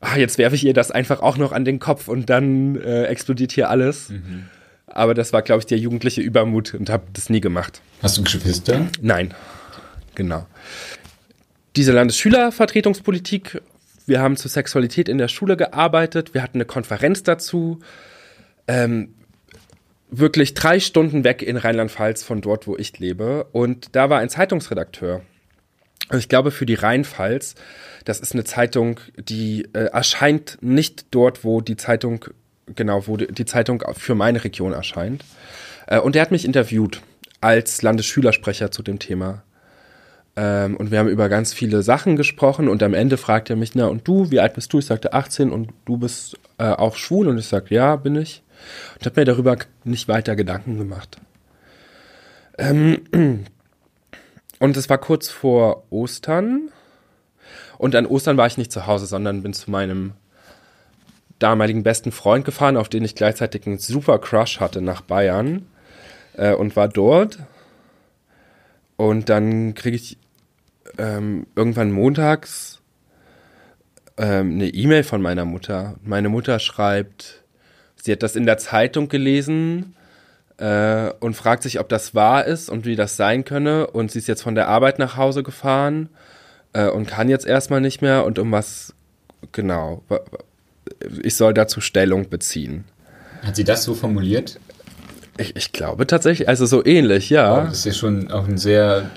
ach, 0.00 0.16
jetzt 0.16 0.36
werfe 0.36 0.56
ich 0.56 0.66
ihr 0.66 0.74
das 0.74 0.90
einfach 0.90 1.20
auch 1.20 1.36
noch 1.36 1.52
an 1.52 1.64
den 1.64 1.78
Kopf 1.78 2.08
und 2.08 2.28
dann 2.28 2.74
äh, 2.74 3.04
explodiert 3.04 3.52
hier 3.52 3.70
alles. 3.70 4.08
Mhm. 4.08 4.48
Aber 4.94 5.14
das 5.14 5.32
war, 5.32 5.42
glaube 5.42 5.60
ich, 5.60 5.66
der 5.66 5.78
jugendliche 5.78 6.20
Übermut 6.20 6.74
und 6.74 6.90
habe 6.90 7.04
das 7.12 7.30
nie 7.30 7.40
gemacht. 7.40 7.80
Hast 8.02 8.18
du 8.18 8.22
Geschwister? 8.22 8.88
Nein, 9.00 9.34
genau. 10.14 10.46
Diese 11.76 11.92
Landesschülervertretungspolitik, 11.92 13.62
wir 14.06 14.20
haben 14.20 14.36
zur 14.36 14.50
Sexualität 14.50 15.08
in 15.08 15.18
der 15.18 15.28
Schule 15.28 15.56
gearbeitet, 15.56 16.34
wir 16.34 16.42
hatten 16.42 16.58
eine 16.58 16.66
Konferenz 16.66 17.22
dazu. 17.22 17.80
Ähm, 18.68 19.14
wirklich 20.10 20.54
drei 20.54 20.78
Stunden 20.78 21.24
weg 21.24 21.42
in 21.42 21.56
Rheinland-Pfalz 21.56 22.22
von 22.22 22.42
dort, 22.42 22.66
wo 22.66 22.76
ich 22.76 22.98
lebe. 22.98 23.46
Und 23.52 23.96
da 23.96 24.10
war 24.10 24.18
ein 24.18 24.28
Zeitungsredakteur. 24.28 25.22
Ich 26.12 26.28
glaube, 26.28 26.50
für 26.50 26.66
die 26.66 26.74
Rheinpfalz, 26.74 27.54
das 28.04 28.20
ist 28.20 28.34
eine 28.34 28.44
Zeitung, 28.44 29.00
die 29.16 29.68
äh, 29.72 29.86
erscheint 29.86 30.58
nicht 30.60 31.06
dort, 31.10 31.44
wo 31.44 31.60
die 31.62 31.76
Zeitung, 31.76 32.26
genau, 32.74 33.06
wo 33.06 33.16
die, 33.16 33.44
Zeitung 33.44 33.82
für 33.96 34.14
meine 34.14 34.44
Region 34.44 34.72
erscheint. 34.72 35.24
Äh, 35.86 35.98
und 35.98 36.16
er 36.16 36.22
hat 36.22 36.30
mich 36.30 36.44
interviewt 36.44 37.00
als 37.40 37.82
Landesschülersprecher 37.82 38.70
zu 38.70 38.82
dem 38.82 38.98
Thema. 38.98 39.42
Ähm, 40.36 40.76
und 40.76 40.90
wir 40.90 40.98
haben 40.98 41.08
über 41.08 41.28
ganz 41.28 41.52
viele 41.52 41.82
Sachen 41.82 42.16
gesprochen 42.16 42.68
und 42.68 42.82
am 42.82 42.94
Ende 42.94 43.16
fragt 43.18 43.50
er 43.50 43.56
mich, 43.56 43.74
na 43.74 43.86
und 43.86 44.06
du, 44.08 44.30
wie 44.30 44.40
alt 44.40 44.54
bist 44.54 44.72
du? 44.72 44.78
Ich 44.78 44.86
sagte 44.86 45.12
18 45.12 45.50
und 45.50 45.70
du 45.84 45.98
bist 45.98 46.38
äh, 46.58 46.64
auch 46.64 46.96
schwul 46.96 47.28
und 47.28 47.38
ich 47.38 47.46
sagte, 47.46 47.74
ja, 47.74 47.96
bin 47.96 48.16
ich. 48.16 48.42
Und 48.98 49.06
habe 49.06 49.20
mir 49.20 49.24
darüber 49.24 49.56
nicht 49.84 50.08
weiter 50.08 50.36
Gedanken 50.36 50.78
gemacht. 50.78 51.18
Ähm, 52.58 53.44
und 54.58 54.76
es 54.76 54.88
war 54.88 54.98
kurz 54.98 55.28
vor 55.28 55.84
Ostern. 55.90 56.70
Und 57.76 57.96
an 57.96 58.06
Ostern 58.06 58.36
war 58.36 58.46
ich 58.46 58.56
nicht 58.56 58.72
zu 58.72 58.86
Hause, 58.86 59.06
sondern 59.06 59.42
bin 59.42 59.52
zu 59.52 59.70
meinem 59.70 60.12
damaligen 61.42 61.82
besten 61.82 62.12
Freund 62.12 62.44
gefahren, 62.44 62.76
auf 62.76 62.88
den 62.88 63.04
ich 63.04 63.14
gleichzeitig 63.14 63.66
einen 63.66 63.78
super 63.78 64.18
Crush 64.18 64.60
hatte 64.60 64.80
nach 64.80 65.00
Bayern 65.02 65.66
äh, 66.34 66.52
und 66.54 66.76
war 66.76 66.88
dort. 66.88 67.38
Und 68.96 69.28
dann 69.28 69.74
kriege 69.74 69.96
ich 69.96 70.18
ähm, 70.98 71.46
irgendwann 71.56 71.90
montags 71.90 72.80
ähm, 74.18 74.52
eine 74.52 74.68
E-Mail 74.68 75.04
von 75.04 75.22
meiner 75.22 75.44
Mutter. 75.44 75.96
Meine 76.02 76.28
Mutter 76.28 76.58
schreibt, 76.58 77.42
sie 77.96 78.12
hat 78.12 78.22
das 78.22 78.36
in 78.36 78.46
der 78.46 78.58
Zeitung 78.58 79.08
gelesen 79.08 79.96
äh, 80.58 81.10
und 81.20 81.34
fragt 81.34 81.62
sich, 81.62 81.80
ob 81.80 81.88
das 81.88 82.14
wahr 82.14 82.44
ist 82.44 82.68
und 82.68 82.84
wie 82.84 82.96
das 82.96 83.16
sein 83.16 83.44
könne. 83.44 83.86
Und 83.88 84.10
sie 84.10 84.18
ist 84.18 84.28
jetzt 84.28 84.42
von 84.42 84.54
der 84.54 84.68
Arbeit 84.68 84.98
nach 84.98 85.16
Hause 85.16 85.42
gefahren 85.42 86.08
äh, 86.72 86.88
und 86.88 87.08
kann 87.08 87.28
jetzt 87.28 87.46
erstmal 87.46 87.80
nicht 87.80 88.02
mehr. 88.02 88.24
Und 88.24 88.38
um 88.38 88.52
was 88.52 88.94
genau? 89.50 90.02
Ich 91.22 91.36
soll 91.36 91.54
dazu 91.54 91.80
Stellung 91.80 92.28
beziehen. 92.28 92.84
Hat 93.42 93.56
sie 93.56 93.64
das 93.64 93.84
so 93.84 93.94
formuliert? 93.94 94.58
Ich, 95.38 95.56
ich 95.56 95.72
glaube 95.72 96.06
tatsächlich, 96.06 96.48
also 96.48 96.66
so 96.66 96.84
ähnlich, 96.84 97.30
ja. 97.30 97.62
Oh, 97.62 97.64
das 97.64 97.78
ist 97.78 97.84
ja 97.86 97.92
schon 97.92 98.30
auch 98.30 98.46
ein 98.46 98.58
sehr 98.58 99.10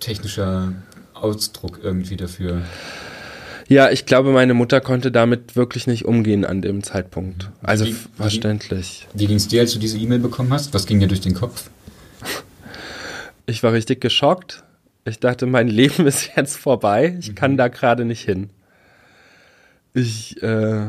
technischer 0.00 0.72
Ausdruck 1.14 1.80
irgendwie 1.82 2.16
dafür. 2.16 2.62
Ja, 3.68 3.90
ich 3.90 4.04
glaube, 4.04 4.32
meine 4.32 4.54
Mutter 4.54 4.80
konnte 4.80 5.10
damit 5.10 5.56
wirklich 5.56 5.86
nicht 5.86 6.04
umgehen 6.04 6.44
an 6.44 6.60
dem 6.60 6.82
Zeitpunkt. 6.82 7.50
Also 7.62 7.86
wie, 7.86 7.96
verständlich. 8.16 9.08
Wie, 9.14 9.20
wie 9.20 9.26
ging 9.28 9.36
es 9.36 9.48
dir, 9.48 9.62
als 9.62 9.72
du 9.72 9.78
diese 9.78 9.98
E-Mail 9.98 10.18
bekommen 10.18 10.52
hast? 10.52 10.74
Was 10.74 10.86
ging 10.86 11.00
dir 11.00 11.08
durch 11.08 11.22
den 11.22 11.34
Kopf? 11.34 11.70
Ich 13.46 13.62
war 13.62 13.72
richtig 13.72 14.00
geschockt. 14.00 14.62
Ich 15.04 15.20
dachte, 15.20 15.46
mein 15.46 15.68
Leben 15.68 16.06
ist 16.06 16.30
jetzt 16.36 16.56
vorbei. 16.56 17.16
Ich 17.18 17.30
mhm. 17.30 17.34
kann 17.34 17.56
da 17.56 17.68
gerade 17.68 18.04
nicht 18.04 18.22
hin. 18.22 18.50
Ich 19.94 20.42
äh, 20.42 20.86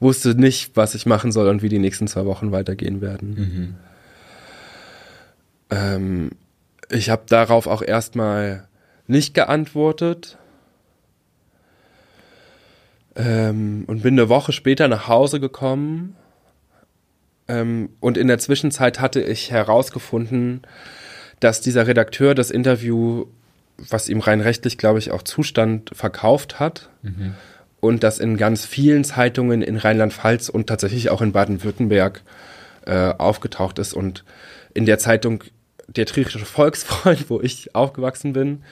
wusste 0.00 0.34
nicht, 0.34 0.76
was 0.76 0.94
ich 0.94 1.06
machen 1.06 1.30
soll 1.30 1.48
und 1.48 1.62
wie 1.62 1.68
die 1.68 1.78
nächsten 1.78 2.08
zwei 2.08 2.24
Wochen 2.24 2.50
weitergehen 2.52 3.00
werden. 3.00 3.34
Mhm. 3.34 3.74
Ähm, 5.70 6.30
ich 6.88 7.10
habe 7.10 7.22
darauf 7.28 7.66
auch 7.66 7.82
erstmal 7.82 8.66
nicht 9.06 9.34
geantwortet 9.34 10.38
ähm, 13.14 13.84
und 13.86 14.02
bin 14.02 14.14
eine 14.14 14.28
Woche 14.28 14.52
später 14.52 14.88
nach 14.88 15.06
Hause 15.06 15.40
gekommen. 15.40 16.16
Ähm, 17.48 17.90
und 18.00 18.16
in 18.16 18.28
der 18.28 18.38
Zwischenzeit 18.38 19.00
hatte 19.00 19.20
ich 19.20 19.50
herausgefunden, 19.50 20.62
dass 21.40 21.60
dieser 21.60 21.86
Redakteur 21.86 22.34
das 22.34 22.50
Interview, 22.50 23.26
was 23.76 24.08
ihm 24.08 24.20
rein 24.20 24.40
rechtlich, 24.40 24.78
glaube 24.78 24.98
ich, 24.98 25.10
auch 25.10 25.22
Zustand 25.22 25.90
verkauft 25.94 26.60
hat. 26.60 26.90
Mhm. 27.02 27.34
Und 27.80 28.02
das 28.02 28.18
in 28.18 28.36
ganz 28.36 28.66
vielen 28.66 29.04
Zeitungen 29.04 29.62
in 29.62 29.76
Rheinland-Pfalz 29.76 30.48
und 30.48 30.66
tatsächlich 30.66 31.10
auch 31.10 31.22
in 31.22 31.32
Baden-Württemberg 31.32 32.22
äh, 32.86 33.14
aufgetaucht 33.16 33.78
ist. 33.78 33.94
Und 33.94 34.24
in 34.74 34.86
der 34.86 34.98
Zeitung 34.98 35.44
Der 35.88 36.06
Trierische 36.06 36.38
Volksfreund, 36.38 37.24
wo 37.30 37.40
ich 37.40 37.74
aufgewachsen 37.74 38.32
bin, 38.32 38.62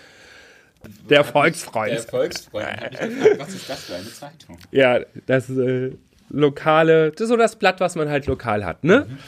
der 1.11 1.25
Volksfreund. 1.25 1.91
Der 1.91 2.03
Volksfreund. 2.03 2.91
Gefragt, 2.91 3.39
was 3.39 3.49
ist 3.49 3.69
das 3.69 3.85
für 3.85 3.95
eine 3.97 4.13
Zeitung? 4.13 4.59
Ja, 4.71 5.01
das 5.27 5.51
äh, 5.51 5.91
lokale, 6.31 7.11
das 7.11 7.23
ist 7.23 7.29
so 7.29 7.37
das 7.37 7.57
Blatt, 7.57 7.81
was 7.81 7.97
man 7.97 8.09
halt 8.09 8.27
lokal 8.27 8.65
hat, 8.65 8.85
ne? 8.85 9.07
Mhm. 9.09 9.19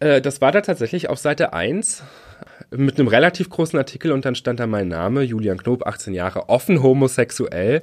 Äh, 0.00 0.20
das 0.20 0.40
war 0.40 0.52
da 0.52 0.60
tatsächlich 0.60 1.08
auf 1.08 1.18
Seite 1.18 1.52
1 1.52 2.02
mit 2.70 2.98
einem 2.98 3.08
relativ 3.08 3.48
großen 3.48 3.78
Artikel 3.78 4.12
und 4.12 4.24
dann 4.24 4.34
stand 4.34 4.60
da 4.60 4.66
mein 4.66 4.88
Name, 4.88 5.22
Julian 5.22 5.58
Knob, 5.58 5.86
18 5.86 6.14
Jahre, 6.14 6.48
offen 6.48 6.82
homosexuell. 6.82 7.80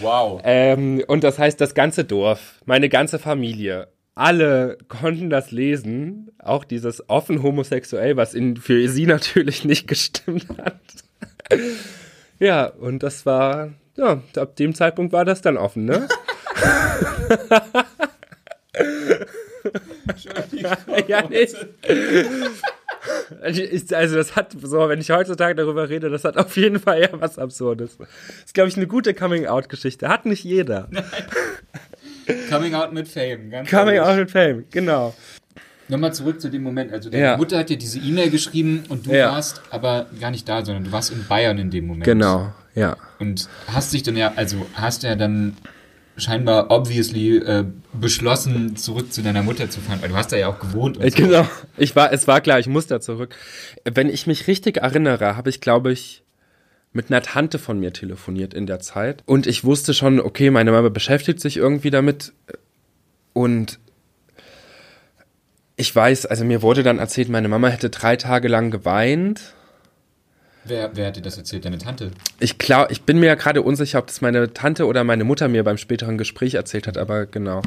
Wow. 0.00 0.40
Ähm, 0.44 1.02
und 1.06 1.24
das 1.24 1.38
heißt, 1.38 1.60
das 1.60 1.74
ganze 1.74 2.04
Dorf, 2.04 2.60
meine 2.64 2.88
ganze 2.88 3.18
Familie, 3.18 3.88
alle 4.14 4.78
konnten 4.88 5.28
das 5.28 5.50
lesen, 5.50 6.30
auch 6.38 6.64
dieses 6.64 7.08
offen 7.08 7.42
homosexuell, 7.42 8.16
was 8.16 8.34
in, 8.34 8.56
für 8.56 8.88
sie 8.88 9.06
natürlich 9.06 9.64
nicht 9.64 9.86
gestimmt 9.86 10.46
hat. 10.58 10.80
ja, 12.38 12.66
und 12.66 13.02
das 13.02 13.26
war, 13.26 13.74
ja, 13.96 14.22
ab 14.36 14.56
dem 14.56 14.74
Zeitpunkt 14.74 15.12
war 15.12 15.24
das 15.24 15.42
dann 15.42 15.56
offen, 15.56 15.84
ne? 15.84 16.08
ja, 21.06 21.22
nee. 21.28 21.46
Also 23.40 24.16
das 24.16 24.36
hat, 24.36 24.54
so, 24.60 24.88
wenn 24.88 25.00
ich 25.00 25.10
heutzutage 25.10 25.54
darüber 25.54 25.88
rede, 25.88 26.10
das 26.10 26.24
hat 26.24 26.36
auf 26.36 26.56
jeden 26.56 26.78
Fall 26.78 27.02
ja 27.02 27.08
was 27.12 27.38
Absurdes. 27.38 27.96
Das 27.98 28.08
ist, 28.44 28.54
glaube 28.54 28.68
ich, 28.68 28.76
eine 28.76 28.86
gute 28.86 29.14
Coming-out-Geschichte. 29.14 30.08
Hat 30.08 30.26
nicht 30.26 30.44
jeder. 30.44 30.88
Coming 32.50 32.74
out 32.74 32.92
mit 32.92 33.08
Fame, 33.08 33.50
ganz 33.50 33.70
Coming 33.70 33.94
ehrlich. 33.94 34.00
out 34.00 34.16
mit 34.16 34.30
Fame, 34.30 34.64
genau. 34.70 35.14
Nochmal 35.88 36.12
zurück 36.12 36.40
zu 36.40 36.50
dem 36.50 36.62
Moment. 36.62 36.92
Also 36.92 37.10
deine 37.10 37.24
ja. 37.24 37.36
Mutter 37.36 37.58
hat 37.58 37.68
dir 37.68 37.78
diese 37.78 38.00
E-Mail 38.00 38.30
geschrieben 38.30 38.84
und 38.88 39.06
du 39.06 39.12
ja. 39.12 39.30
warst 39.30 39.62
aber 39.70 40.06
gar 40.20 40.32
nicht 40.32 40.48
da, 40.48 40.64
sondern 40.64 40.84
du 40.84 40.92
warst 40.92 41.12
in 41.12 41.24
Bayern 41.26 41.58
in 41.58 41.70
dem 41.70 41.86
Moment. 41.86 42.04
Genau, 42.04 42.52
ja. 42.74 42.96
Und 43.20 43.48
hast 43.68 43.92
dich 43.92 44.02
dann 44.02 44.16
ja, 44.16 44.32
also 44.34 44.66
hast 44.74 45.04
ja 45.04 45.14
dann 45.14 45.56
scheinbar 46.16 46.70
obviously 46.70 47.38
äh, 47.38 47.64
beschlossen, 47.92 48.76
zurück 48.76 49.12
zu 49.12 49.22
deiner 49.22 49.42
Mutter 49.42 49.68
zu 49.70 49.80
fahren, 49.80 50.00
weil 50.00 50.08
du 50.08 50.16
hast 50.16 50.32
da 50.32 50.36
ja 50.36 50.48
auch 50.48 50.58
gewohnt. 50.58 50.96
Und 50.96 51.10
so. 51.10 51.16
Genau, 51.16 51.46
ich 51.76 51.94
war, 51.94 52.12
es 52.12 52.26
war 52.26 52.40
klar, 52.40 52.58
ich 52.58 52.68
muss 52.68 52.86
da 52.86 53.00
zurück. 53.00 53.34
Wenn 53.84 54.08
ich 54.08 54.26
mich 54.26 54.46
richtig 54.46 54.78
erinnere, 54.78 55.36
habe 55.36 55.50
ich, 55.50 55.60
glaube 55.60 55.92
ich, 55.92 56.22
mit 56.92 57.10
einer 57.10 57.22
Tante 57.22 57.58
von 57.58 57.78
mir 57.78 57.92
telefoniert 57.92 58.54
in 58.54 58.66
der 58.66 58.80
Zeit. 58.80 59.22
Und 59.26 59.46
ich 59.46 59.64
wusste 59.64 59.92
schon, 59.92 60.18
okay, 60.18 60.50
meine 60.50 60.72
Mama 60.72 60.88
beschäftigt 60.88 61.40
sich 61.40 61.58
irgendwie 61.58 61.90
damit. 61.90 62.32
Und 63.34 63.78
ich 65.76 65.94
weiß, 65.94 66.24
also 66.24 66.44
mir 66.44 66.62
wurde 66.62 66.82
dann 66.82 66.98
erzählt, 66.98 67.28
meine 67.28 67.48
Mama 67.48 67.68
hätte 67.68 67.90
drei 67.90 68.16
Tage 68.16 68.48
lang 68.48 68.70
geweint 68.70 69.55
Wer, 70.68 70.90
wer 70.94 71.06
hat 71.06 71.16
dir 71.16 71.22
das 71.22 71.36
erzählt? 71.36 71.64
Deine 71.64 71.78
Tante? 71.78 72.10
Ich 72.40 72.58
glaube, 72.58 72.90
ich 72.90 73.02
bin 73.02 73.20
mir 73.20 73.26
ja 73.26 73.34
gerade 73.34 73.62
unsicher, 73.62 73.98
ob 73.98 74.08
das 74.08 74.20
meine 74.20 74.52
Tante 74.52 74.86
oder 74.86 75.04
meine 75.04 75.24
Mutter 75.24 75.48
mir 75.48 75.62
beim 75.62 75.78
späteren 75.78 76.18
Gespräch 76.18 76.54
erzählt 76.54 76.86
hat, 76.86 76.98
aber 76.98 77.26
genau. 77.26 77.62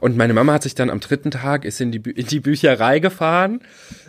Und 0.00 0.16
meine 0.16 0.34
Mama 0.34 0.52
hat 0.54 0.62
sich 0.62 0.74
dann 0.74 0.90
am 0.90 1.00
dritten 1.00 1.30
Tag 1.30 1.64
ist 1.64 1.80
in 1.80 1.92
die, 1.92 1.98
in 2.10 2.26
die 2.26 2.40
Bücherei 2.40 2.98
gefahren 2.98 3.60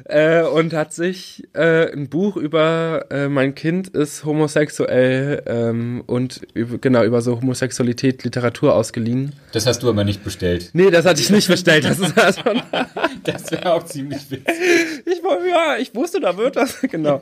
äh, 0.06 0.44
und 0.44 0.74
hat 0.74 0.94
sich 0.94 1.48
äh, 1.54 1.92
ein 1.94 2.10
Buch 2.10 2.36
über 2.36 3.06
äh, 3.10 3.30
mein 3.30 3.56
Kind 3.56 3.90
ist 3.90 4.26
homosexuell 4.26 5.44
ähm, 5.46 6.04
und 6.06 6.42
über, 6.54 6.78
genau 6.78 7.04
über 7.04 7.22
so 7.22 7.38
Homosexualität 7.38 8.24
Literatur 8.24 8.76
ausgeliehen. 8.76 9.34
Das 9.54 9.66
hast 9.66 9.84
du 9.84 9.90
aber 9.90 10.04
nicht 10.04 10.24
bestellt. 10.24 10.72
Nee, 10.74 10.92
das 10.92 11.06
hatte 11.06 11.22
ich 11.22 11.30
nicht 11.30 11.48
bestellt. 11.48 11.86
Das 11.86 12.00
ist 12.00 12.18
also 12.18 12.42
Das 13.24 13.52
wäre 13.52 13.74
auch 13.74 13.84
ziemlich 13.84 14.30
witzig. 14.30 14.46
Ich, 15.06 15.22
ja, 15.50 15.78
ich 15.80 15.96
wusste, 15.96 16.20
da 16.20 16.38
wird 16.38 16.56
das, 16.56 16.82
genau. 16.92 17.22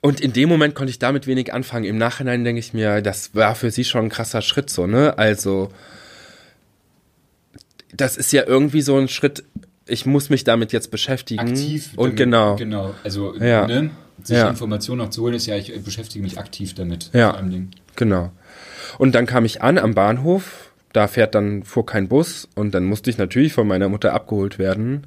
Und 0.00 0.20
in 0.20 0.32
dem 0.32 0.48
Moment 0.48 0.74
konnte 0.74 0.90
ich 0.90 0.98
damit 0.98 1.26
wenig 1.26 1.52
anfangen. 1.52 1.84
Im 1.84 1.98
Nachhinein 1.98 2.44
denke 2.44 2.58
ich 2.58 2.72
mir, 2.72 3.02
das 3.02 3.34
war 3.34 3.54
für 3.54 3.70
sie 3.70 3.84
schon 3.84 4.06
ein 4.06 4.08
krasser 4.08 4.42
Schritt 4.42 4.70
so, 4.70 4.86
ne? 4.86 5.16
Also, 5.18 5.70
das 7.94 8.16
ist 8.16 8.32
ja 8.32 8.44
irgendwie 8.46 8.82
so 8.82 8.96
ein 8.96 9.08
Schritt, 9.08 9.44
ich 9.86 10.06
muss 10.06 10.30
mich 10.30 10.44
damit 10.44 10.72
jetzt 10.72 10.90
beschäftigen. 10.90 11.40
Aktiv. 11.40 11.90
Und 11.96 12.10
damit, 12.10 12.16
genau. 12.18 12.56
Genau. 12.56 12.94
Also, 13.04 13.36
ja. 13.36 13.66
ne? 13.66 13.90
Sich 14.22 14.36
ja. 14.36 14.48
Informationen 14.48 15.00
auch 15.00 15.10
zu 15.10 15.22
holen, 15.22 15.34
ist 15.34 15.46
ja, 15.46 15.56
ich 15.56 15.72
beschäftige 15.82 16.22
mich 16.22 16.38
aktiv 16.38 16.74
damit. 16.74 17.10
Ja. 17.12 17.40
Genau. 17.96 18.30
Und 18.98 19.14
dann 19.14 19.26
kam 19.26 19.44
ich 19.44 19.62
an 19.62 19.78
am 19.78 19.94
Bahnhof. 19.94 20.70
Da 20.92 21.08
fährt 21.08 21.34
dann, 21.34 21.64
fuhr 21.64 21.86
kein 21.86 22.08
Bus. 22.08 22.48
Und 22.54 22.72
dann 22.72 22.84
musste 22.84 23.10
ich 23.10 23.18
natürlich 23.18 23.52
von 23.52 23.66
meiner 23.66 23.88
Mutter 23.88 24.12
abgeholt 24.12 24.58
werden. 24.58 25.06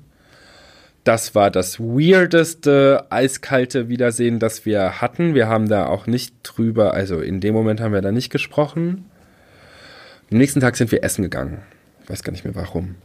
Das 1.06 1.36
war 1.36 1.52
das 1.52 1.80
weirdeste, 1.80 3.06
eiskalte 3.12 3.90
Wiedersehen, 3.90 4.40
das 4.40 4.66
wir 4.66 5.02
hatten. 5.02 5.36
Wir 5.36 5.48
haben 5.48 5.70
da 5.70 5.86
auch 5.86 6.08
nicht 6.08 6.38
drüber, 6.42 6.96
also 6.96 7.20
in 7.20 7.40
dem 7.40 7.54
Moment 7.54 7.80
haben 7.80 7.94
wir 7.94 8.02
da 8.02 8.12
nicht 8.12 8.32
gesprochen. 8.32 9.06
Am 10.32 10.40
nächsten 10.40 10.62
Tag 10.62 10.76
sind 10.76 10.92
wir 10.92 11.04
essen 11.04 11.22
gegangen. 11.22 11.62
Ich 12.04 12.10
weiß 12.10 12.24
gar 12.24 12.32
nicht 12.32 12.44
mehr 12.44 12.56
warum. 12.56 12.96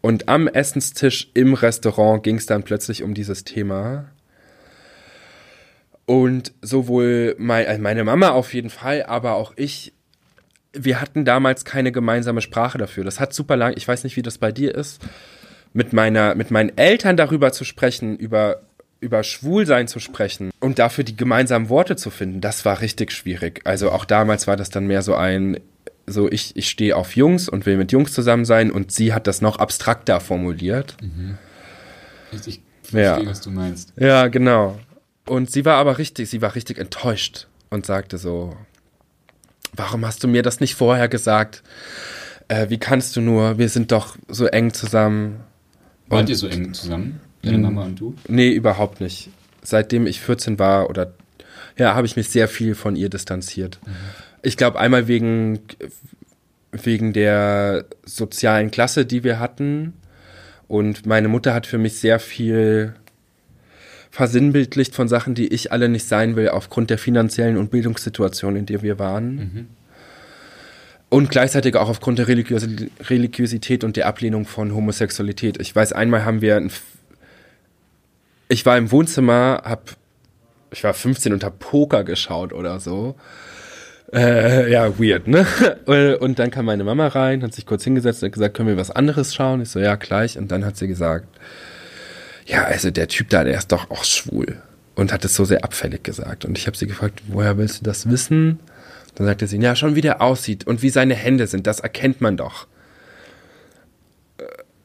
Und 0.00 0.30
am 0.30 0.48
Essenstisch 0.48 1.30
im 1.34 1.52
Restaurant 1.52 2.22
ging 2.22 2.36
es 2.36 2.46
dann 2.46 2.62
plötzlich 2.62 3.02
um 3.02 3.12
dieses 3.12 3.44
Thema. 3.44 4.06
Und 6.06 6.54
sowohl 6.62 7.36
mein, 7.38 7.66
also 7.66 7.82
meine 7.82 8.04
Mama 8.04 8.30
auf 8.30 8.54
jeden 8.54 8.70
Fall, 8.70 9.02
aber 9.02 9.34
auch 9.34 9.52
ich, 9.56 9.92
wir 10.72 10.98
hatten 10.98 11.26
damals 11.26 11.66
keine 11.66 11.92
gemeinsame 11.92 12.40
Sprache 12.40 12.78
dafür. 12.78 13.04
Das 13.04 13.20
hat 13.20 13.34
super 13.34 13.56
lang, 13.58 13.74
ich 13.76 13.86
weiß 13.86 14.02
nicht, 14.02 14.16
wie 14.16 14.22
das 14.22 14.38
bei 14.38 14.50
dir 14.50 14.74
ist 14.74 15.02
mit 15.72 15.92
meiner, 15.92 16.34
mit 16.34 16.50
meinen 16.50 16.76
Eltern 16.76 17.16
darüber 17.16 17.52
zu 17.52 17.64
sprechen, 17.64 18.16
über, 18.16 18.62
über 19.00 19.22
Schwulsein 19.22 19.88
zu 19.88 20.00
sprechen 20.00 20.50
und 20.60 20.78
dafür 20.78 21.04
die 21.04 21.16
gemeinsamen 21.16 21.68
Worte 21.68 21.96
zu 21.96 22.10
finden, 22.10 22.40
das 22.40 22.64
war 22.64 22.80
richtig 22.80 23.12
schwierig. 23.12 23.60
Also 23.64 23.90
auch 23.90 24.04
damals 24.04 24.46
war 24.46 24.56
das 24.56 24.70
dann 24.70 24.86
mehr 24.86 25.02
so 25.02 25.14
ein, 25.14 25.60
so 26.06 26.30
ich, 26.30 26.56
ich 26.56 26.68
stehe 26.68 26.96
auf 26.96 27.16
Jungs 27.16 27.48
und 27.48 27.66
will 27.66 27.76
mit 27.76 27.92
Jungs 27.92 28.12
zusammen 28.12 28.44
sein 28.44 28.70
und 28.70 28.92
sie 28.92 29.12
hat 29.12 29.26
das 29.26 29.40
noch 29.40 29.58
abstrakter 29.58 30.20
formuliert. 30.20 30.96
Mhm. 31.00 31.38
Ich 32.32 32.60
verstehe, 32.82 33.24
ja. 33.24 33.26
was 33.26 33.40
du 33.40 33.50
meinst. 33.50 33.92
Ja, 33.96 34.28
genau. 34.28 34.78
Und 35.26 35.50
sie 35.50 35.64
war 35.64 35.76
aber 35.76 35.98
richtig, 35.98 36.28
sie 36.28 36.42
war 36.42 36.54
richtig 36.54 36.78
enttäuscht 36.78 37.46
und 37.70 37.86
sagte 37.86 38.18
so, 38.18 38.56
warum 39.72 40.04
hast 40.04 40.24
du 40.24 40.28
mir 40.28 40.42
das 40.42 40.60
nicht 40.60 40.74
vorher 40.74 41.08
gesagt? 41.08 41.62
Äh, 42.48 42.68
wie 42.68 42.78
kannst 42.78 43.14
du 43.16 43.20
nur? 43.20 43.58
Wir 43.58 43.68
sind 43.68 43.92
doch 43.92 44.16
so 44.28 44.46
eng 44.46 44.72
zusammen. 44.72 45.44
Wart 46.10 46.28
ihr 46.28 46.36
so 46.36 46.46
eng 46.46 46.74
zusammen, 46.74 47.20
deine. 47.42 47.58
Mama 47.58 47.84
und 47.84 48.00
du? 48.00 48.14
Nee, 48.28 48.50
überhaupt 48.50 49.00
nicht. 49.00 49.30
Seitdem 49.62 50.06
ich 50.06 50.20
14 50.20 50.58
war 50.58 50.90
oder 50.90 51.12
ja, 51.76 51.94
habe 51.94 52.06
ich 52.06 52.16
mich 52.16 52.28
sehr 52.28 52.48
viel 52.48 52.74
von 52.74 52.96
ihr 52.96 53.08
distanziert. 53.08 53.78
Mhm. 53.86 53.92
Ich 54.42 54.56
glaube 54.56 54.78
einmal 54.78 55.08
wegen 55.08 55.60
wegen 56.72 57.12
der 57.12 57.86
sozialen 58.04 58.70
Klasse, 58.70 59.04
die 59.04 59.24
wir 59.24 59.38
hatten 59.38 59.94
und 60.68 61.04
meine 61.04 61.28
Mutter 61.28 61.52
hat 61.52 61.66
für 61.66 61.78
mich 61.78 61.98
sehr 61.98 62.20
viel 62.20 62.94
versinnbildlicht 64.10 64.94
von 64.94 65.08
Sachen, 65.08 65.34
die 65.34 65.48
ich 65.48 65.72
alle 65.72 65.88
nicht 65.88 66.06
sein 66.06 66.36
will, 66.36 66.48
aufgrund 66.48 66.90
der 66.90 66.98
finanziellen 66.98 67.56
und 67.56 67.70
Bildungssituation, 67.70 68.56
in 68.56 68.66
der 68.66 68.82
wir 68.82 68.98
waren. 68.98 69.34
Mhm. 69.34 69.66
Und 71.10 71.28
gleichzeitig 71.28 71.74
auch 71.74 71.88
aufgrund 71.88 72.20
der 72.20 72.28
Religios 72.28 72.66
Religiosität 73.08 73.82
und 73.82 73.96
der 73.96 74.06
Ablehnung 74.06 74.46
von 74.46 74.72
Homosexualität. 74.74 75.60
Ich 75.60 75.74
weiß, 75.74 75.92
einmal 75.92 76.24
haben 76.24 76.40
wir, 76.40 76.56
ein, 76.56 76.70
ich 78.48 78.64
war 78.64 78.78
im 78.78 78.92
Wohnzimmer, 78.92 79.62
hab, 79.64 79.90
ich 80.70 80.84
war 80.84 80.94
15 80.94 81.32
und 81.32 81.42
hab 81.42 81.58
Poker 81.58 82.04
geschaut 82.04 82.52
oder 82.52 82.78
so. 82.78 83.16
Äh, 84.12 84.70
ja, 84.70 84.98
weird, 84.98 85.28
ne? 85.28 85.46
Und 86.20 86.40
dann 86.40 86.50
kam 86.50 86.64
meine 86.64 86.82
Mama 86.82 87.06
rein, 87.08 87.42
hat 87.42 87.54
sich 87.54 87.64
kurz 87.64 87.84
hingesetzt 87.84 88.22
und 88.22 88.28
hat 88.28 88.32
gesagt, 88.32 88.56
können 88.56 88.68
wir 88.68 88.76
was 88.76 88.90
anderes 88.90 89.34
schauen? 89.34 89.62
Ich 89.62 89.68
so, 89.68 89.78
ja, 89.78 89.94
gleich. 89.94 90.36
Und 90.36 90.50
dann 90.50 90.64
hat 90.64 90.76
sie 90.76 90.88
gesagt, 90.88 91.28
ja, 92.44 92.64
also 92.64 92.90
der 92.90 93.06
Typ 93.06 93.28
da, 93.30 93.44
der 93.44 93.56
ist 93.56 93.70
doch 93.70 93.88
auch 93.90 94.02
schwul. 94.02 94.60
Und 94.96 95.12
hat 95.12 95.24
es 95.24 95.36
so 95.36 95.44
sehr 95.44 95.62
abfällig 95.62 96.02
gesagt. 96.02 96.44
Und 96.44 96.58
ich 96.58 96.66
habe 96.66 96.76
sie 96.76 96.88
gefragt, 96.88 97.22
woher 97.28 97.56
willst 97.56 97.80
du 97.80 97.84
das 97.84 98.10
wissen? 98.10 98.58
Dann 99.20 99.26
sagte 99.26 99.46
sie, 99.46 99.58
ja, 99.58 99.76
schon 99.76 99.96
wie 99.96 100.00
der 100.00 100.22
aussieht 100.22 100.66
und 100.66 100.80
wie 100.80 100.88
seine 100.88 101.14
Hände 101.14 101.46
sind, 101.46 101.66
das 101.66 101.80
erkennt 101.80 102.22
man 102.22 102.38
doch. 102.38 102.66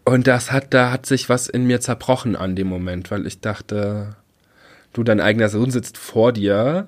Und 0.04 0.28
das 0.28 0.52
hat, 0.52 0.74
da 0.74 0.92
hat 0.92 1.06
sich 1.06 1.30
was 1.30 1.48
in 1.48 1.64
mir 1.64 1.80
zerbrochen 1.80 2.36
an 2.36 2.58
dem 2.58 2.68
Moment, 2.68 3.12
weil 3.12 3.28
ich 3.28 3.40
dachte, 3.40 4.18
du, 4.92 5.04
dein 5.04 5.22
eigener 5.22 5.48
Sohn 5.48 5.72
sitzt 5.72 5.98
vor 5.98 6.34
dir, 6.34 6.88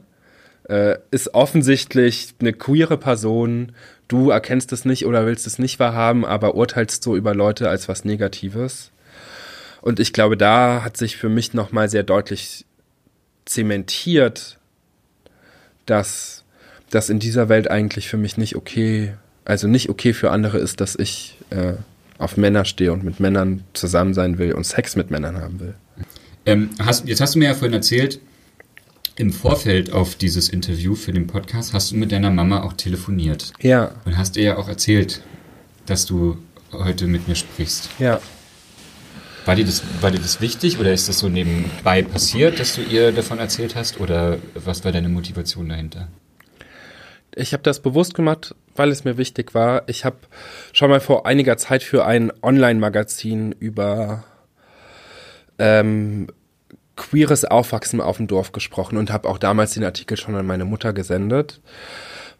äh, 0.67 0.97
ist 1.11 1.35
offensichtlich 1.35 2.33
eine 2.41 2.51
queere 2.51 2.97
Person, 2.97 3.71
du 4.09 4.29
erkennst 4.29 4.73
es 4.73 4.83
nicht 4.83 5.05
oder 5.05 5.25
willst 5.25 5.47
es 5.47 5.57
nicht 5.57 5.79
wahrhaben, 5.79 6.25
aber 6.25 6.55
urteilst 6.55 7.01
so 7.01 7.15
über 7.15 7.33
Leute 7.33 7.69
als 7.69 7.87
was 7.87 8.03
Negatives. 8.03 8.91
Und 9.79 10.01
ich 10.01 10.11
glaube, 10.11 10.35
da 10.35 10.83
hat 10.83 10.97
sich 10.97 11.15
für 11.15 11.29
mich 11.29 11.53
nochmal 11.53 11.87
sehr 11.87 12.03
deutlich 12.03 12.65
zementiert, 13.45 14.59
dass 15.85 16.36
das 16.89 17.09
in 17.09 17.19
dieser 17.19 17.49
Welt 17.49 17.69
eigentlich 17.69 18.07
für 18.07 18.17
mich 18.17 18.37
nicht 18.37 18.55
okay, 18.55 19.13
also 19.45 19.67
nicht 19.67 19.89
okay 19.89 20.13
für 20.13 20.31
andere 20.31 20.57
ist, 20.57 20.81
dass 20.81 20.95
ich 20.95 21.37
äh, 21.49 21.73
auf 22.17 22.37
Männer 22.37 22.65
stehe 22.65 22.93
und 22.93 23.03
mit 23.03 23.19
Männern 23.19 23.63
zusammen 23.73 24.13
sein 24.13 24.37
will 24.37 24.53
und 24.53 24.65
Sex 24.65 24.95
mit 24.95 25.11
Männern 25.11 25.37
haben 25.37 25.59
will. 25.59 25.75
Ähm, 26.45 26.69
hast, 26.79 27.07
jetzt 27.07 27.21
hast 27.21 27.35
du 27.35 27.39
mir 27.39 27.45
ja 27.45 27.53
vorhin 27.53 27.73
erzählt, 27.73 28.19
im 29.17 29.33
Vorfeld 29.33 29.91
auf 29.91 30.15
dieses 30.15 30.47
Interview 30.47 30.95
für 30.95 31.11
den 31.11 31.27
Podcast 31.27 31.73
hast 31.73 31.91
du 31.91 31.95
mit 31.95 32.11
deiner 32.11 32.29
Mama 32.29 32.61
auch 32.61 32.73
telefoniert. 32.73 33.51
Ja. 33.61 33.91
Und 34.05 34.17
hast 34.17 34.37
ihr 34.37 34.43
ja 34.43 34.57
auch 34.57 34.69
erzählt, 34.69 35.21
dass 35.87 36.05
du 36.05 36.37
heute 36.71 37.07
mit 37.07 37.27
mir 37.27 37.35
sprichst. 37.35 37.89
Ja. 37.99 38.21
War 39.45 39.55
dir, 39.55 39.65
das, 39.65 39.81
war 40.01 40.11
dir 40.11 40.19
das 40.19 40.41
wichtig 40.41 40.77
oder 40.77 40.93
ist 40.93 41.09
das 41.09 41.19
so 41.19 41.29
nebenbei 41.29 42.01
passiert, 42.03 42.59
dass 42.59 42.75
du 42.75 42.81
ihr 42.81 43.11
davon 43.11 43.39
erzählt 43.39 43.75
hast? 43.75 43.99
Oder 43.99 44.37
was 44.53 44.83
war 44.83 44.91
deine 44.91 45.09
Motivation 45.09 45.69
dahinter? 45.69 46.09
Ich 47.37 47.53
habe 47.53 47.63
das 47.63 47.81
bewusst 47.81 48.13
gemacht, 48.13 48.55
weil 48.75 48.89
es 48.89 49.03
mir 49.03 49.17
wichtig 49.17 49.53
war. 49.53 49.83
Ich 49.87 50.05
habe 50.05 50.17
schon 50.73 50.89
mal 50.89 50.99
vor 50.99 51.25
einiger 51.25 51.57
Zeit 51.57 51.83
für 51.83 52.05
ein 52.05 52.31
Online-Magazin 52.41 53.51
über 53.51 54.23
ähm, 55.59 56.27
queeres 56.95 57.45
Aufwachsen 57.45 58.01
auf 58.01 58.17
dem 58.17 58.27
Dorf 58.27 58.51
gesprochen 58.51 58.97
und 58.97 59.11
habe 59.11 59.29
auch 59.29 59.37
damals 59.37 59.73
den 59.73 59.83
Artikel 59.83 60.17
schon 60.17 60.35
an 60.35 60.45
meine 60.45 60.65
Mutter 60.65 60.93
gesendet, 60.93 61.61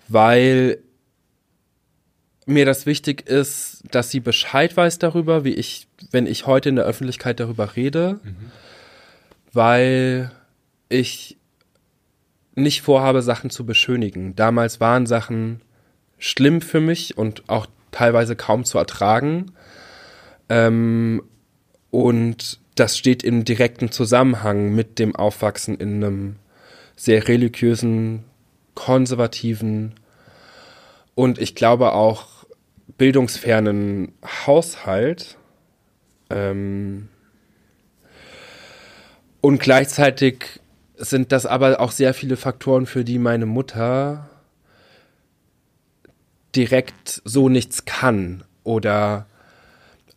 weil 0.08 0.80
mir 2.46 2.66
das 2.66 2.86
wichtig 2.86 3.28
ist, 3.28 3.84
dass 3.92 4.10
sie 4.10 4.20
Bescheid 4.20 4.76
weiß 4.76 5.00
darüber, 5.00 5.44
wie 5.44 5.54
ich, 5.54 5.88
wenn 6.12 6.26
ich 6.26 6.48
heute 6.48 6.70
in 6.70 6.76
der 6.76 6.86
Öffentlichkeit 6.86 7.40
darüber 7.40 7.76
rede, 7.76 8.20
mhm. 8.24 8.52
weil 9.54 10.32
ich 10.90 11.37
nicht 12.58 12.82
vorhabe, 12.82 13.22
Sachen 13.22 13.50
zu 13.50 13.66
beschönigen. 13.66 14.36
Damals 14.36 14.80
waren 14.80 15.06
Sachen 15.06 15.62
schlimm 16.18 16.62
für 16.62 16.80
mich 16.80 17.18
und 17.18 17.48
auch 17.48 17.68
teilweise 17.92 18.36
kaum 18.36 18.66
zu 18.66 18.78
ertragen. 18.78 19.52
Ähm, 20.50 21.24
und 21.92 22.60
das 22.76 22.98
steht 22.98 23.24
im 23.24 23.46
direkten 23.46 23.92
Zusammenhang 23.92 24.74
mit 24.74 25.00
dem 25.00 25.16
Aufwachsen 25.16 25.78
in 25.78 26.04
einem 26.04 26.36
sehr 26.96 27.28
religiösen, 27.28 28.24
konservativen 28.74 29.94
und 31.16 31.40
ich 31.40 31.56
glaube 31.56 31.94
auch 31.94 32.46
bildungsfernen 32.98 34.14
Haushalt. 34.46 35.38
Ähm 36.30 37.10
und 39.42 39.60
gleichzeitig 39.60 40.60
sind 40.98 41.32
das 41.32 41.46
aber 41.46 41.80
auch 41.80 41.92
sehr 41.92 42.14
viele 42.14 42.38
Faktoren, 42.38 42.86
für 42.86 43.04
die 43.04 43.20
meine 43.20 43.46
Mutter 43.46 44.30
direkt 46.56 47.22
so 47.24 47.50
nichts 47.50 47.86
kann 47.86 48.44
oder 48.64 49.28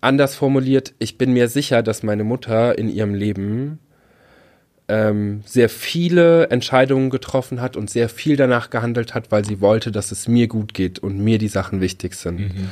anders 0.00 0.34
formuliert, 0.34 0.94
ich 0.98 1.18
bin 1.18 1.32
mir 1.32 1.48
sicher, 1.48 1.82
dass 1.82 2.02
meine 2.02 2.24
Mutter 2.24 2.78
in 2.78 2.88
ihrem 2.88 3.14
Leben 3.14 3.78
ähm, 4.88 5.42
sehr 5.44 5.68
viele 5.68 6.48
Entscheidungen 6.48 7.10
getroffen 7.10 7.60
hat 7.60 7.76
und 7.76 7.90
sehr 7.90 8.08
viel 8.08 8.36
danach 8.36 8.70
gehandelt 8.70 9.14
hat, 9.14 9.30
weil 9.30 9.44
sie 9.44 9.60
wollte, 9.60 9.92
dass 9.92 10.10
es 10.10 10.26
mir 10.26 10.48
gut 10.48 10.74
geht 10.74 10.98
und 10.98 11.18
mir 11.18 11.38
die 11.38 11.48
Sachen 11.48 11.80
wichtig 11.80 12.14
sind. 12.14 12.40
Mhm. 12.40 12.70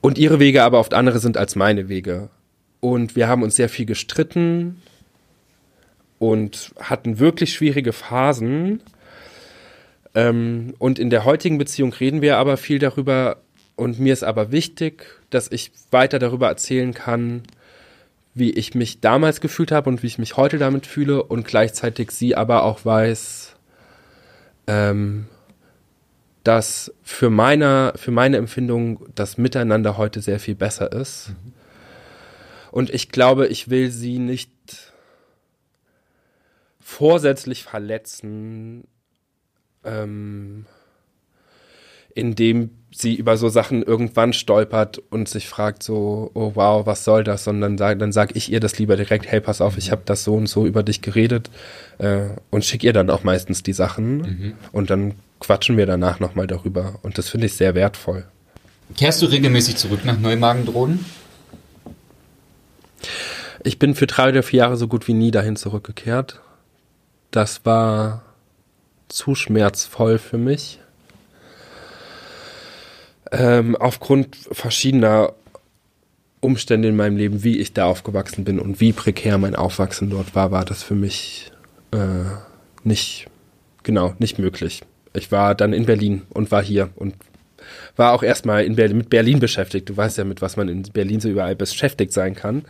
Und 0.00 0.18
ihre 0.18 0.38
Wege 0.38 0.62
aber 0.62 0.78
oft 0.78 0.94
andere 0.94 1.18
sind 1.18 1.36
als 1.36 1.56
meine 1.56 1.88
Wege. 1.88 2.28
Und 2.80 3.16
wir 3.16 3.26
haben 3.26 3.42
uns 3.42 3.56
sehr 3.56 3.68
viel 3.68 3.86
gestritten 3.86 4.80
und 6.18 6.72
hatten 6.80 7.18
wirklich 7.18 7.52
schwierige 7.52 7.92
Phasen. 7.92 8.82
Ähm, 10.14 10.74
und 10.78 10.98
in 10.98 11.10
der 11.10 11.24
heutigen 11.24 11.58
Beziehung 11.58 11.92
reden 11.92 12.22
wir 12.22 12.38
aber 12.38 12.56
viel 12.56 12.78
darüber. 12.78 13.38
Und 13.76 14.00
mir 14.00 14.12
ist 14.12 14.24
aber 14.24 14.52
wichtig, 14.52 15.04
dass 15.30 15.50
ich 15.50 15.70
weiter 15.90 16.18
darüber 16.18 16.48
erzählen 16.48 16.94
kann, 16.94 17.42
wie 18.32 18.50
ich 18.50 18.74
mich 18.74 19.00
damals 19.00 19.40
gefühlt 19.40 19.72
habe 19.72 19.88
und 19.90 20.02
wie 20.02 20.06
ich 20.06 20.18
mich 20.18 20.36
heute 20.36 20.58
damit 20.58 20.86
fühle 20.86 21.22
und 21.22 21.46
gleichzeitig 21.46 22.10
sie 22.10 22.34
aber 22.34 22.64
auch 22.64 22.84
weiß, 22.84 23.56
ähm, 24.66 25.26
dass 26.44 26.92
für 27.02 27.28
meine, 27.28 27.92
für 27.96 28.10
meine 28.10 28.36
Empfindung 28.36 29.06
das 29.14 29.36
Miteinander 29.36 29.98
heute 29.98 30.20
sehr 30.20 30.38
viel 30.38 30.54
besser 30.54 30.92
ist. 30.92 31.30
Mhm. 31.30 31.52
Und 32.70 32.90
ich 32.90 33.08
glaube, 33.08 33.46
ich 33.46 33.70
will 33.70 33.90
sie 33.90 34.18
nicht 34.18 34.85
vorsätzlich 36.86 37.64
verletzen, 37.64 38.84
ähm, 39.84 40.66
indem 42.14 42.70
sie 42.92 43.16
über 43.16 43.36
so 43.36 43.48
Sachen 43.48 43.82
irgendwann 43.82 44.32
stolpert 44.32 45.02
und 45.10 45.28
sich 45.28 45.48
fragt 45.48 45.82
so, 45.82 46.30
oh 46.34 46.52
wow, 46.54 46.86
was 46.86 47.02
soll 47.02 47.24
das? 47.24 47.42
Sondern 47.42 47.76
dann, 47.76 47.98
dann 47.98 48.12
sage 48.12 48.34
ich 48.36 48.52
ihr 48.52 48.60
das 48.60 48.78
lieber 48.78 48.94
direkt, 48.94 49.26
hey, 49.26 49.40
pass 49.40 49.60
auf, 49.60 49.76
ich 49.76 49.90
habe 49.90 50.02
das 50.04 50.22
so 50.22 50.34
und 50.36 50.46
so 50.46 50.64
über 50.64 50.84
dich 50.84 51.02
geredet 51.02 51.50
äh, 51.98 52.28
und 52.50 52.64
schicke 52.64 52.86
ihr 52.86 52.92
dann 52.92 53.10
auch 53.10 53.24
meistens 53.24 53.64
die 53.64 53.72
Sachen 53.72 54.18
mhm. 54.18 54.54
und 54.70 54.88
dann 54.88 55.14
quatschen 55.40 55.76
wir 55.76 55.86
danach 55.86 56.20
nochmal 56.20 56.46
darüber 56.46 57.00
und 57.02 57.18
das 57.18 57.28
finde 57.28 57.46
ich 57.46 57.54
sehr 57.54 57.74
wertvoll. 57.74 58.26
Kehrst 58.96 59.20
du 59.20 59.26
regelmäßig 59.26 59.76
zurück 59.76 60.04
nach 60.04 60.20
Neumagendroden? 60.20 61.04
Ich 63.64 63.80
bin 63.80 63.96
für 63.96 64.06
drei 64.06 64.28
oder 64.28 64.44
vier 64.44 64.58
Jahre 64.58 64.76
so 64.76 64.86
gut 64.86 65.08
wie 65.08 65.14
nie 65.14 65.32
dahin 65.32 65.56
zurückgekehrt. 65.56 66.40
Das 67.36 67.66
war 67.66 68.22
zu 69.08 69.34
schmerzvoll 69.34 70.16
für 70.16 70.38
mich 70.38 70.80
ähm, 73.30 73.76
aufgrund 73.76 74.34
verschiedener 74.50 75.34
Umstände 76.40 76.88
in 76.88 76.96
meinem 76.96 77.18
Leben, 77.18 77.44
wie 77.44 77.58
ich 77.58 77.74
da 77.74 77.84
aufgewachsen 77.84 78.44
bin 78.44 78.58
und 78.58 78.80
wie 78.80 78.94
prekär 78.94 79.36
mein 79.36 79.54
Aufwachsen 79.54 80.08
dort 80.08 80.34
war, 80.34 80.50
war 80.50 80.64
das 80.64 80.82
für 80.82 80.94
mich 80.94 81.52
äh, 81.92 82.24
nicht, 82.84 83.26
genau, 83.82 84.14
nicht 84.18 84.38
möglich. 84.38 84.80
Ich 85.12 85.30
war 85.30 85.54
dann 85.54 85.74
in 85.74 85.84
Berlin 85.84 86.22
und 86.30 86.50
war 86.50 86.62
hier 86.62 86.88
und 86.96 87.16
war 87.96 88.14
auch 88.14 88.22
erstmal 88.22 88.64
in 88.64 88.76
Berlin, 88.76 88.96
mit 88.96 89.10
Berlin 89.10 89.40
beschäftigt. 89.40 89.90
Du 89.90 89.94
weißt 89.94 90.16
ja, 90.16 90.24
mit 90.24 90.40
was 90.40 90.56
man 90.56 90.70
in 90.70 90.84
Berlin 90.84 91.20
so 91.20 91.28
überall 91.28 91.54
beschäftigt 91.54 92.14
sein 92.14 92.34
kann. 92.34 92.64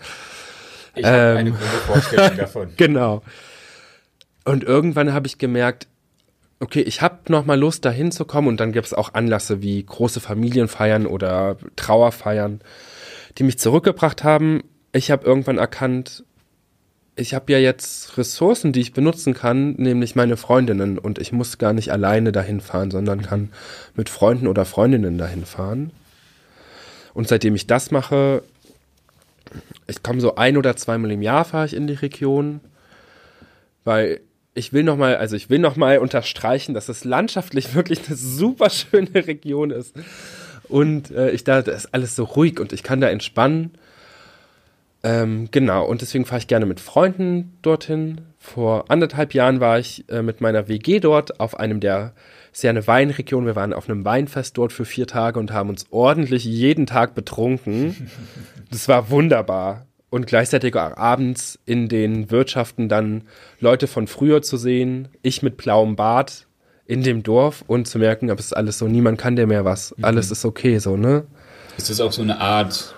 Ich 0.97 1.05
habe 1.05 1.17
ähm, 1.17 1.37
eine 1.37 1.51
gute 1.53 1.63
Vorstellung 1.63 2.37
davon. 2.37 2.73
genau. 2.77 3.23
Und 4.47 4.63
irgendwann 4.63 5.13
habe 5.13 5.27
ich 5.27 5.39
gemerkt, 5.39 5.89
okay, 6.61 6.81
ich 6.81 7.03
habe 7.03 7.19
noch 7.29 7.45
mal 7.45 7.59
Lust, 7.59 7.85
da 7.85 7.91
hinzukommen 7.91 8.49
und 8.49 8.61
dann 8.61 8.73
gibt 8.73 8.87
es 8.87 8.95
auch 8.95 9.13
Anlässe 9.13 9.61
wie 9.61 9.85
große 9.85 10.21
Familienfeiern 10.21 11.07
oder 11.07 11.57
Trauerfeiern, 11.75 12.61
die 13.37 13.43
mich 13.43 13.59
zurückgebracht 13.59 14.23
haben. 14.23 14.63
Ich 14.93 15.11
habe 15.11 15.27
irgendwann 15.27 15.59
erkannt, 15.59 16.25
ich 17.17 17.35
habe 17.35 17.53
ja 17.53 17.59
jetzt 17.59 18.17
Ressourcen, 18.19 18.73
die 18.73 18.81
ich 18.81 18.93
benutzen 18.93 19.35
kann, 19.35 19.73
nämlich 19.73 20.15
meine 20.15 20.37
Freundinnen 20.37 20.97
und 20.97 21.19
ich 21.19 21.33
muss 21.33 21.59
gar 21.59 21.73
nicht 21.73 21.91
alleine 21.91 22.31
dahin 22.31 22.61
fahren, 22.61 22.93
sondern 22.93 23.23
kann 23.23 23.51
mit 23.97 24.09
Freunden 24.09 24.47
oder 24.47 24.65
Freundinnen 24.65 25.19
dahin 25.19 25.45
fahren. 25.45 25.91
Und 27.15 27.27
seitdem 27.27 27.57
ich 27.57 27.67
das 27.67 27.91
mache, 27.91 28.45
ich 29.89 30.05
komme 30.05 30.21
so 30.21 30.37
ein 30.37 30.57
oder 30.57 30.77
zweimal 30.77 31.11
im 31.11 31.23
Jahr 31.23 31.45
fahre 31.45 31.67
ich 31.67 31.75
in 31.75 31.89
die 31.89 31.95
Region, 31.95 32.61
weil 33.85 34.21
ich 34.57 34.73
will 34.73 34.83
noch 34.83 34.97
mal, 34.97 35.17
also 35.17 35.37
ich 35.37 35.51
will 35.51 35.59
noch 35.59 35.77
mal 35.77 35.99
unterstreichen, 35.99 36.75
dass 36.75 36.89
es 36.89 37.05
landschaftlich 37.05 37.75
wirklich 37.75 38.07
eine 38.07 38.17
super 38.17 38.71
schöne 38.71 39.15
Region 39.15 39.71
ist. 39.71 39.95
Und 40.69 41.11
äh, 41.13 41.31
ich 41.31 41.45
da, 41.45 41.63
da 41.63 41.73
ist 41.73 41.95
alles 41.95 42.17
so 42.17 42.25
ruhig 42.25 42.59
und 42.59 42.73
ich 42.73 42.83
kann 42.83 43.01
da 43.01 43.09
entspannen. 43.09 43.73
Ähm, 45.05 45.49
genau, 45.53 45.85
und 45.87 46.01
deswegen 46.01 46.25
fahre 46.25 46.41
ich 46.41 46.49
gerne 46.49 46.67
mit 46.67 46.81
Freunden 46.81 47.57
dorthin. 47.63 48.23
Vor 48.39 48.91
anderthalb 48.91 49.35
Jahren 49.35 49.61
war 49.61 49.79
ich 49.79 50.09
äh, 50.09 50.23
mit 50.23 50.41
meiner 50.41 50.67
WG 50.67 50.99
dort 50.99 51.39
auf 51.39 51.61
einem 51.61 51.79
der, 51.79 52.13
ist 52.53 52.65
ja 52.65 52.71
eine 52.71 52.87
Weinregion, 52.87 53.47
wir 53.47 53.55
waren 53.55 53.73
auf 53.73 53.89
einem 53.89 54.05
Weinfest 54.05 54.57
dort 54.59 54.73
für 54.73 54.85
vier 54.85 55.07
Tage 55.07 55.39
und 55.39 55.53
haben 55.53 55.69
uns 55.69 55.87
ordentlich 55.91 56.45
jeden 56.45 56.87
Tag 56.87 57.15
betrunken. 57.15 58.11
Das 58.71 58.89
war 58.89 59.11
wunderbar 59.11 59.86
und 60.11 60.27
gleichzeitig 60.27 60.75
auch 60.77 60.97
abends 60.97 61.59
in 61.67 61.89
den 61.89 62.31
Wirtschaften 62.31 62.89
dann 62.89 63.23
Leute 63.61 63.87
von 63.87 64.07
früher 64.07 64.43
zu 64.43 64.57
sehen, 64.57 65.09
ich 65.23 65.43
mit 65.43 65.57
blauem 65.57 65.97
Bart 65.97 66.47
in 66.87 67.03
dem 67.03 67.23
Dorf 67.23 67.65
und 67.67 67.89
zu 67.89 67.99
merken, 67.99 68.31
aber 68.31 68.39
es 68.39 68.47
ist 68.47 68.57
alles 68.57 68.79
so, 68.79 68.87
niemand 68.87 69.19
kann 69.19 69.37
dir 69.37 69.47
mehr 69.47 69.65
was, 69.65 69.95
mhm. 69.97 70.05
alles 70.05 70.31
ist 70.31 70.45
okay 70.45 70.79
so, 70.79 70.97
ne? 70.97 71.25
Ist 71.77 71.91
das 71.91 72.01
auch 72.01 72.13
so 72.13 72.23
eine 72.23 72.41
Art 72.41 72.95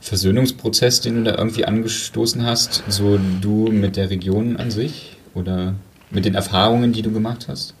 Versöhnungsprozess, 0.00 1.00
den 1.00 1.16
du 1.16 1.30
da 1.30 1.38
irgendwie 1.38 1.64
angestoßen 1.64 2.44
hast, 2.44 2.82
so 2.88 3.18
du 3.40 3.68
mit 3.68 3.96
der 3.96 4.10
Region 4.10 4.56
an 4.56 4.70
sich 4.70 5.16
oder 5.34 5.74
mit 6.10 6.24
den 6.24 6.34
Erfahrungen, 6.34 6.92
die 6.92 7.02
du 7.02 7.12
gemacht 7.12 7.46
hast? 7.48 7.74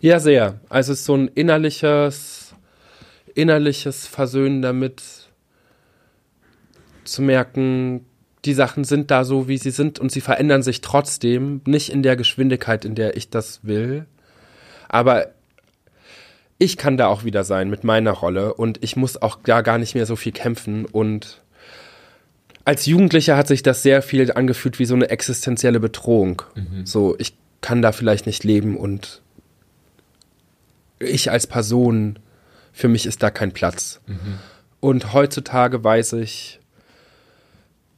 Ja, 0.00 0.20
sehr. 0.20 0.60
Also 0.68 0.92
es 0.92 1.00
ist 1.00 1.06
so 1.06 1.16
ein 1.16 1.28
innerliches, 1.28 2.54
innerliches 3.34 4.06
Versöhnen 4.06 4.62
damit, 4.62 5.02
zu 7.06 7.22
merken, 7.22 8.04
die 8.44 8.54
Sachen 8.54 8.84
sind 8.84 9.10
da 9.10 9.24
so, 9.24 9.48
wie 9.48 9.58
sie 9.58 9.70
sind 9.70 9.98
und 9.98 10.12
sie 10.12 10.20
verändern 10.20 10.62
sich 10.62 10.80
trotzdem, 10.80 11.60
nicht 11.66 11.90
in 11.90 12.02
der 12.02 12.16
Geschwindigkeit, 12.16 12.84
in 12.84 12.94
der 12.94 13.16
ich 13.16 13.30
das 13.30 13.60
will. 13.64 14.06
Aber 14.88 15.28
ich 16.58 16.76
kann 16.76 16.96
da 16.96 17.08
auch 17.08 17.24
wieder 17.24 17.44
sein 17.44 17.68
mit 17.68 17.84
meiner 17.84 18.12
Rolle 18.12 18.54
und 18.54 18.82
ich 18.82 18.96
muss 18.96 19.20
auch 19.20 19.38
da 19.44 19.60
gar 19.60 19.78
nicht 19.78 19.94
mehr 19.94 20.06
so 20.06 20.16
viel 20.16 20.32
kämpfen 20.32 20.86
und 20.86 21.42
als 22.64 22.86
Jugendlicher 22.86 23.36
hat 23.36 23.46
sich 23.46 23.62
das 23.62 23.82
sehr 23.82 24.02
viel 24.02 24.32
angefühlt 24.32 24.80
wie 24.80 24.86
so 24.86 24.94
eine 24.94 25.08
existenzielle 25.08 25.78
Bedrohung. 25.78 26.42
Mhm. 26.56 26.84
So, 26.84 27.14
ich 27.18 27.36
kann 27.60 27.80
da 27.80 27.92
vielleicht 27.92 28.26
nicht 28.26 28.42
leben 28.42 28.76
und 28.76 29.22
ich 30.98 31.30
als 31.30 31.46
Person, 31.46 32.18
für 32.72 32.88
mich 32.88 33.06
ist 33.06 33.22
da 33.22 33.30
kein 33.30 33.52
Platz. 33.52 34.00
Mhm. 34.06 34.38
Und 34.80 35.12
heutzutage 35.12 35.84
weiß 35.84 36.14
ich, 36.14 36.58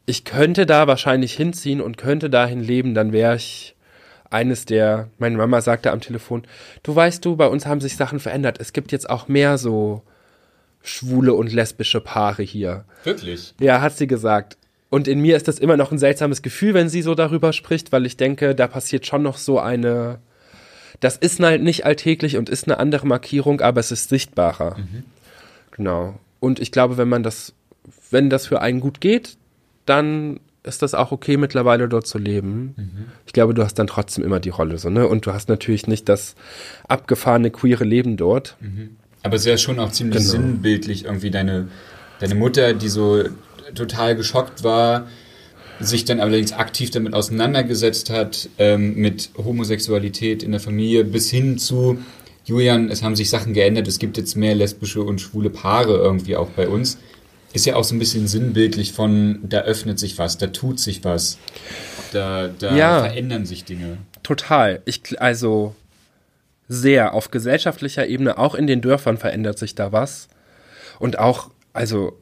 ich 0.09 0.25
könnte 0.25 0.65
da 0.65 0.87
wahrscheinlich 0.87 1.35
hinziehen 1.35 1.83
und 1.83 1.99
könnte 1.99 2.31
dahin 2.31 2.63
leben, 2.63 2.95
dann 2.95 3.13
wäre 3.13 3.37
ich 3.37 3.77
eines 4.31 4.65
der, 4.65 5.09
meine 5.19 5.37
Mama 5.37 5.61
sagte 5.61 5.91
am 5.91 6.01
Telefon, 6.01 6.45
du 6.83 6.97
weißt 6.97 7.23
du, 7.25 7.37
bei 7.37 7.47
uns 7.47 7.67
haben 7.67 7.83
sich 7.83 7.97
Sachen 7.97 8.19
verändert. 8.19 8.59
Es 8.59 8.73
gibt 8.73 8.91
jetzt 8.91 9.09
auch 9.09 9.29
mehr 9.29 9.59
so 9.59 10.03
schwule 10.83 11.35
und 11.35 11.53
lesbische 11.53 12.01
Paare 12.01 12.43
hier. 12.43 12.85
Wirklich? 13.05 13.55
Ja, 13.61 13.83
hat 13.83 13.99
sie 13.99 14.07
gesagt. 14.07 14.57
Und 14.89 15.09
in 15.09 15.21
mir 15.21 15.37
ist 15.37 15.47
das 15.47 15.59
immer 15.59 15.77
noch 15.77 15.93
ein 15.93 15.99
seltsames 15.99 16.41
Gefühl, 16.41 16.73
wenn 16.73 16.89
sie 16.89 17.03
so 17.03 17.15
darüber 17.15 17.53
spricht, 17.53 17.93
weil 17.93 18.07
ich 18.07 18.17
denke, 18.17 18.55
da 18.55 18.67
passiert 18.67 19.07
schon 19.07 19.23
noch 19.23 19.37
so 19.37 19.59
eine. 19.59 20.21
Das 21.01 21.19
ist 21.19 21.39
halt 21.41 21.63
nicht 21.63 21.85
alltäglich 21.85 22.39
und 22.39 22.49
ist 22.49 22.67
eine 22.67 22.79
andere 22.79 23.07
Markierung, 23.07 23.61
aber 23.61 23.81
es 23.81 23.93
ist 23.93 24.09
sichtbarer. 24.09 24.79
Mhm. 24.79 25.05
Genau. 25.73 26.19
Und 26.41 26.61
ich 26.61 26.73
glaube, 26.73 26.97
wenn 26.97 27.09
man 27.09 27.23
das, 27.23 27.53
wenn 28.11 28.31
das 28.31 28.47
für 28.47 28.63
einen 28.63 28.81
gut 28.81 29.03
geht, 29.03 29.37
dann 29.89 30.41
ist 30.65 30.83
das 30.83 30.95
auch 30.95 31.13
okay, 31.13 31.37
mittlerweile 31.37 31.89
dort 31.89 32.07
zu 32.07 32.19
leben. 32.19 32.75
Mhm. 32.77 33.05
Ich 33.27 33.33
glaube, 33.33 33.55
du 33.55 33.63
hast 33.63 33.79
dann 33.79 33.87
trotzdem 33.87 34.25
immer 34.25 34.41
die 34.41 34.51
Rolle 34.51 34.79
so, 34.79 34.91
ne? 34.91 35.07
Und 35.07 35.27
du 35.27 35.33
hast 35.33 35.49
natürlich 35.49 35.87
nicht 35.87 36.09
das 36.09 36.35
abgefahrene 36.89 37.51
queere 37.51 37.85
Leben 37.85 38.17
dort. 38.17 38.57
Mhm. 38.61 38.97
Aber 39.23 39.37
es 39.37 39.43
ist 39.43 39.49
ja 39.49 39.57
schon 39.57 39.79
auch 39.79 39.91
ziemlich 39.91 40.19
genau. 40.19 40.31
sinnbildlich, 40.31 41.05
irgendwie 41.07 41.31
deine, 41.31 41.69
deine 42.21 42.35
Mutter, 42.35 42.75
die 42.75 42.89
so 42.89 43.25
total 43.75 44.17
geschockt 44.17 44.63
war, 44.63 45.07
sich 45.81 46.05
dann 46.05 46.21
allerdings 46.21 46.53
aktiv 46.53 46.91
damit 46.91 47.15
auseinandergesetzt 47.15 48.11
hat, 48.11 48.49
ähm, 48.59 48.95
mit 48.97 49.31
Homosexualität 49.37 50.43
in 50.43 50.51
der 50.51 50.61
Familie 50.61 51.05
bis 51.05 51.31
hin 51.31 51.59
zu, 51.59 51.99
Julian, 52.45 52.91
es 52.91 53.03
haben 53.03 53.15
sich 53.15 53.31
Sachen 53.31 53.53
geändert, 53.53 53.87
es 53.87 53.99
gibt 53.99 54.17
jetzt 54.17 54.37
mehr 54.37 54.55
lesbische 54.55 55.03
und 55.03 55.21
schwule 55.21 55.51
Paare 55.51 55.97
irgendwie 55.97 56.37
auch 56.37 56.49
bei 56.49 56.69
uns. 56.69 56.99
Ist 57.59 57.67
ja 57.67 57.75
auch 57.75 57.83
so 57.83 57.97
ein 57.97 57.99
bisschen 57.99 58.29
sinnbildlich 58.29 58.93
von, 58.93 59.41
da 59.43 59.63
öffnet 59.63 59.99
sich 59.99 60.17
was, 60.17 60.39
da 60.39 60.47
tut 60.47 60.79
sich 60.79 61.03
was, 61.03 61.39
da, 62.13 62.47
da 62.47 62.77
ja, 62.77 63.01
verändern 63.01 63.47
sich 63.47 63.65
Dinge. 63.65 63.99
Total. 64.23 64.81
Ich, 64.85 65.21
also 65.21 65.75
sehr 66.69 67.15
auf 67.15 67.33
gesellschaftlicher 67.33 68.07
Ebene, 68.07 68.39
auch 68.39 68.55
in 68.55 68.69
den 68.69 68.81
Dörfern 68.81 69.17
verändert 69.17 69.59
sich 69.59 69.75
da 69.75 69.91
was. 69.91 70.29
Und 71.01 71.19
auch, 71.19 71.51
also 71.73 72.17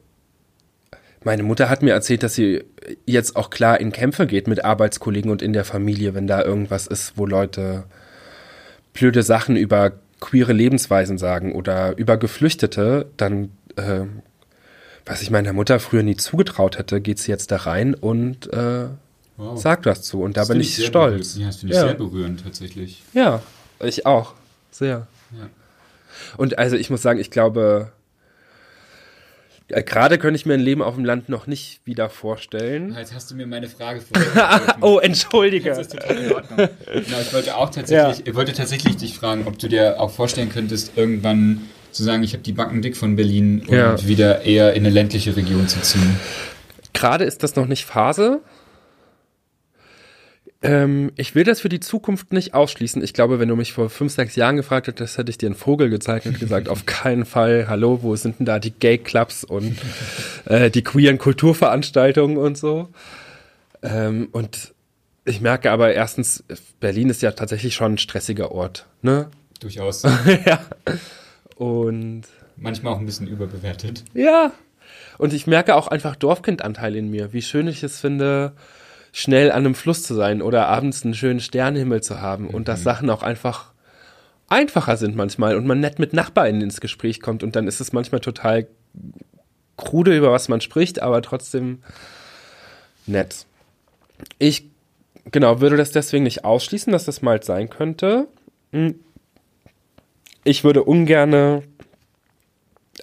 meine 1.23 1.43
Mutter 1.43 1.69
hat 1.69 1.83
mir 1.83 1.93
erzählt, 1.93 2.23
dass 2.23 2.33
sie 2.33 2.63
jetzt 3.05 3.35
auch 3.35 3.51
klar 3.51 3.79
in 3.79 3.91
Kämpfe 3.91 4.25
geht 4.25 4.47
mit 4.47 4.65
Arbeitskollegen 4.65 5.29
und 5.29 5.43
in 5.43 5.53
der 5.53 5.65
Familie, 5.65 6.15
wenn 6.15 6.25
da 6.25 6.43
irgendwas 6.43 6.87
ist, 6.87 7.13
wo 7.15 7.27
Leute 7.27 7.83
blöde 8.93 9.21
Sachen 9.21 9.55
über 9.55 9.91
queere 10.19 10.53
Lebensweisen 10.53 11.19
sagen 11.19 11.53
oder 11.53 11.95
über 11.95 12.17
Geflüchtete, 12.17 13.05
dann, 13.17 13.51
äh, 13.75 14.05
was 15.07 15.21
ich 15.21 15.31
meiner 15.31 15.53
Mutter 15.53 15.79
früher 15.79 16.03
nie 16.03 16.15
zugetraut 16.15 16.77
hätte, 16.77 17.01
geht 17.01 17.19
sie 17.19 17.31
jetzt 17.31 17.51
da 17.51 17.57
rein 17.57 17.93
und 17.93 18.51
äh, 18.53 18.87
wow. 19.37 19.59
sagt 19.59 19.85
was 19.85 20.03
zu. 20.03 20.21
Und 20.21 20.37
da 20.37 20.41
das 20.41 20.49
bin 20.49 20.61
ich 20.61 20.85
stolz. 20.85 21.37
Ja, 21.37 21.47
das 21.47 21.57
finde 21.57 21.73
ich 21.73 21.79
ja. 21.79 21.87
sehr 21.87 21.95
berührend 21.95 22.43
tatsächlich. 22.43 23.03
Ja, 23.13 23.41
ich 23.79 24.05
auch. 24.05 24.33
Sehr. 24.71 25.07
Ja. 25.31 25.49
Und 26.37 26.57
also 26.57 26.75
ich 26.75 26.89
muss 26.89 27.01
sagen, 27.01 27.19
ich 27.19 27.31
glaube, 27.31 27.91
ja, 29.69 29.81
Gerade 29.81 30.17
könnte 30.17 30.37
ich 30.37 30.45
mir 30.45 30.53
ein 30.53 30.61
Leben 30.61 30.81
auf 30.81 30.95
dem 30.95 31.03
Land 31.03 31.27
noch 31.27 31.45
nicht 31.45 31.81
wieder 31.83 32.09
vorstellen. 32.09 32.95
Jetzt 32.97 33.13
hast 33.13 33.29
du 33.31 33.35
mir 33.35 33.45
meine 33.45 33.67
Frage 33.67 33.99
vorgestellt. 34.13 34.75
oh, 34.81 34.99
entschuldige. 34.99 35.69
Das 35.69 35.79
ist 35.79 35.91
total 35.91 36.17
in 36.17 36.31
Ordnung. 36.31 36.57
genau, 36.85 37.19
ich 37.19 37.33
wollte 37.33 37.55
auch 37.57 37.69
tatsächlich, 37.69 38.19
ja. 38.19 38.23
ich 38.25 38.35
wollte 38.35 38.53
tatsächlich 38.53 38.95
dich 38.95 39.17
fragen, 39.17 39.45
ob 39.45 39.59
du 39.59 39.67
dir 39.67 39.99
auch 39.99 40.11
vorstellen 40.11 40.49
könntest, 40.49 40.93
irgendwann 40.95 41.67
zu 41.97 42.03
sagen, 42.03 42.23
ich 42.23 42.33
habe 42.33 42.43
die 42.43 42.53
Backen 42.53 42.81
dick 42.81 42.95
von 42.95 43.15
Berlin 43.15 43.61
und 43.67 43.75
ja. 43.75 44.07
wieder 44.07 44.43
eher 44.43 44.73
in 44.73 44.85
eine 44.85 44.89
ländliche 44.89 45.35
Region 45.35 45.67
zu 45.67 45.81
ziehen. 45.81 46.17
Gerade 46.93 47.25
ist 47.25 47.43
das 47.43 47.55
noch 47.55 47.67
nicht 47.67 47.85
Phase. 47.85 48.41
Ähm, 50.63 51.11
ich 51.15 51.35
will 51.35 51.43
das 51.43 51.61
für 51.61 51.69
die 51.69 51.79
Zukunft 51.79 52.33
nicht 52.33 52.53
ausschließen. 52.53 53.03
Ich 53.03 53.13
glaube, 53.13 53.39
wenn 53.39 53.47
du 53.47 53.55
mich 53.55 53.73
vor 53.73 53.89
fünf, 53.89 54.11
sechs 54.13 54.35
Jahren 54.35 54.55
gefragt 54.55 54.87
hättest, 54.87 55.17
hätte 55.17 55.29
ich 55.29 55.37
dir 55.37 55.47
einen 55.47 55.55
Vogel 55.55 55.89
gezeigt 55.89 56.25
und 56.25 56.39
gesagt, 56.39 56.67
auf 56.69 56.85
keinen 56.85 57.25
Fall, 57.25 57.67
hallo, 57.67 57.99
wo 58.01 58.15
sind 58.15 58.39
denn 58.39 58.45
da 58.45 58.57
die 58.57 58.71
Gay-Clubs 58.71 59.43
und 59.43 59.77
äh, 60.45 60.71
die 60.71 60.83
queeren 60.83 61.19
Kulturveranstaltungen 61.19 62.37
und 62.37 62.57
so. 62.57 62.89
Ähm, 63.83 64.29
und 64.31 64.73
ich 65.25 65.41
merke 65.41 65.71
aber 65.71 65.93
erstens, 65.93 66.43
Berlin 66.79 67.09
ist 67.09 67.21
ja 67.21 67.31
tatsächlich 67.33 67.75
schon 67.75 67.93
ein 67.93 67.97
stressiger 67.97 68.51
Ort, 68.51 68.87
ne? 69.01 69.29
Durchaus. 69.59 70.03
ja. 70.45 70.59
Und 71.57 72.23
manchmal 72.55 72.93
auch 72.93 72.99
ein 72.99 73.05
bisschen 73.05 73.27
überbewertet. 73.27 74.03
Ja. 74.13 74.51
Und 75.17 75.33
ich 75.33 75.47
merke 75.47 75.75
auch 75.75 75.87
einfach 75.87 76.15
Dorfkindanteil 76.15 76.95
in 76.95 77.09
mir, 77.09 77.33
wie 77.33 77.41
schön 77.41 77.67
ich 77.67 77.83
es 77.83 77.99
finde, 77.99 78.53
schnell 79.11 79.51
an 79.51 79.65
einem 79.65 79.75
Fluss 79.75 80.03
zu 80.03 80.13
sein 80.13 80.41
oder 80.41 80.67
abends 80.67 81.03
einen 81.03 81.15
schönen 81.15 81.39
Sternenhimmel 81.39 82.01
zu 82.03 82.21
haben 82.21 82.45
mhm. 82.45 82.49
und 82.51 82.67
dass 82.67 82.81
mhm. 82.81 82.83
Sachen 82.83 83.09
auch 83.09 83.23
einfach 83.23 83.71
einfacher 84.47 84.95
sind 84.95 85.15
manchmal 85.15 85.57
und 85.57 85.65
man 85.65 85.79
nett 85.79 85.99
mit 85.99 86.13
Nachbarn 86.13 86.61
ins 86.61 86.79
Gespräch 86.79 87.19
kommt 87.19 87.43
und 87.43 87.55
dann 87.55 87.67
ist 87.67 87.81
es 87.81 87.91
manchmal 87.91 88.21
total 88.21 88.67
krude, 89.75 90.15
über 90.15 90.31
was 90.31 90.49
man 90.49 90.61
spricht, 90.61 91.01
aber 91.01 91.21
trotzdem 91.21 91.79
nett. 93.05 93.45
Ich, 94.39 94.69
genau, 95.31 95.61
würde 95.61 95.77
das 95.77 95.91
deswegen 95.91 96.23
nicht 96.23 96.45
ausschließen, 96.45 96.91
dass 96.93 97.05
das 97.05 97.21
mal 97.21 97.41
sein 97.43 97.69
könnte. 97.69 98.27
Ich 100.47 100.63
würde 100.63 100.83
ungerne 100.83 101.63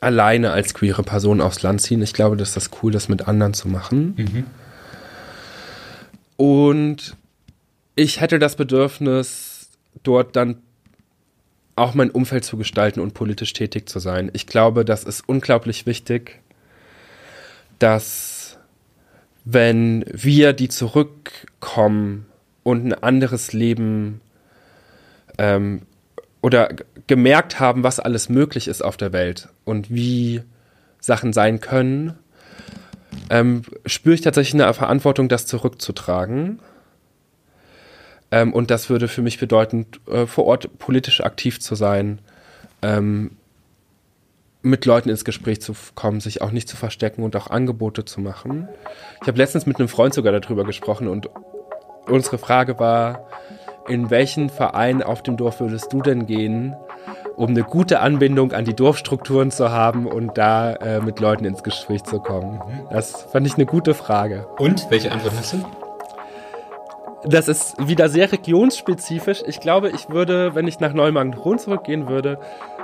alleine 0.01 0.53
als 0.53 0.73
queere 0.73 1.03
Person 1.03 1.43
aufs 1.43 1.63
Land 1.63 1.83
ziehen. 1.83 2.01
Ich 2.01 2.15
glaube, 2.15 2.37
das 2.37 2.49
ist 2.49 2.57
das 2.57 2.71
cool, 2.83 2.91
das 2.91 3.11
mit 3.11 3.29
anderen 3.29 3.53
zu 3.53 3.69
machen. 3.69 4.15
Mhm. 4.17 4.45
Und 6.37 7.17
ich 7.97 8.21
hätte 8.21 8.39
das 8.39 8.57
Bedürfnis, 8.57 9.69
dort 10.03 10.37
dann 10.37 10.57
auch 11.77 11.93
mein 11.93 12.11
Umfeld 12.11 12.45
zu 12.45 12.57
gestalten 12.57 13.01
und 13.01 13.13
politisch 13.13 13.53
tätig 13.53 13.89
zu 13.91 13.99
sein. 13.99 14.31
Ich 14.33 14.47
glaube, 14.47 14.87
das 14.87 15.05
ist 15.05 15.29
unglaublich 15.29 15.85
wichtig, 15.85 16.41
dass 17.79 18.59
wenn 19.45 20.07
wir, 20.11 20.55
die 20.55 20.69
zurückkommen 20.69 22.25
und 22.63 22.87
ein 22.87 22.95
anderes 22.95 23.53
Leben 23.53 24.23
ähm, 25.37 25.83
oder 26.45 26.69
gemerkt 27.07 27.59
haben, 27.59 27.85
was 27.85 27.99
alles 27.99 28.29
möglich 28.29 28.69
ist 28.69 28.85
auf 28.85 28.99
der 28.99 29.15
Welt 29.15 29.49
und 29.65 29.91
wie 29.91 30.43
Sachen 31.01 31.33
sein 31.33 31.59
können, 31.59 32.19
ähm, 33.31 33.63
spüre 33.87 34.15
ich 34.15 34.21
tatsächlich 34.21 34.63
eine 34.63 34.75
Verantwortung, 34.75 35.31
das 35.31 35.47
zurückzutragen. 35.47 36.59
Ähm, 38.31 38.53
und 38.53 38.71
das 38.71 38.91
würde 38.91 39.09
für 39.09 39.23
mich 39.23 39.39
bedeuten, 39.39 39.87
äh, 40.07 40.27
vor 40.27 40.45
Ort 40.45 40.79
politisch 40.79 41.23
aktiv 41.23 41.63
zu 41.63 41.77
sein, 41.77 42.19
ähm, 42.83 43.39
mit 44.61 44.85
Leuten 44.85 45.09
ins 45.09 45.25
Gespräch 45.25 45.63
zu 45.63 45.73
kommen, 45.95 46.21
sich 46.21 46.43
auch 46.43 46.51
nicht 46.51 46.69
zu 46.69 46.77
verstecken 46.77 47.23
und 47.23 47.37
auch 47.37 47.47
Angebote 47.47 48.05
zu 48.05 48.21
machen. 48.21 48.69
Ich 49.23 49.29
habe 49.29 49.39
letztens 49.39 49.65
mit 49.65 49.79
einem 49.79 49.89
Freund 49.89 50.13
sogar 50.13 50.39
darüber 50.39 50.65
gesprochen 50.65 51.09
und 51.09 51.31
unsere 52.05 52.37
Frage 52.37 52.79
war, 52.79 53.31
in 53.89 54.11
welchen 54.11 54.49
Verein 54.49 55.03
auf 55.03 55.23
dem 55.23 55.37
Dorf 55.37 55.61
würdest 55.61 55.93
du 55.93 56.01
denn 56.01 56.27
gehen, 56.27 56.75
um 57.37 57.51
eine 57.51 57.63
gute 57.63 58.01
Anbindung 58.01 58.53
an 58.53 58.65
die 58.65 58.75
Dorfstrukturen 58.75 59.51
zu 59.51 59.71
haben 59.71 60.07
und 60.07 60.39
da 60.39 60.73
äh, 60.75 61.01
mit 61.01 61.21
Leuten 61.21 61.45
ins 61.45 61.63
Gespräch 61.63 62.05
zu 62.05 62.21
kommen? 62.21 62.61
Das 62.91 63.23
fand 63.31 63.47
ich 63.47 63.55
eine 63.55 63.67
gute 63.67 63.95
Frage. 63.95 64.47
Und 64.59 64.91
welche 64.91 65.13
Antwort 65.13 65.35
hast 65.37 65.53
du? 65.55 65.65
Das 67.27 67.49
ist 67.49 67.75
wieder 67.87 68.09
sehr 68.09 68.31
regionsspezifisch. 68.31 69.43
Ich 69.47 69.61
glaube, 69.61 69.91
ich 69.91 70.11
würde, 70.11 70.55
wenn 70.55 70.69
ich 70.69 70.81
nach 70.81 70.93
Neumagen-Rhön 70.93 71.59
zurückgehen 71.59 72.09
würde, 72.09 72.39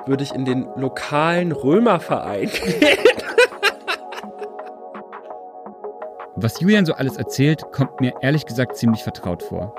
würde 0.06 0.24
ich 0.24 0.34
in 0.34 0.46
den 0.46 0.66
lokalen 0.76 1.52
Römerverein 1.52 2.50
gehen. 2.64 2.98
Was 6.36 6.58
Julian 6.58 6.86
so 6.86 6.94
alles 6.94 7.18
erzählt, 7.18 7.70
kommt 7.70 8.00
mir 8.00 8.14
ehrlich 8.22 8.46
gesagt 8.46 8.76
ziemlich 8.76 9.02
vertraut 9.02 9.42
vor. 9.42 9.74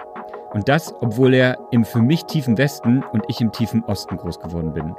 Und 0.54 0.68
das, 0.68 0.93
obwohl 1.02 1.34
er 1.34 1.58
im 1.72 1.86
für 1.86 2.02
mich 2.02 2.26
tiefen 2.26 2.58
Westen 2.58 3.04
und 3.14 3.24
ich 3.28 3.39
im 3.41 3.52
tiefen 3.52 3.84
Osten 3.86 4.18
groß 4.18 4.39
geworden 4.39 4.74
bin. 4.74 4.95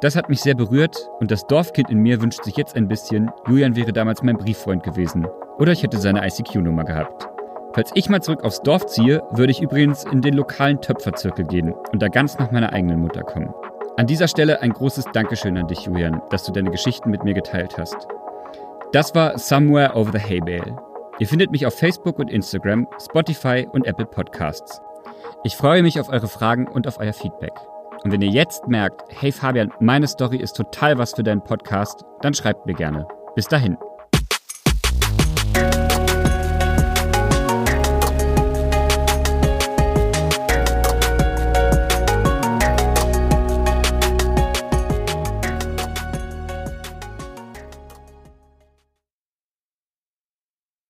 Das 0.00 0.16
hat 0.16 0.28
mich 0.28 0.40
sehr 0.40 0.54
berührt 0.54 0.96
und 1.18 1.30
das 1.30 1.46
Dorfkind 1.46 1.90
in 1.90 1.98
mir 1.98 2.22
wünscht 2.22 2.42
sich 2.44 2.56
jetzt 2.56 2.74
ein 2.74 2.88
bisschen, 2.88 3.30
Julian 3.46 3.76
wäre 3.76 3.92
damals 3.92 4.22
mein 4.22 4.38
Brieffreund 4.38 4.82
gewesen. 4.82 5.26
Oder 5.58 5.72
ich 5.72 5.82
hätte 5.82 5.98
seine 5.98 6.26
ICQ-Nummer 6.26 6.84
gehabt. 6.84 7.28
Falls 7.74 7.90
ich 7.94 8.08
mal 8.08 8.22
zurück 8.22 8.42
aufs 8.42 8.62
Dorf 8.62 8.86
ziehe, 8.86 9.22
würde 9.30 9.52
ich 9.52 9.60
übrigens 9.60 10.04
in 10.04 10.22
den 10.22 10.34
lokalen 10.34 10.80
Töpferzirkel 10.80 11.44
gehen 11.44 11.74
und 11.92 12.00
da 12.00 12.08
ganz 12.08 12.38
nach 12.38 12.50
meiner 12.50 12.72
eigenen 12.72 13.00
Mutter 13.00 13.22
kommen. 13.22 13.52
An 13.96 14.06
dieser 14.06 14.28
Stelle 14.28 14.62
ein 14.62 14.72
großes 14.72 15.04
Dankeschön 15.12 15.58
an 15.58 15.68
dich, 15.68 15.80
Julian, 15.80 16.22
dass 16.30 16.44
du 16.44 16.52
deine 16.52 16.70
Geschichten 16.70 17.10
mit 17.10 17.22
mir 17.22 17.34
geteilt 17.34 17.76
hast. 17.76 18.08
Das 18.92 19.14
war 19.14 19.38
Somewhere 19.38 19.94
Over 19.94 20.12
the 20.12 20.18
Hay 20.18 20.40
Bale. 20.40 20.89
Ihr 21.20 21.28
findet 21.28 21.50
mich 21.50 21.66
auf 21.66 21.78
Facebook 21.78 22.18
und 22.18 22.30
Instagram, 22.30 22.88
Spotify 22.98 23.68
und 23.70 23.86
Apple 23.86 24.06
Podcasts. 24.06 24.80
Ich 25.44 25.54
freue 25.54 25.82
mich 25.82 26.00
auf 26.00 26.08
eure 26.08 26.28
Fragen 26.28 26.66
und 26.66 26.88
auf 26.88 26.98
euer 26.98 27.12
Feedback. 27.12 27.52
Und 28.02 28.10
wenn 28.10 28.22
ihr 28.22 28.30
jetzt 28.30 28.66
merkt, 28.68 29.02
hey 29.10 29.30
Fabian, 29.30 29.70
meine 29.80 30.08
Story 30.08 30.38
ist 30.38 30.54
total 30.54 30.96
was 30.96 31.12
für 31.12 31.22
deinen 31.22 31.44
Podcast, 31.44 32.04
dann 32.22 32.32
schreibt 32.32 32.64
mir 32.64 32.74
gerne. 32.74 33.06
Bis 33.34 33.46
dahin. 33.46 33.76